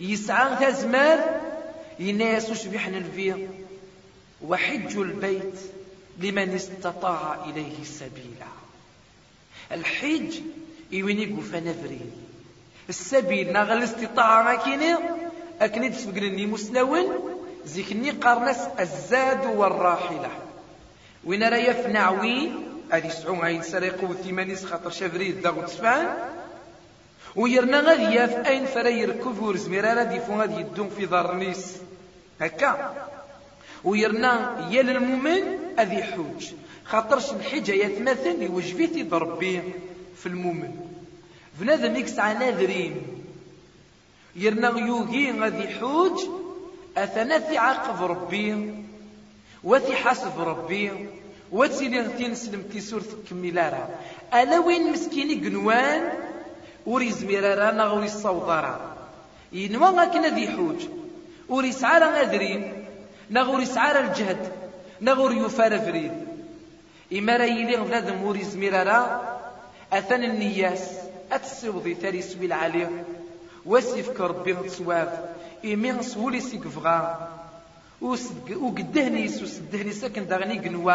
يسعى 0.00 0.66
تزمار 0.66 1.40
يناس 1.98 2.50
وشبيحنا 2.50 2.98
الفير. 2.98 3.48
وحج 4.42 4.96
البيت 4.96 5.60
لمن 6.18 6.54
استطاع 6.54 7.44
إليه 7.44 7.84
سبيلا 7.84 8.50
الحج 9.72 10.40
يوينيكو 10.92 11.40
فنفرين 11.40 12.12
السبيل 12.88 13.52
نغل 13.52 13.82
استطاع 13.82 14.42
ما 14.42 14.54
كيني؟ 14.54 14.96
أكني 15.60 15.88
تسبقني 15.88 16.46
مسنون 16.46 17.06
زيكني 17.66 18.10
قرنس 18.10 18.58
الزاد 18.80 19.46
والراحلة. 19.46 20.30
وين 21.24 21.42
راه 21.44 21.56
يفنعوي 21.56 22.50
هذه 22.90 23.08
سعون 23.08 23.38
هاي 23.38 23.62
سريق 23.62 24.04
وثمانيس 24.10 24.64
خاطر 24.64 24.90
شفريد 24.90 25.42
داغو 25.42 25.62
تسفان 25.62 26.16
ويرنا 27.36 27.80
غادي 27.80 28.02
ياف 28.02 28.46
أين 28.46 28.66
فرا 28.66 28.88
يركب 28.88 29.42
ورزمير 29.42 29.84
راه 29.84 30.02
ديفون 30.02 30.40
غادي 30.40 30.60
يدون 30.60 30.90
في 30.96 31.06
دار 31.06 31.34
نيس 31.34 31.76
هكا. 32.40 32.94
ويرنا 33.84 34.68
يا 34.70 34.82
للمؤمن 34.82 35.42
أذي 35.78 36.02
حوج. 36.02 36.52
خاطرش 36.84 37.30
الحجة 37.32 37.72
يتمثل 37.72 38.42
يوجبيتي 38.42 39.02
ضربي 39.02 39.62
في 40.16 40.26
المؤمن. 40.26 40.74
بنادم 41.60 41.96
يكسع 41.96 42.32
ناذرين 42.32 42.94
يرنا 44.36 44.78
يوغي 44.78 45.40
غادي 45.40 45.68
حوج 45.68 46.18
أثناثي 46.96 47.58
عاقب 47.58 48.04
ربي. 48.04 48.74
وثي 49.64 49.96
حاسب 49.96 50.40
ربي. 50.40 50.90
وتسيلي 51.52 52.00
غتي 52.00 52.28
نسلم 52.28 52.62
تي 52.72 52.80
سورة 52.80 53.04
كميلارا. 53.30 53.88
ألا 54.34 54.58
وين 54.58 54.92
مسكيني 54.92 55.34
قنوان 55.34 56.12
وري 56.86 57.10
زميرارا 57.10 57.72
نغوري 57.72 58.06
الصوضارا. 58.06 58.96
ينوى 59.52 59.88
غاكنا 59.88 60.28
ذي 60.28 60.48
حوج. 60.48 60.86
وري 61.48 61.72
سعارا 61.72 62.06
غادرين 62.06 62.83
نغور 63.30 63.60
يسعار 63.60 63.98
الجهد 64.00 64.52
نغور 65.00 65.32
يفار 65.32 65.78
فريد. 65.80 66.12
إما 67.12 67.36
راه 67.36 67.44
يلي 67.44 67.76
بنادم 67.76 68.16
موري 68.16 68.44
زميرارا 68.44 69.22
أثن 69.92 70.24
النياس 70.24 70.90
أتسوضي 71.32 71.94
ثري 71.94 72.22
سوي 72.22 72.46
العالي 72.46 72.88
واسيفك 73.66 74.20
ربي 74.20 74.54
تصواف 74.54 75.08
إمي 75.64 76.02
سولي 76.02 76.40
سيكفغا 76.40 77.28
وقدهني 78.00 79.24
وسدهني 79.24 79.92
ساكن 79.92 80.26
داغني 80.26 80.58
قنوا. 80.58 80.94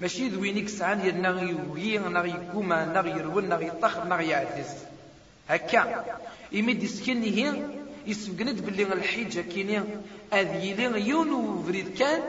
ماشي 0.00 0.28
ذوينيك 0.28 0.68
سعان 0.68 1.00
يرنا 1.00 1.30
غيوي 1.30 1.98
نغ 1.98 2.26
يقوما 2.26 2.84
نغ 2.84 3.06
يرون 3.06 3.48
نغ 3.48 3.62
يطخ 3.62 4.06
نغ 4.06 4.20
يعدس. 4.20 4.74
هكا. 5.48 6.04
إمي 6.54 6.72
ديسكني 6.72 7.30
هي 7.30 7.52
يسبقند 8.06 8.60
باللي 8.60 8.82
الحجة 8.82 9.40
كيني 9.40 9.78
أذ 10.32 10.64
يلي 10.64 11.08
يون 11.08 11.32
وفريد 11.32 11.98
كان 11.98 12.22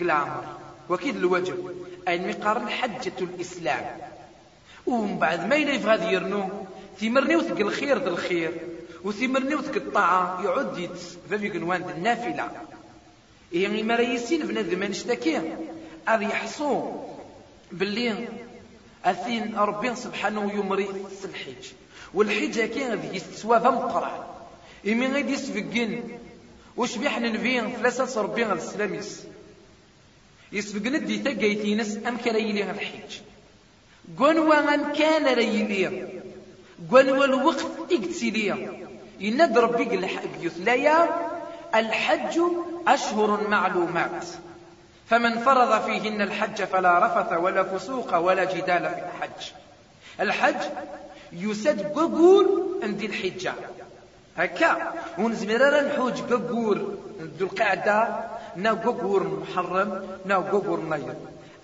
قل 0.00 0.10
عمر 0.10 0.44
وكيد 0.88 1.16
الواجب 1.16 1.74
أي 2.08 2.18
مقارن 2.18 2.68
حجة 2.68 3.12
الإسلام. 3.20 3.84
ومن 4.86 5.18
بعد 5.18 5.48
ما 5.48 5.56
إلا 5.56 5.72
يبغى 5.72 6.14
يرنو 6.14 6.48
ثمرني 7.00 7.36
وثق 7.36 7.58
الخير 7.60 7.98
ذا 7.98 8.08
الخير 8.08 8.52
وثمرني 9.04 9.54
وثق 9.54 9.74
الطاعة 9.74 10.44
يعد 10.44 10.78
يتس 10.78 11.16
ففي 11.30 11.48
قنوان 11.48 11.90
النافلة. 11.96 12.50
يعني 13.52 13.82
ما 13.82 13.96
ريسين 13.96 14.46
بنادم 14.46 14.84
نشتكي 14.84 15.36
أذ 16.08 16.22
يحصو 16.22 16.92
باللي 17.72 18.28
أثين 19.04 19.58
ربي 19.58 19.94
سبحانه 19.94 20.52
يمري 20.52 20.88
الحج. 21.24 21.72
والحج 22.14 22.60
كي 22.60 22.88
غادي 22.88 23.16
يستوى 23.16 23.58
مقرع 23.58 24.33
إمي 24.86 25.06
غادي 25.06 25.32
يسفقين 25.32 26.18
وش 26.76 26.96
بيحنا 26.96 27.28
نبين 27.28 27.72
ثلاثة 27.72 28.22
ربي 28.22 28.44
غادي 28.44 28.60
السلاميس. 28.60 29.24
يسبقنا 30.52 30.98
دي 30.98 31.18
تقايتينس 31.18 31.98
أم 32.06 32.16
كان 32.16 32.36
يلي 32.36 32.70
الحج 32.70 33.20
قنوا 34.18 34.74
أم 34.74 34.92
كان 34.92 35.34
ريلي 35.34 36.08
قنوا 36.90 37.24
الوقت 37.24 37.66
اقتلي 37.90 38.68
يند 39.20 39.58
ربي 39.58 39.84
قل 39.84 40.08
يثليا 40.40 41.08
الحج 41.74 42.40
أشهر 42.86 43.48
معلومات. 43.48 44.26
فمن 45.10 45.38
فرض 45.38 45.84
فيهن 45.84 46.22
الحج 46.22 46.64
فلا 46.64 47.06
رفث 47.06 47.32
ولا 47.38 47.62
فسوق 47.62 48.16
ولا 48.16 48.44
جدال 48.44 48.82
في 48.82 49.02
الحج. 49.16 49.52
الحج 50.20 50.62
يسد 51.32 51.82
قبور 51.82 52.66
عند 52.82 53.02
الحجة. 53.02 53.54
هكا. 54.36 54.92
ونزمر 55.18 55.80
نحوج 55.80 56.20
قبور 56.20 56.76
ذو 57.38 57.46
القعدة 57.46 58.08
ناو 58.56 58.74
قبور 58.76 59.22
محرم 59.42 60.06
ناو 60.26 60.42
قبور 60.42 60.80
نير 60.80 61.14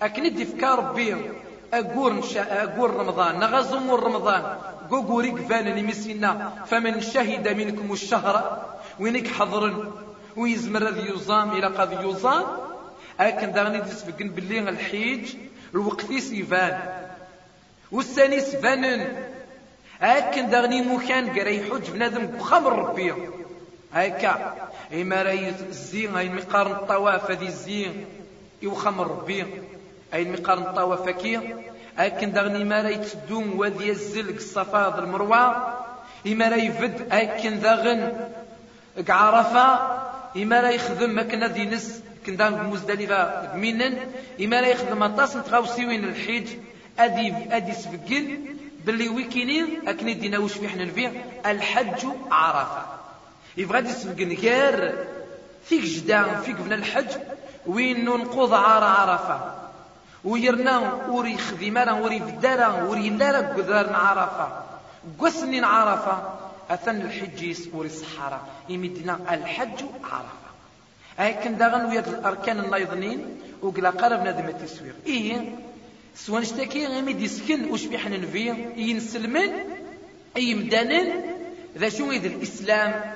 أكن 0.01 0.35
دي 0.35 0.45
فكار 0.45 0.79
ربي 0.79 1.15
أقور 1.73 2.13
نشا 2.13 2.75
رمضان 2.79 3.39
نغزمور 3.39 4.03
رمضان. 4.03 4.43
قبور 4.91 5.25
قفان 5.29 5.75
نمسينا 5.75 6.51
فمن 6.65 7.01
شهد 7.01 7.47
منكم 7.47 7.93
الشهر 7.93 8.65
وينك 8.99 9.27
حضر 9.27 9.91
ويزمر 10.37 10.83
ذي 10.89 11.09
يوزام 11.09 11.51
إلى 11.51 11.67
قد 11.67 11.91
يوزام 11.91 12.43
أكن 13.19 13.51
داغني 13.51 13.81
تسفقن 13.81 14.29
باللي 14.29 14.69
الحيج 14.69 15.35
الوقت 15.73 16.13
سيفان 16.13 16.79
والثاني 17.91 18.39
سفانن 18.39 19.15
أكن 20.01 20.49
داغني 20.49 20.81
مكان 20.81 21.29
قري 21.29 21.63
حج 21.63 21.91
بنادم 21.91 22.25
بخمر 22.25 22.73
ربي. 22.79 23.13
هكا 23.93 24.55
إما 24.93 25.21
راي 25.21 25.49
الزين 25.49 26.15
أي 26.15 26.29
مقارن 26.29 26.71
الطواف 26.71 27.31
هذه 27.31 27.47
الزين. 27.47 28.05
يوخمر 28.61 29.07
ربي. 29.07 29.45
أي 30.13 30.25
مقارن 30.25 30.61
الطواف 30.61 31.09
كي. 31.09 31.55
أكن 31.97 32.31
داغني 32.31 32.63
ما 32.63 32.81
راي 32.81 32.97
تدوم 32.97 33.59
وذي 33.59 33.89
الزلق 33.89 34.35
الصفا 34.35 34.99
المروة. 34.99 35.73
إما 36.27 36.49
راي 36.49 36.71
فد 36.71 37.07
أكن 37.11 37.59
داغن 37.59 38.29
عرفة 39.09 39.79
إما 40.37 40.69
يخدم 40.69 41.19
أكن 41.19 41.43
ذي 41.43 41.65
نس 41.65 42.01
كندان 42.25 42.53
بمزدلفة 42.53 43.55
منن 43.55 43.97
إما 44.41 44.59
يخدم 44.59 45.03
أطاس 45.03 45.35
نتغاوسيوين 45.35 46.03
الحج 46.03 46.47
أدي 46.99 47.33
أدي 47.51 47.73
سبقل 47.73 48.39
باللي 48.85 49.09
ويكينين 49.09 49.89
أكني 49.89 50.13
دينا 50.13 50.37
وش 50.37 50.53
في 50.53 50.69
حنا 50.69 50.85
نبيع؟ 50.85 51.11
الحج 51.45 52.05
عرفة. 52.31 52.85
يبغى 53.57 53.79
يسبقن 53.79 54.31
غير 54.33 55.05
فيك 55.65 55.81
جدا 55.81 56.23
فيك 56.23 56.55
بنا 56.55 56.75
الحج. 56.75 57.09
وين 57.65 58.05
ننقض 58.05 58.53
عار 58.53 58.83
عرفة. 58.83 59.55
ويرنا 60.23 60.93
وري 61.09 61.37
خديمة 61.37 62.01
وري 62.01 62.19
بدارة 62.19 62.89
وري 62.89 63.09
لارا 63.09 63.37
قدرنا 63.37 63.97
عرفة. 63.97 64.63
قسنين 65.19 65.63
عرفة. 65.63 66.39
أثن 66.69 67.01
الحجيس 67.01 67.69
وري 67.73 67.87
الصحراء 67.87 68.41
يمدنا 68.69 69.19
الحج 69.33 69.85
عرفة. 70.03 70.41
هاكن 71.17 71.57
داغن 71.57 71.85
ويا 71.85 71.99
الأركان 71.99 72.59
النايضنين 72.59 73.39
وقلا 73.61 73.89
قرب 73.89 74.23
نادم 74.23 74.47
التسوير 74.47 74.93
إيه؟ 75.05 75.55
سوان 76.15 76.41
اشتكي 76.41 76.85
غيمي 76.85 77.13
ديسكن 77.13 77.69
وش 77.69 77.85
بيحنا 77.85 78.17
نفي 78.17 78.55
ينسلمن 78.77 79.51
إي 80.37 80.55
مدانن. 80.55 81.21
ذا 81.77 81.89
شو 81.89 82.11
يد 82.11 82.25
الإسلام؟ 82.25 83.13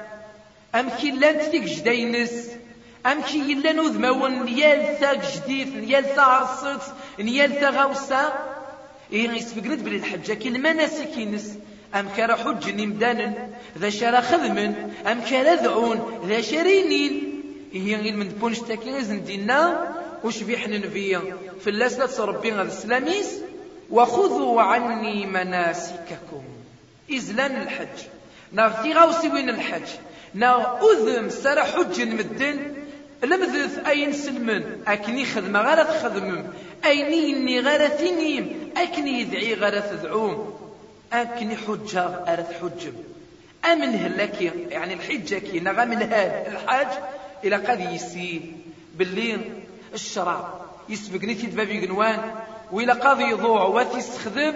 أم 0.75 0.89
كي 0.89 1.11
لانت 1.11 1.41
فيك 1.41 1.63
جداينس؟ 1.63 2.49
أم 3.05 3.21
كي 3.21 3.51
يلا 3.51 3.71
نوذماون 3.71 4.45
نيال 4.45 4.97
ثاك 4.99 5.21
جديد 5.35 5.77
نيال 5.77 6.05
ثا 6.15 6.21
عرصت 6.21 6.93
نيال 7.19 7.59
ثا 7.59 7.69
غاوسا 7.69 8.33
إيه 9.13 9.29
يسفقرد 9.29 9.83
بلي 9.83 9.95
الحجة 9.95 10.33
كي 10.33 10.49
المناسك 10.49 11.17
ينس 11.17 11.57
أم 11.95 12.09
كرا 12.15 12.35
حج 12.35 12.69
نمدانن 12.69 13.33
ذا 13.77 13.89
شرا 13.89 14.21
خذمن. 14.21 14.93
أم 15.07 15.21
كرا 15.21 15.55
ذعون 15.55 16.21
ذا 16.27 16.41
شرينين 16.41 17.41
هي 17.73 17.95
غير 17.95 18.15
من 18.15 18.27
بونش 18.27 18.59
تاكيز 18.59 19.11
دينا 19.11 19.95
وش 20.26 20.43
بيحن 20.43 20.73
نبيا 20.73 21.21
في 21.59 21.69
اللاسلة 21.69 22.26
ربي 22.26 22.51
هذا 22.51 22.61
السلاميس؟ 22.61 23.39
وخذوا 23.91 24.61
عني 24.61 25.26
مناسككم. 25.26 26.43
إزلان 27.11 27.61
الحج. 27.61 28.07
نغتي 28.53 28.93
غاوسي 28.93 29.30
وين 29.30 29.49
الحج. 29.49 29.88
نا 30.34 30.80
أذم 30.82 31.30
سرى 31.30 31.63
حج 31.63 32.01
مدن. 32.01 32.73
لمذث 33.23 33.88
أين 33.88 34.13
سلمن. 34.13 34.84
أكني 34.88 35.26
خدمة 35.26 35.61
غير 35.61 35.84
تخدمم 35.84 36.47
أيني 36.86 37.30
إني 37.30 37.59
غير 37.59 37.88
ثنيم 37.88 38.71
أكني 38.78 39.19
يدعي 39.21 39.53
غير 39.53 39.80
تدعوم 39.80 40.59
أكني 41.13 41.55
حجة 41.55 42.03
أرث 42.03 42.61
حجم. 42.61 42.93
أمن 43.65 43.95
هلاكي 43.95 44.51
يعني 44.69 44.93
الحجة 44.93 45.36
كي 45.36 45.59
نغم 45.59 45.91
الهاد 45.91 46.47
الحاج 46.47 46.88
إلى 47.43 47.55
قد 47.55 47.80
يسين 47.93 48.61
باللي 48.95 49.64
الشرع 49.95 50.53
يسبق 50.89 51.19
في 51.19 51.47
بابي 51.47 51.85
قنوان 51.85 52.35
وإلى 52.71 52.93
قد 52.93 53.19
يضوع 53.19 53.63
وتستخدم 53.63 54.53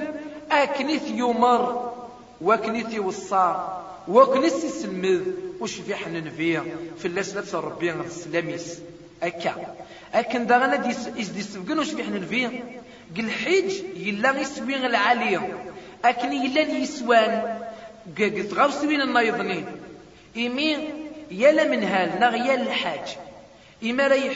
أكنيث 0.51 1.07
يمر 1.07 1.93
وكنيث 2.41 2.93
يوصى 2.93 3.67
وكنيث 4.07 4.63
يسلمذ. 4.63 5.21
وش 5.59 5.73
في 5.75 5.95
حنن 5.95 6.29
فيه 6.29 6.63
في 6.97 7.05
اللاس 7.05 7.35
لبس 7.35 7.55
ربي 7.55 7.91
السلاميس 7.91 8.79
أكا. 9.23 9.75
أكن 10.13 10.47
داغنا 10.47 10.75
ديس 10.75 11.07
يسبقن 11.17 11.79
وش 11.79 11.91
في 11.91 12.03
حنن 12.03 12.25
فيه 12.25 12.47
قل 13.17 13.31
حج 13.31 13.71
يلا 13.95 14.39
يسوي 14.39 14.75
العالية 14.75 15.57
أكن 16.05 16.33
يلا 16.33 16.61
يسوان. 16.61 17.59
قلت 18.17 18.53
غاو 18.53 18.69
سوين 18.71 19.01
النايضنين 19.01 19.65
إيمين 20.37 20.79
يلا 21.31 21.67
من 21.67 21.83
هال 21.83 22.19
نغيال 22.19 22.61
الحاج. 22.61 23.17
إما 23.83 24.07
راي 24.07 24.27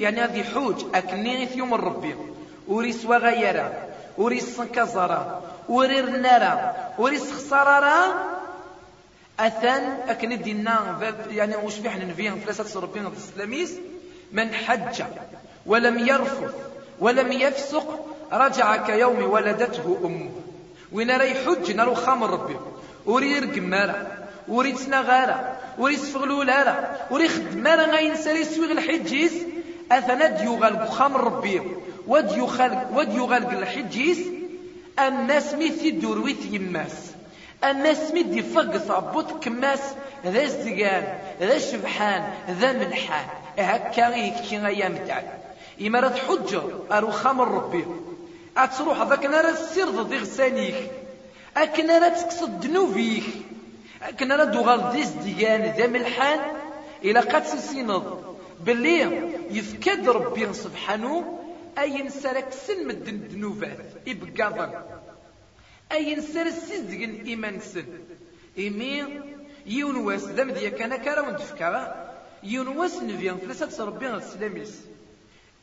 يعني 0.00 0.20
هذه 0.20 0.42
حوج 0.42 0.84
أكني 0.94 1.48
يوم 1.56 1.74
الربي. 1.74 2.14
وريس 2.68 3.04
وغيرا 3.04 3.72
وريس 4.18 4.60
كزرا 4.60 5.42
ورير 5.68 6.10
نارا 6.10 6.74
وريس 6.98 7.32
خسارة 7.32 8.14
أثان 9.40 9.96
أكن 10.08 10.42
دينا 10.42 10.98
يعني 11.30 11.56
وش 11.56 11.74
في 11.74 11.90
حنا 11.90 12.04
نفيهم 12.04 12.38
ثلاثة 12.44 12.80
ربنا 12.80 13.08
الإسلاميس؟ 13.08 13.74
من 14.32 14.54
حج 14.54 15.02
ولم 15.66 15.98
يرفث 15.98 16.54
ولم 17.00 17.32
يفسق 17.32 18.06
رجع 18.32 18.76
كيوم 18.76 19.30
ولدته 19.30 20.00
أمه. 20.04 20.30
وين 20.92 21.10
رأي 21.10 21.34
حج؟ 21.34 21.72
نارو 21.72 21.94
خامر 21.94 22.30
ربي 22.30 22.56
قمارة 22.56 22.72
وريد 23.06 24.21
سنغارة 24.76 25.56
وريد 25.78 25.98
سفغلولارة 25.98 26.96
وريد 27.10 27.30
خدمارة 27.30 27.82
غاين 27.82 28.16
ساري 28.16 28.44
سويغ 28.44 28.72
الحجيز 28.72 29.32
أثنا 29.92 30.26
ديوغال 30.26 30.76
بخام 30.76 31.16
ربي 31.16 31.62
وديوغال 32.06 32.86
وديوغال 32.94 33.46
الحجيز 33.58 34.18
الناس 34.98 35.54
ميثي 35.54 35.90
دورويت 35.90 36.44
يماس 36.50 37.12
الناس 37.64 38.12
ميدي 38.12 38.42
فقط 38.42 38.90
عبوت 38.90 39.44
كماس 39.44 39.80
ذا 40.26 40.42
الزقان 40.42 41.18
ذا 41.40 41.56
الشبحان 41.56 42.22
ذا 42.50 42.72
ملحان 42.72 43.26
هكا 43.58 44.16
يكي 44.16 44.66
أيام 44.66 44.96
تاعي 45.06 45.24
إمارة 45.86 46.14
حجة 46.28 46.62
أرو 46.92 47.10
خامر 47.10 47.48
ربي. 47.48 47.84
أتروح 48.56 49.02
ذاك 49.02 49.26
نار 49.26 49.48
السر 49.48 49.90
ضد 49.90 50.14
غسانيك 50.14 50.74
أكن 51.56 51.90
راه 51.90 52.08
تقصد 52.08 52.66
كنا 54.10 54.36
ردو 54.36 54.60
غالديس 54.60 55.08
ديان 55.08 55.62
ذا 55.76 55.86
ملحان 55.86 56.40
إلى 57.04 57.20
قد 57.20 57.44
سينض 57.44 58.36
باللي 58.60 59.00
يفكد 59.50 60.08
ربي 60.08 60.52
سبحانه 60.52 61.38
أي 61.78 62.02
نسرك 62.02 62.52
سن 62.52 62.86
مدن 62.86 63.14
الذنوبات 63.14 63.78
إبقاضا 64.08 64.68
أي 65.92 66.14
نسر 66.14 66.46
السيزقن 66.46 67.24
إيمان 67.26 67.60
سن. 67.60 67.84
إمي 68.58 69.20
يون 69.66 69.96
واس 69.96 70.24
دام 70.24 70.50
ديا 70.50 70.68
كان 70.68 70.96
كارا 70.96 71.20
وندفكا. 71.20 71.70
يون 72.42 72.68
واس 72.68 73.02
نفيا 73.02 73.32
ثلاثة 73.32 73.84
ربي 73.84 74.14
السلاميس 74.14 74.80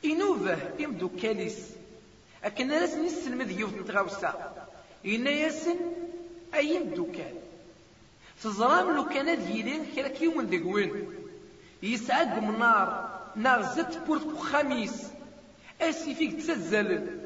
إنوفه 0.06 0.58
إمدو 0.86 1.10
كاليس. 1.22 1.60
أكن 2.44 2.72
راس 2.72 2.94
نسلمذ 2.96 3.60
يوث 3.60 3.74
نتغاوسا 3.74 4.54
إنا 5.06 5.30
ياسن 5.30 5.76
أي 6.54 6.80
مدوكال 6.80 7.39
تزرام 8.44 8.96
لو 8.96 9.06
كان 9.06 9.46
ديالين 9.46 9.86
كراك 9.96 10.22
يوم 10.22 10.42
دقوين 10.42 10.92
يسعد 11.84 12.44
من 12.44 12.60
نار 12.60 13.20
نار 13.36 13.62
زت 13.62 13.98
بورت 14.08 14.38
خميس 14.38 15.04
أسي 15.82 16.16
فيك 16.16 16.36
تسزل. 16.36 17.20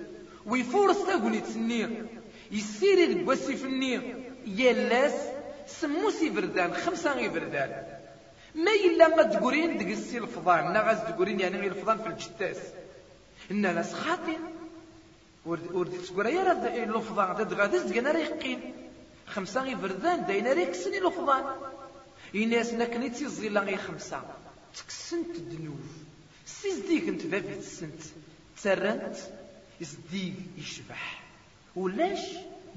ويفورس 0.46 1.06
تاقوني 1.06 1.40
تسنير 1.40 2.06
يسيري 2.52 3.14
دك 3.14 3.28
واسيف 3.28 3.66
النير 3.66 4.32
يالاس 4.48 5.14
سموسي 5.68 6.30
بردان 6.30 6.74
خمسة 6.74 7.14
غي 7.14 7.30
بردان. 7.30 7.84
ما 8.56 8.72
إلا 8.72 9.08
ما 9.16 9.24
تقولين 9.24 9.78
دق 9.78 9.88
السي 9.88 10.18
الفضان 10.18 10.74
نا 10.74 10.82
غاز 10.82 10.98
تقولين 10.98 11.40
يعني 11.40 11.58
غير 11.58 11.72
الفضان 11.72 11.98
في 11.98 12.08
الجتاس. 12.08 12.58
إن 13.52 13.62
ناس 13.62 13.94
خاطئ. 13.94 14.38
ورد 15.46 15.92
تقول 16.08 16.26
يا 16.26 16.44
رد 16.44 16.66
الفضان 16.66 17.36
دد 17.36 17.54
غادز 17.54 17.82
دقنا 17.82 18.12
ريقين. 18.12 18.74
خمسة 19.28 19.64
غي 19.64 19.76
بردان 19.76 20.26
داينا 20.26 20.54
ريك 20.54 20.74
سني 20.74 20.98
الفضان 20.98 21.44
إناس 22.36 22.74
نكني 22.74 23.10
تيزيلا 23.10 23.62
غي 23.62 23.78
خمسة. 23.78 24.22
تكسنت 24.76 25.36
الدنوف 25.36 25.86
سيزديك 26.46 27.08
أنت 27.08 27.26
بابي 27.26 27.56
تسنت. 27.56 28.02
تسرنت 28.58 29.16
يزديك 29.82 30.34
يشبح. 30.58 31.24
ولاش 31.76 32.20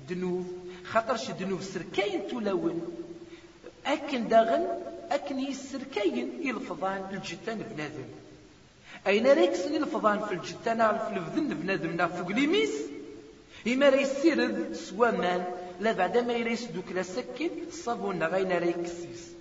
دنوب 0.08 0.46
خاطرش 0.84 1.30
دنوب 1.30 1.62
سركاين 1.62 2.28
تولون. 2.28 2.96
أكن 3.86 4.28
داغن 4.28 4.66
أكن 5.10 5.38
يسركاين 5.38 6.50
الفضان 6.50 7.14
الجتان 7.14 7.58
بنادم. 7.58 8.08
أين 9.06 9.26
ريكسن 9.26 9.74
الفضان 9.76 10.24
في 10.26 10.34
الجتان 10.34 10.98
في 10.98 11.16
الفذن 11.16 11.54
بنادم؟ 11.54 12.08
فوق 12.08 12.28
ليميس 12.28 12.72
إما 13.66 13.88
ريسيرد 13.88 14.72
سوا 14.72 15.10
لا 15.80 15.92
بعد 15.92 16.18
ما 16.18 16.32
يريس 16.32 16.64
دوك 16.64 16.92
لا 16.94 17.02
سكن 17.02 17.50
صابون 17.70 18.22
غاين 18.22 18.52
ريكسيس. 18.52 19.32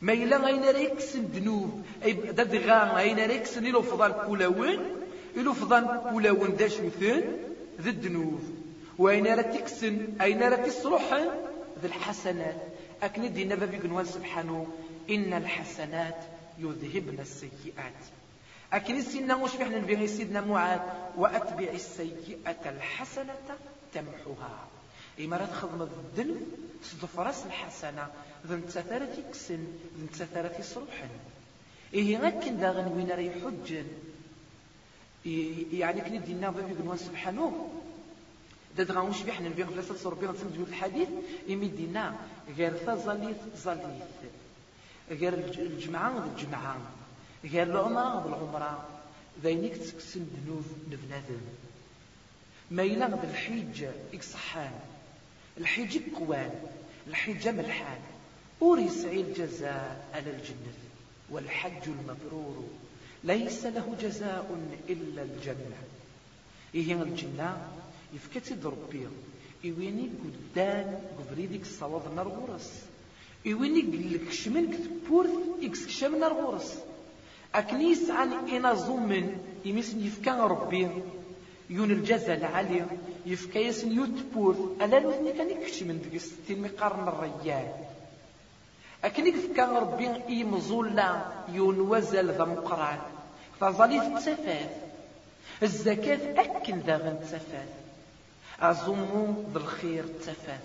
ما 0.00 0.12
إلا 0.12 0.36
غاين 0.36 0.64
ريكسن 0.64 1.30
دنوب. 1.30 1.82
أي 2.04 2.12
داد 2.12 2.54
غا 2.56 2.94
غاين 2.94 3.26
ريكسن 3.26 3.66
إلو 3.66 3.82
فضان 3.82 4.12
كولاون 4.12 4.78
إلو 5.36 5.52
فضان 5.52 6.00
كولاون 6.10 6.56
داش 6.56 6.80
مثل 6.80 7.24
ذا 7.80 7.90
الدنوب. 7.90 8.40
وأين 8.98 9.26
راه 9.26 9.42
تكسن؟ 9.42 10.06
أين 10.20 10.42
راه 10.42 10.56
تصرح 10.56 11.14
ذي 11.82 11.86
الحسنات. 11.86 12.56
أكن 13.02 13.32
دينا 13.32 13.54
بابي 13.54 13.76
قنوان 13.76 14.04
سبحانه 14.04 14.66
إن 15.10 15.32
الحسنات 15.32 16.18
يذهبن 16.58 17.18
السيئات. 17.20 18.00
أكن 18.72 19.02
سينا 19.02 19.36
مش 19.36 19.56
بحنا 19.56 19.78
نبغي 19.78 20.06
سيدنا 20.06 20.40
معاذ 20.40 20.80
وأتبع 21.16 21.68
السيئة 21.74 22.62
الحسنة 22.66 23.34
تمحوها. 23.94 24.68
إما 25.20 25.36
راه 25.36 25.46
تخدم 25.46 25.82
الذنب 25.82 26.42
صدف 26.84 27.18
راس 27.18 27.46
الحسنة 27.46 28.08
ذن 28.46 28.66
تثارة 28.66 29.04
تكسن 29.04 29.66
ذن 29.98 30.10
تثارة 30.12 30.48
تصرحن 30.48 31.08
إيه 31.94 32.18
غاكن 32.18 32.60
داغن 32.60 32.92
وين 32.92 33.10
راه 33.10 33.20
يحجن 33.20 33.86
يعني 35.72 36.00
كني 36.00 36.18
دينا 36.18 36.50
بابي 36.50 36.74
قنوان 36.74 36.96
سبحانه. 36.96 37.70
داد 38.76 38.90
غاوش 38.90 39.22
بيحنا 39.22 39.48
نبيغ 39.48 39.66
فلاسة 39.66 39.94
صربي 39.94 40.26
غنسمد 40.26 40.66
الحديث 40.68 41.08
إمي 41.50 41.68
دينا 41.68 42.16
غير 42.56 42.72
ثا 42.72 42.94
زليث 42.96 43.36
غير 45.10 45.34
الجمعة 45.58 46.24
الجمعة. 46.24 46.76
غير 47.44 47.62
العمرة 47.62 48.28
العمرة. 48.28 48.88
ذينيك 49.42 49.76
تسكسن 49.76 50.26
دنوب 50.34 50.64
نبنادم 50.90 51.40
ما 52.70 52.82
إلا 52.82 53.06
غد 53.06 53.24
الحيج 53.24 53.84
إكصحان. 54.14 54.72
الحيج 55.58 55.98
قوان 56.14 56.50
الحيج 57.06 57.48
ملحان 57.48 58.00
أوري 58.62 58.82
يسعي 58.82 59.20
الجزاء 59.20 60.08
على 60.14 60.30
الجنة 60.30 60.74
والحج 61.30 61.82
المبرور. 61.86 62.64
ليس 63.24 63.66
له 63.66 63.96
جزاء 64.02 64.60
إلا 64.88 65.22
الجنة. 65.22 65.76
إيه 66.74 67.02
الجنة 67.02 67.68
يفكتي 68.14 68.54
ربي 68.64 69.06
إويني 69.64 70.10
قدام 70.24 71.00
قبريدك 71.18 71.62
الصواب 71.62 72.14
نار 72.16 72.28
غورس 72.28 72.82
إويني 73.46 73.80
قلك 73.80 74.32
شمن 74.32 74.70
كتبورث 74.72 75.30
إكس 75.62 75.86
كشم 75.86 76.18
نار 76.18 76.32
غورس 76.32 76.78
أكنيس 77.54 78.10
عن 78.10 78.32
إنا 78.32 78.74
زومن 78.74 79.38
يمسن 79.64 80.06
يفكا 80.06 80.46
ربي. 80.46 80.88
يون 81.70 81.90
الجزا 81.90 82.34
العالي 82.34 82.86
يفكا 83.26 83.58
يسن 83.58 83.92
يوتبورث 83.92 84.58
ألا 84.82 84.98
نوثني 84.98 85.32
كان 85.32 85.50
يكشمن 85.50 86.02
دقس 86.02 86.30
تين 86.46 86.62
مقارن 86.62 87.08
الريال 87.08 87.72
أكني 89.04 89.32
فكا 89.32 89.78
ربي 89.78 90.08
إيمزولا 90.28 91.22
يون 91.48 91.80
وزل 91.80 92.30
ذا 92.30 92.44
مقران. 92.44 92.98
فظلي 93.60 94.00
تسفاف 94.00 94.70
الزكاة 95.62 96.40
أكن 96.40 96.78
ذا 96.78 96.96
غن 96.96 97.20
تسفاف 97.22 97.68
أزمو 98.60 99.44
ذا 99.52 99.58
الخير 99.58 100.04
تفاث 100.04 100.60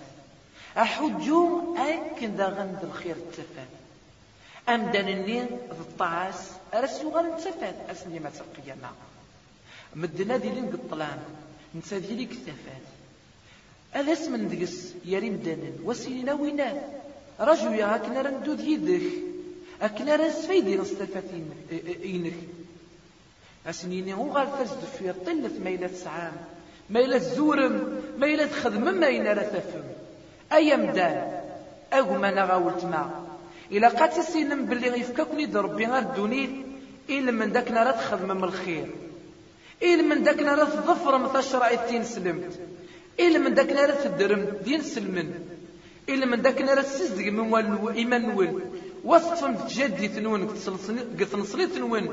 أحجو 0.76 1.76
أكن 1.76 2.34
ذا 2.36 2.46
غند 2.46 2.78
الخير 2.82 3.16
تفاث 3.32 3.68
أمدن 4.68 5.08
النين 5.08 5.46
ذا 5.46 5.80
الطعاس 5.80 6.50
أرسو 6.74 7.10
غير 7.16 7.38
تفاث 7.38 7.90
أسني 7.90 8.18
ما 8.18 8.30
تقينا 8.30 8.90
مدنا 9.94 10.36
دي 10.36 10.48
لين 10.48 10.70
قطلان 10.70 11.18
نسا 11.74 11.98
دي 11.98 12.14
ليك 12.14 12.30
تفاث 12.30 12.84
هذا 13.92 14.12
اسم 14.12 14.36
ندقس 14.36 14.94
يريم 15.04 15.36
دانن 15.36 15.76
وسيلنا 15.84 16.32
وينات 16.32 16.82
رجو 17.40 17.70
يا 17.72 17.96
هكنا 17.96 18.22
رندود 18.22 18.60
يدك 18.60 19.02
أكنا 19.82 20.16
رنس 20.16 20.46
فيدي 20.46 20.76
نستفاتين 20.76 21.50
إينك. 22.04 22.34
أسنيني 23.66 24.14
هو 24.14 24.32
غير 24.32 24.46
فزد 24.46 24.84
في 24.98 25.12
طلة 25.26 25.50
ميلة 25.64 25.90
سعام 26.04 26.32
ما 26.90 27.00
إلا 27.00 27.18
تزورم 27.18 28.02
ما 28.18 28.26
إلا 28.26 28.46
تخدم 28.46 28.94
ما 29.00 29.08
إلا 29.08 29.34
لا 29.34 29.42
تفهم 29.42 29.84
أي 30.52 30.76
مدان 30.76 31.42
أغما 31.92 32.30
نغاولت 32.30 32.84
ما 32.84 33.26
إلا 33.72 33.88
قات 33.88 34.20
سينم 34.20 34.66
باللي 34.66 35.00
يفككني 35.00 35.44
ربي 35.44 35.86
غير 35.86 35.98
الدونيت 35.98 36.50
إلا 37.10 37.30
من 37.32 37.52
داك 37.52 37.70
نرى 37.70 37.92
تخدم 37.92 38.36
من 38.36 38.44
الخير. 38.44 38.86
إلا 39.82 40.02
من 40.02 40.22
داك 40.22 40.42
نرى 40.42 40.66
تظفر 40.66 41.18
مثل 41.18 41.62
التين 41.62 42.04
سلمت. 42.04 42.58
إلا 43.20 43.38
من 43.38 43.54
داك 43.54 43.72
نرى 43.72 43.92
تدرم 43.92 44.42
دين 44.64 44.82
سلمن. 44.82 45.34
إلا 46.08 46.26
من 46.26 46.42
داك 46.42 46.62
نرى 46.62 46.82
تسزق 46.82 47.26
من 47.26 47.52
والو 47.52 47.90
إيمان 47.90 48.24
ول 48.34 48.62
وصفم 49.04 49.54
تجدي 49.54 50.08
تنون 50.08 50.48
قد 51.20 51.36
نصلي 51.36 51.66
تنون 51.66 52.08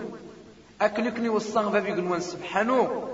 أكنكني 0.81 1.29
وصان 1.29 1.71
بابي 1.71 1.91
قنوان 1.91 2.19
سبحانه. 2.19 3.09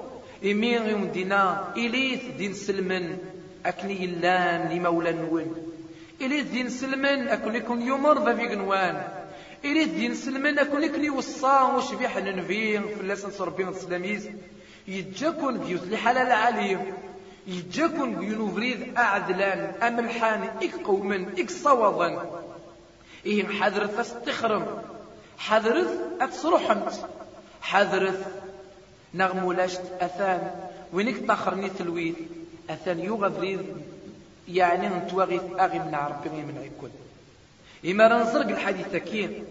إمي 0.45 0.71
يوم 0.71 1.05
دينا 1.13 1.73
إليث 1.77 2.23
دين 2.37 2.53
سلمن. 2.53 3.17
أكني 3.65 4.03
يلان 4.03 4.69
لمولى 4.69 5.11
نون 5.11 5.55
إليث 6.21 6.45
دين 6.51 6.69
سلمن 6.69 7.27
أكن 7.27 7.55
يكون 7.55 7.81
يمر 7.81 8.25
ذا 8.25 8.31
قنوان. 8.49 9.20
إليث 9.65 9.89
دين 9.89 10.15
سلمن 10.15 10.59
أكن 10.59 10.83
يكون 10.83 11.03
يوصى 11.03 11.59
وشبيح 11.75 12.17
ننفي 12.17 12.79
في 12.79 13.01
اللسان 13.01 13.31
صربين 13.31 13.67
السلاميز. 13.67 14.29
يتجاكن 14.87 15.57
بيوت 15.57 15.83
لحلال 15.87 16.31
عليم 16.31 16.93
يتجاكن 17.47 18.15
بينوفريد 18.15 18.97
أعدلان. 18.97 19.73
أملحان 19.83 20.43
إك 20.43 20.75
قوما 20.83 21.25
إك 21.39 21.49
صوضا 21.49 22.41
إيه 23.25 23.47
حذرت 23.47 23.99
أستخرم. 23.99 24.81
حذرت 25.37 25.99
أتصرحمت 26.21 27.09
حذرت 27.61 28.25
نغمولاشت 29.13 29.81
أثان. 30.01 30.51
وينك 30.93 31.17
تخرني 31.27 31.69
تلويد 31.69 32.15
أثان 32.69 32.99
يوغا 32.99 33.27
بريد 33.27 33.65
يعني 34.47 34.89
نتواغي 34.89 35.41
أغي 35.59 35.79
من 35.79 35.95
ربي 35.95 36.29
من 36.29 36.57
عيكون. 36.61 36.91
إما 37.85 38.07
رنزرق 38.07 38.47
الحديث 38.49 38.95
كين. 38.95 39.45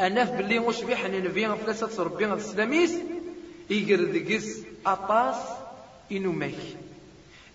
أناف 0.00 0.30
باللي 0.30 0.58
وش 0.58 0.82
بيح 0.82 1.04
ننفيا 1.04 1.48
فلاسة 1.48 2.02
ربي 2.02 2.24
السلاميس 2.24 2.94
يقردقس 3.70 4.58
أطاس 4.86 5.36
إنو 6.12 6.32
ميك 6.32 6.58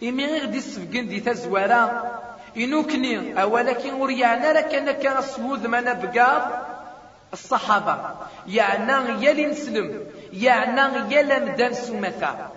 إمي 0.04 0.26
غير 0.26 0.46
دي 0.46 0.58
السفقن 0.58 1.08
دي 1.08 1.20
تزوارا 1.20 2.20
إنو 2.58 2.84
كني 2.84 3.42
أولكن 3.42 3.94
وريانا 3.94 4.54
لك 4.54 4.76
أنك 4.76 5.00
كان 5.00 5.18
السوود 5.18 5.68
ما 5.68 5.94
بقاط 5.94 6.44
الصحابة. 7.34 8.16
يعني 8.48 9.26
يلي 9.26 9.46
نسلم 9.46 10.04
يعني 10.34 11.16
يلا 11.16 11.40
مدان 11.40 11.74
سمثا 11.74 12.52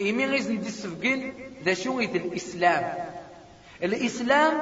إيمي 0.00 0.26
غيز 0.26 0.50
ندي 0.50 0.68
السفقين 0.68 1.34
ذا 1.64 1.74
شو 1.74 2.00
الإسلام؟ 2.00 2.94
الإسلام 3.82 4.52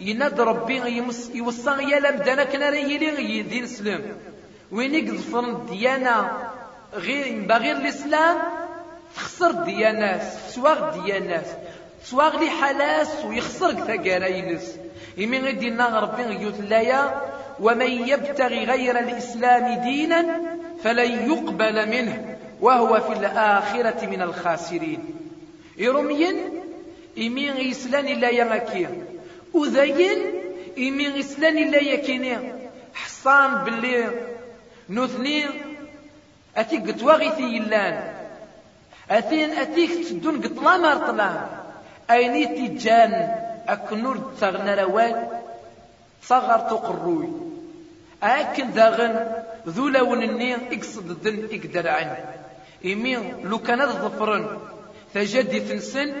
يناد 0.00 0.40
ربي 0.40 0.76
يوصى 1.34 1.70
يا 1.70 2.00
لمدانا 2.00 2.44
كنا 2.44 2.68
يلي 2.68 3.42
دين 3.42 3.66
سلام. 3.66 4.02
وين 4.72 4.94
يقذفر 4.94 5.40
الديانة 5.40 6.30
غير 6.94 7.46
بغير 7.48 7.76
الإسلام؟ 7.76 8.36
تخسر 9.16 9.52
ديانات 9.52 10.22
تسواغ 10.48 11.02
ديانات 11.02 11.46
تسواغ 12.04 12.40
لي 12.40 12.50
حلاس 12.50 13.24
ويخسر 13.24 13.72
ثقالا 13.72 14.26
ينس 14.26 14.76
يمين 15.16 15.44
غيدينا 15.44 16.00
ربي 16.00 16.22
يوت 16.22 16.60
لايا. 16.60 17.22
ومن 17.60 17.90
يبتغي 17.90 18.64
غير 18.64 18.98
الإسلام 18.98 19.80
دينا 19.80 20.40
فلن 20.84 21.30
يقبل 21.30 21.88
منه. 21.88 22.36
وهو 22.60 23.00
في 23.00 23.12
الآخرة 23.12 24.06
من 24.06 24.22
الخاسرين. 24.22 25.04
إرمين 25.80 26.36
إمين 27.18 27.70
إسلام 27.70 28.06
لا 28.06 28.30
يغكي 28.30 28.88
وذين 29.56 30.18
إمين 30.78 31.18
إسلام 31.18 31.56
لا 31.58 31.82
يكيني. 31.82 32.36
حصان 32.94 33.64
باللي 33.64 34.10
نثني 34.90 35.44
أتيك 36.56 36.90
قتواغي 36.90 37.56
يلان. 37.56 37.96
أثين 39.10 39.50
أتيك 39.50 40.08
تدون 40.08 40.40
قطلا 40.42 40.76
مرطلا 40.76 41.30
أيني 42.10 42.46
تجان 42.46 43.12
أكنور 43.68 44.16
تغنى 44.40 44.74
رواد 44.74 45.28
صغر 46.22 46.58
تقروي. 46.58 47.28
أكن 48.22 48.72
داغن 48.72 49.14
ذو 49.68 49.88
لون 49.88 50.22
النين 50.22 50.58
إقصد 50.72 51.10
الدن 51.10 51.48
إقدر 51.52 51.88
عنه 51.88 52.16
إمين 52.84 53.20
لو 53.44 53.58
كان 53.58 53.86
ظفرن 53.86 54.58
تجدي 55.14 55.60
تنسن 55.60 56.14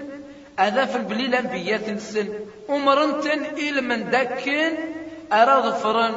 هذا 0.58 0.84
في 0.84 0.96
البليل 0.96 1.34
أنبياء 1.34 1.80
تنسن 1.80 2.28
أمرنتن 2.70 3.44
إلى 3.44 3.80
من 3.80 4.10
داكن 4.10 4.72
أرى 5.32 5.70
ظفرن 5.70 6.14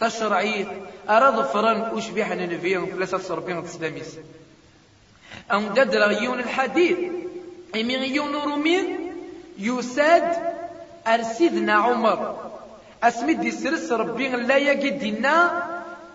تشرعي 0.00 0.66
أرى 1.08 1.36
ظفرن 1.36 1.98
أشبيح 1.98 2.30
ننفيهم 2.30 2.86
ثلاثة 2.86 3.18
صربين 3.18 3.64
تسلاميس. 3.64 4.18
أم 5.52 5.68
ددر 5.68 6.22
يون 6.22 6.38
الحديث. 6.38 6.98
إمين 7.74 8.02
يون 8.02 8.34
رومين. 8.34 9.12
يساد 9.58 10.36
أرسيدنا 11.06 11.72
عمر. 11.72 12.50
أسمد 13.02 13.44
يسرس 13.44 13.92
ربي 13.92 14.28
لا 14.28 14.56
يجدنا. 14.56 15.62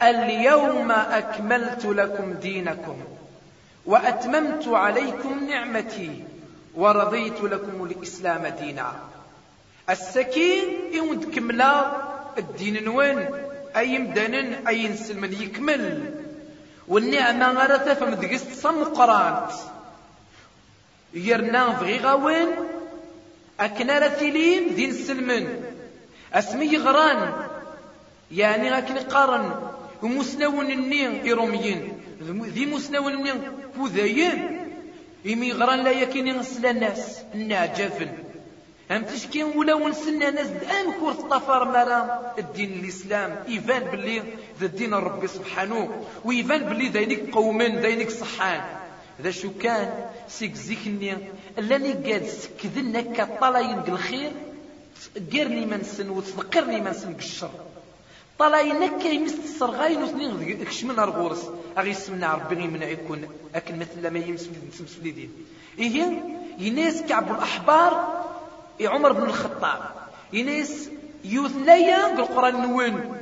اليوم 0.04 0.92
أكملت 0.92 1.86
لكم 1.86 2.34
دينكم. 2.34 2.98
وأتممت 3.86 4.68
عليكم 4.68 5.48
نعمتي. 5.50 6.24
ورضيت 6.76 7.42
لكم 7.42 7.84
الإسلام 7.84 8.48
دينا. 8.48 8.94
السكين 9.90 10.64
يود 10.94 11.36
كملا 11.36 11.92
الدين 12.38 12.84
نوين 12.84 13.30
أي 13.76 14.00
مدنن 14.00 14.68
أي 14.68 14.88
نسلم 14.88 15.26
يكمل. 15.26 16.14
والنعمة 16.88 17.52
غير 17.52 17.78
تفهم 17.78 18.14
دقست 18.14 18.54
صمقرانت 18.54 19.52
يرنا 21.14 21.74
فغي 21.74 21.98
غاوين 21.98 22.48
أكنا 23.60 24.00
رتيلين 24.00 24.76
دين 24.76 24.94
سلمن. 24.94 25.64
أسمي 26.34 26.78
غران. 26.78 27.34
يعني 28.32 28.72
غاكن 28.72 28.98
قارن. 28.98 29.72
ومسنون 30.02 30.72
النين 30.72 31.22
إيروميين 31.22 32.02
ذي 32.42 32.66
مسنون 32.66 33.14
النين 33.14 33.42
كوذايين 33.78 34.61
إمي 35.26 35.52
غران 35.52 35.84
لا 35.84 35.92
يكين 35.92 36.38
نسل 36.38 36.66
الناس. 36.66 37.20
النعجافن 37.36 38.10
هم 38.92 39.04
تشكين 39.04 39.44
ولا 39.44 39.74
ونسلنا 39.74 40.30
ناس 40.30 40.48
دام 40.48 40.92
كور 41.00 41.14
طفر 41.14 41.66
مرا. 41.66 42.34
الدين 42.38 42.80
الإسلام 42.80 43.44
إيفان 43.48 43.84
باللي 43.84 44.24
ذا 44.60 44.66
الدين 44.66 44.94
ربي 44.94 45.28
سبحانه. 45.28 46.06
وإيفان 46.26 46.64
باللي 46.64 46.90
ذينك 46.90 47.34
قومين 47.34 47.80
ذينك 47.80 48.10
صحان. 48.10 48.62
ذا 49.22 49.32
شو 49.32 49.50
كان؟ 49.62 50.06
سيك 50.28 50.56
زيكني. 50.56 51.18
اللي 51.58 51.94
قاد 51.94 52.26
سكذنا 52.26 53.02
كطلاين 53.02 53.80
الخير 53.88 54.32
قرني 55.34 55.66
منسن 55.66 56.10
وتذكرني 56.10 56.82
منسن 56.82 57.14
بالشر 57.14 57.52
طلاينك 58.42 59.06
يمس 59.06 59.36
الصرغاين 59.44 60.04
وثنين 60.04 60.66
كشمن 60.66 61.00
رغورس 61.00 61.50
أغي 61.78 61.94
سمنا 61.94 62.34
ربي 62.34 62.68
من 62.68 62.82
يكون 62.82 63.30
اكن 63.56 63.80
مثل 63.80 64.08
ما 64.08 64.20
يمس 64.20 64.50
دين 65.04 65.32
إيه 65.80 66.24
يناس 66.60 67.02
كعب 67.02 67.32
الأحبار 67.32 68.24
عمر 68.82 69.12
بن 69.12 69.24
الخطاب. 69.24 69.82
يناس 70.34 70.90
يوث 71.26 71.56
ليا 71.66 72.16
بالقرآن 72.16 72.62
نوين. 72.62 73.14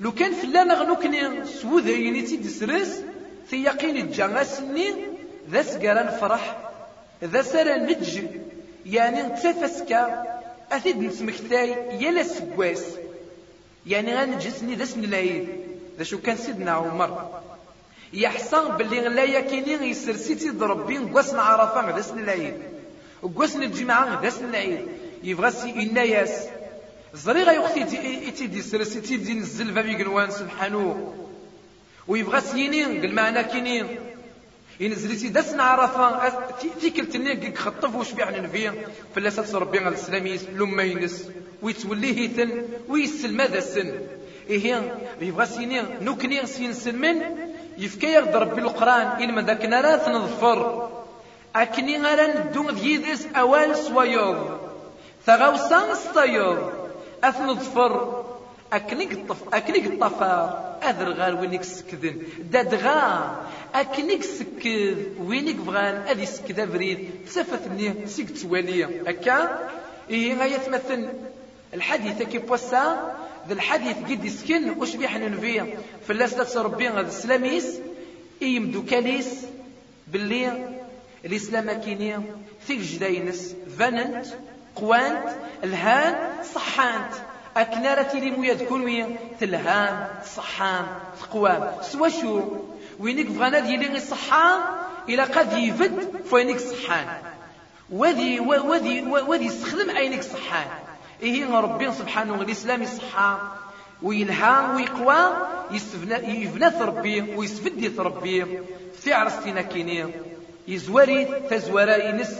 لو 0.00 0.12
كان 0.12 0.32
فلانا 0.32 0.74
غنوكني 0.74 1.46
سوذا 1.46 1.90
ينيتي 1.90 2.36
دسرس 2.36 3.02
في 3.48 3.64
يقين 3.64 3.96
الجنة 3.96 4.42
سنين 4.42 4.96
ذا 5.50 5.62
سقران 5.62 6.08
فرح 6.20 6.56
ذا 7.24 7.42
سرى 7.42 7.74
نج 7.78 8.22
يعني 8.86 9.22
تفسكا 9.22 10.24
أثيد 10.72 11.02
نسمكتاي 11.02 11.76
يلا 12.02 12.22
سكواس 12.22 12.84
يعني 13.86 14.16
غنجسني 14.16 14.74
ذا 14.74 14.82
اسم 14.82 15.04
العيد 15.04 15.48
ذا 15.98 16.04
شو 16.04 16.18
كان 16.18 16.36
سيدنا 16.36 16.70
عمر. 16.70 17.40
يحسن 18.12 18.76
باللي 18.76 19.00
لا 19.00 19.24
يكيني 19.24 19.90
يسرسيتي 19.90 20.50
ضربين 20.50 21.08
قوسنا 21.08 21.42
عرفان 21.42 21.94
ذا 21.94 22.00
اسم 22.00 22.18
العيد 22.18 22.54
قوسنا 23.22 23.64
الجمعة 23.64 24.22
ذا 24.22 24.28
اسم 24.28 24.44
العيد 24.44 24.86
يبغى 25.22 25.50
سي 25.50 25.70
الناس 25.70 26.30
زريغا 27.14 27.52
يختي 27.52 27.84
تيدي 28.30 28.62
سرسيتي 28.62 29.16
دي 29.16 29.34
نزل 29.34 29.74
فابي 29.74 29.94
قنوان 29.94 30.30
سبحانه. 30.30 31.14
ويبغى 32.08 32.40
سينين 32.40 33.02
قل 33.02 33.12
معنا 33.12 33.42
كينين 33.42 33.86
ينزل 34.80 35.32
داسنا 35.32 35.62
عرفة. 35.62 36.32
تيكل 36.80 37.06
تنيك 37.06 37.58
خطف 37.58 37.94
وش 37.94 38.12
بيعنا 38.12 38.40
نفيا 38.40 38.74
فلا 39.14 39.30
ساتس 39.30 39.54
ربي 39.54 39.78
على 39.78 39.94
السلام 39.94 40.26
لما 40.52 40.82
ينس. 40.82 41.28
ويتوليه 41.62 42.28
ثن 42.28 42.62
ويسل 42.88 43.32
ماذا 43.34 43.58
السن؟ 43.58 43.92
إيه 44.50 44.96
يبغى 45.20 45.46
سيني 45.46 45.82
نوكني 46.00 46.46
سين 46.46 46.72
سلمن 46.72 47.22
يفكي 47.78 48.06
يقدر 48.06 48.42
ربي 48.42 48.60
القرآن 48.60 49.22
إلما 49.22 49.42
ذاك 49.42 49.64
نراث 49.64 50.08
نظفر 50.08 50.90
أكني 51.56 51.98
غير 51.98 52.20
ندو 52.38 52.70
ذيذس 52.70 53.26
أوال 53.36 53.76
سويض 53.76 54.58
ثغوصا 55.26 55.94
ستيض 55.94 56.72
أثنظفر 57.24 58.24
أكنيك 58.72 59.12
الطف 59.12 59.54
أكنيك 59.54 59.86
الطفار 59.86 60.76
أذر 60.82 61.12
غال 61.12 61.34
وينك 61.40 61.62
سكذن. 61.62 62.22
دادغا 62.50 63.36
أكنيك 63.74 64.22
سكذ. 64.22 64.96
وينك 65.20 65.54
بغان 65.54 65.94
أذي 65.94 66.26
سكذ 66.26 66.60
أبريد 66.60 67.10
تسافت 67.26 67.68
مني 67.68 68.06
سيك 68.06 68.28
أكا؟ 69.06 69.68
إيه 70.10 70.38
غاية 70.38 70.56
تمثل 70.56 71.08
الحديث 71.74 72.22
كي 72.22 72.38
بوسا 72.38 73.16
ذا 73.48 73.52
الحديث 73.54 73.96
قد 73.96 74.24
يسكن 74.24 74.70
وش 74.70 74.96
بيحن 74.96 75.32
نفيا 75.32 75.78
فلاس 76.08 76.34
لا 76.56 76.62
ربي 76.62 76.88
هذا 76.88 77.00
السلاميس 77.00 77.78
يمدو 78.40 78.84
كاليس 78.84 79.46
باللي 80.08 80.76
الإسلام 81.24 81.72
كينيا 81.72 82.22
في 82.66 82.76
جداينس 82.76 83.54
فننت 83.78 84.26
قوانت 84.76 85.36
الهان 85.64 86.14
صحانت. 86.54 87.14
أكنارة 87.56 88.16
لي 88.16 88.30
مويا 88.30 88.54
تكون 88.54 88.84
ويا 88.84 89.16
تلهان 89.40 90.08
صحان 90.36 90.86
تقوام. 91.20 91.72
سوا 91.82 92.08
شو؟ 92.08 92.42
وينك 92.98 93.26
بغانا 93.26 93.58
ديالي 93.58 93.96
الصحان 93.96 94.60
إلى 95.08 95.22
قد 95.22 95.52
يفد 95.52 96.22
فوينك 96.30 96.58
صحان. 96.58 97.06
وذي 97.90 98.40
وذي 98.40 99.02
وذي 99.02 99.44
يستخدم 99.44 99.90
عينك 99.90 100.22
صحان. 100.22 100.68
إيه 101.22 101.60
ربي 101.60 101.92
سبحانه 101.92 102.34
الإسلام 102.34 102.82
يصحى 102.82 103.38
ويلهام 104.02 104.76
ويقوى 104.76 105.36
يفنى 105.70 106.80
ربي 106.80 107.36
ويسفدي 107.36 107.92
ربي. 107.98 108.46
في 109.00 109.12
عرستنا 109.12 109.62
كيني 109.62 110.06
يزوري 110.68 111.24
تزورا 111.50 111.96
ينس. 111.96 112.36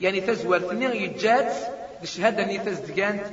يعني 0.00 0.20
تزور 0.20 0.58
ثني 0.58 1.02
يجات 1.02 1.54
الشهادة 2.02 2.46
ني 2.46 2.58
تزدقانت. 2.58 3.24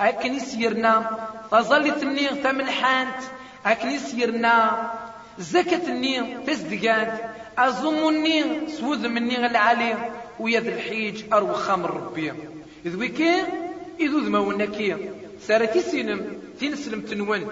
أكن 0.00 0.34
يسيرنا 0.34 1.18
تظل 1.50 2.00
تني 2.00 2.28
تملحانت. 2.28 3.20
أكن 3.66 3.90
يسيرنا 3.90 4.90
زكاة 5.38 5.88
الني 5.88 6.36
تزدقانت. 6.46 7.12
أزوم 7.58 8.08
الني 8.08 8.68
سوذ 8.68 9.08
مني 9.08 9.46
العالي. 9.46 9.96
ويا 10.40 10.58
الحيج 10.58 11.24
أرو 11.32 11.52
خامر 11.52 11.90
ربي. 11.90 12.32
إذ 12.86 12.96
ويكي 12.96 13.42
إذو 14.00 14.18
ذما 14.18 14.64
كي 14.64 14.96
سارة 15.40 15.80
سينم 15.80 16.20
تنسلم 16.60 17.00
تنون 17.00 17.42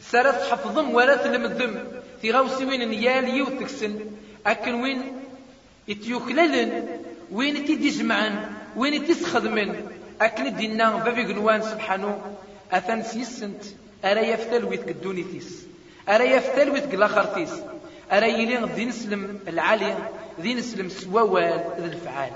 سارة 0.00 0.30
تحفظم 0.30 0.94
ولا 0.94 1.16
تلمذم 1.16 1.84
في 2.22 2.30
غوصي 2.30 2.64
وين 2.64 2.88
نيال 2.88 3.28
يوثكسن 3.28 4.00
أكن 4.46 4.74
وين 4.74 5.02
يتيوكللن 5.88 6.88
وين 7.32 7.64
تيجمعن 7.64 8.52
وين 8.76 9.06
تسخدمن 9.06 9.74
أكن 10.20 10.56
دينا 10.56 10.96
بابي 10.96 11.22
قنوان 11.22 11.62
سبحانه. 11.62 12.36
أثن 12.72 13.02
سيسنت. 13.02 13.64
أرى 14.04 14.20
يفتل 14.20 14.64
ويتك 14.64 14.88
الدونيتيس 14.88 15.66
أرى 16.08 16.24
يفتل 16.24 16.70
ويتك 16.70 16.94
الآخرتيس 16.94 17.50
أرى 18.12 18.28
يلي 18.28 18.70
ذي 18.76 18.84
نسلم 18.84 19.40
العالي. 19.48 19.96
ذي 20.40 20.54
نسلم 20.54 20.88
سووال 20.88 21.64
ذي 21.80 21.84
الفعال. 21.84 22.32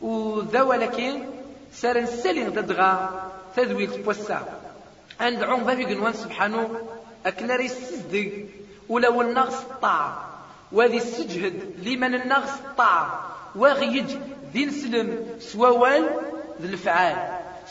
وذا 0.00 0.62
ولكن 0.62 1.22
سار 1.72 2.00
نسالي 2.00 2.44
دغا 2.44 2.92
تذويل 3.56 3.92
تبوسا 3.92 4.60
عند 5.20 5.42
عون 5.42 5.64
بابي 5.64 5.84
قنوان 5.84 6.12
سبحانه 6.12 6.80
أكن 7.26 7.50
ريس 7.50 7.72
صدق 7.72 8.32
ولو 8.88 9.22
النغس 9.22 9.58
طاع 9.82 10.18
وذي 10.72 10.96
السجهد 10.96 11.74
لمن 11.82 12.14
النغس 12.14 12.54
طاع 12.78 13.20
وغيج 13.56 14.16
ذي 14.52 14.64
نسلم 14.66 15.26
سووال 15.40 16.04
ذي 16.62 16.68
الفعال. 16.68 17.16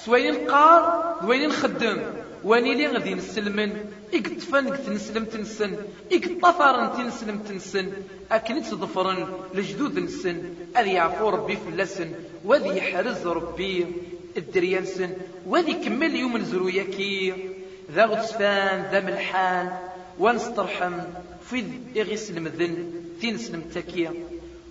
سوين 0.06 0.52
قار 0.52 1.16
وين 1.24 1.50
نخدم 1.50 2.04
واني 2.46 2.74
لي 2.76 2.88
غادي 2.88 3.14
نسلمن 3.16 3.72
اكتفن 4.14 4.66
تنسلم 4.86 5.26
تنسن 5.26 5.72
اكتفرن 6.14 6.88
تنسلم 6.98 7.38
تنسن 7.48 7.88
اكن 8.32 8.62
تظفرن 8.62 9.28
لجدود 9.54 10.00
نسن 10.00 10.38
أذي 10.78 10.93
يعفو 10.93 11.30
ربي 11.30 11.58
فلسن 11.58 12.10
وذي 12.46 12.78
يحرز 12.78 13.28
ربي 13.28 13.86
الدريانسن 14.38 15.10
وذي 15.46 15.74
كمل 15.74 16.16
يوم 16.16 16.38
نزروياكي 16.38 17.34
ذا 17.96 18.06
غتفان 18.06 18.78
ذا 18.91 19.00
ملحان 19.02 19.68
ونسترحم 20.20 20.93
في 21.50 21.64
إغيس 21.98 22.32
المذن 22.32 22.91
تنسلم 23.22 23.62
تكيا 23.76 24.14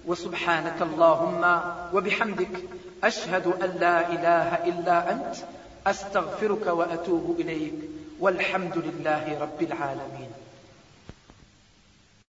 وسبحانك 0.07 0.83
اللهم 0.83 1.61
وبحمدك 1.95 2.55
أشهد 3.05 3.47
أن 3.47 3.71
لا 3.81 3.97
إله 4.13 4.49
إلا 4.71 5.13
أنت 5.13 5.37
أستغفرك 5.87 6.67
وأتوب 6.67 7.37
إليك 7.41 7.75
والحمد 8.21 8.79
لله 8.79 9.39
رب 9.39 9.63
العالمين. 9.63 10.24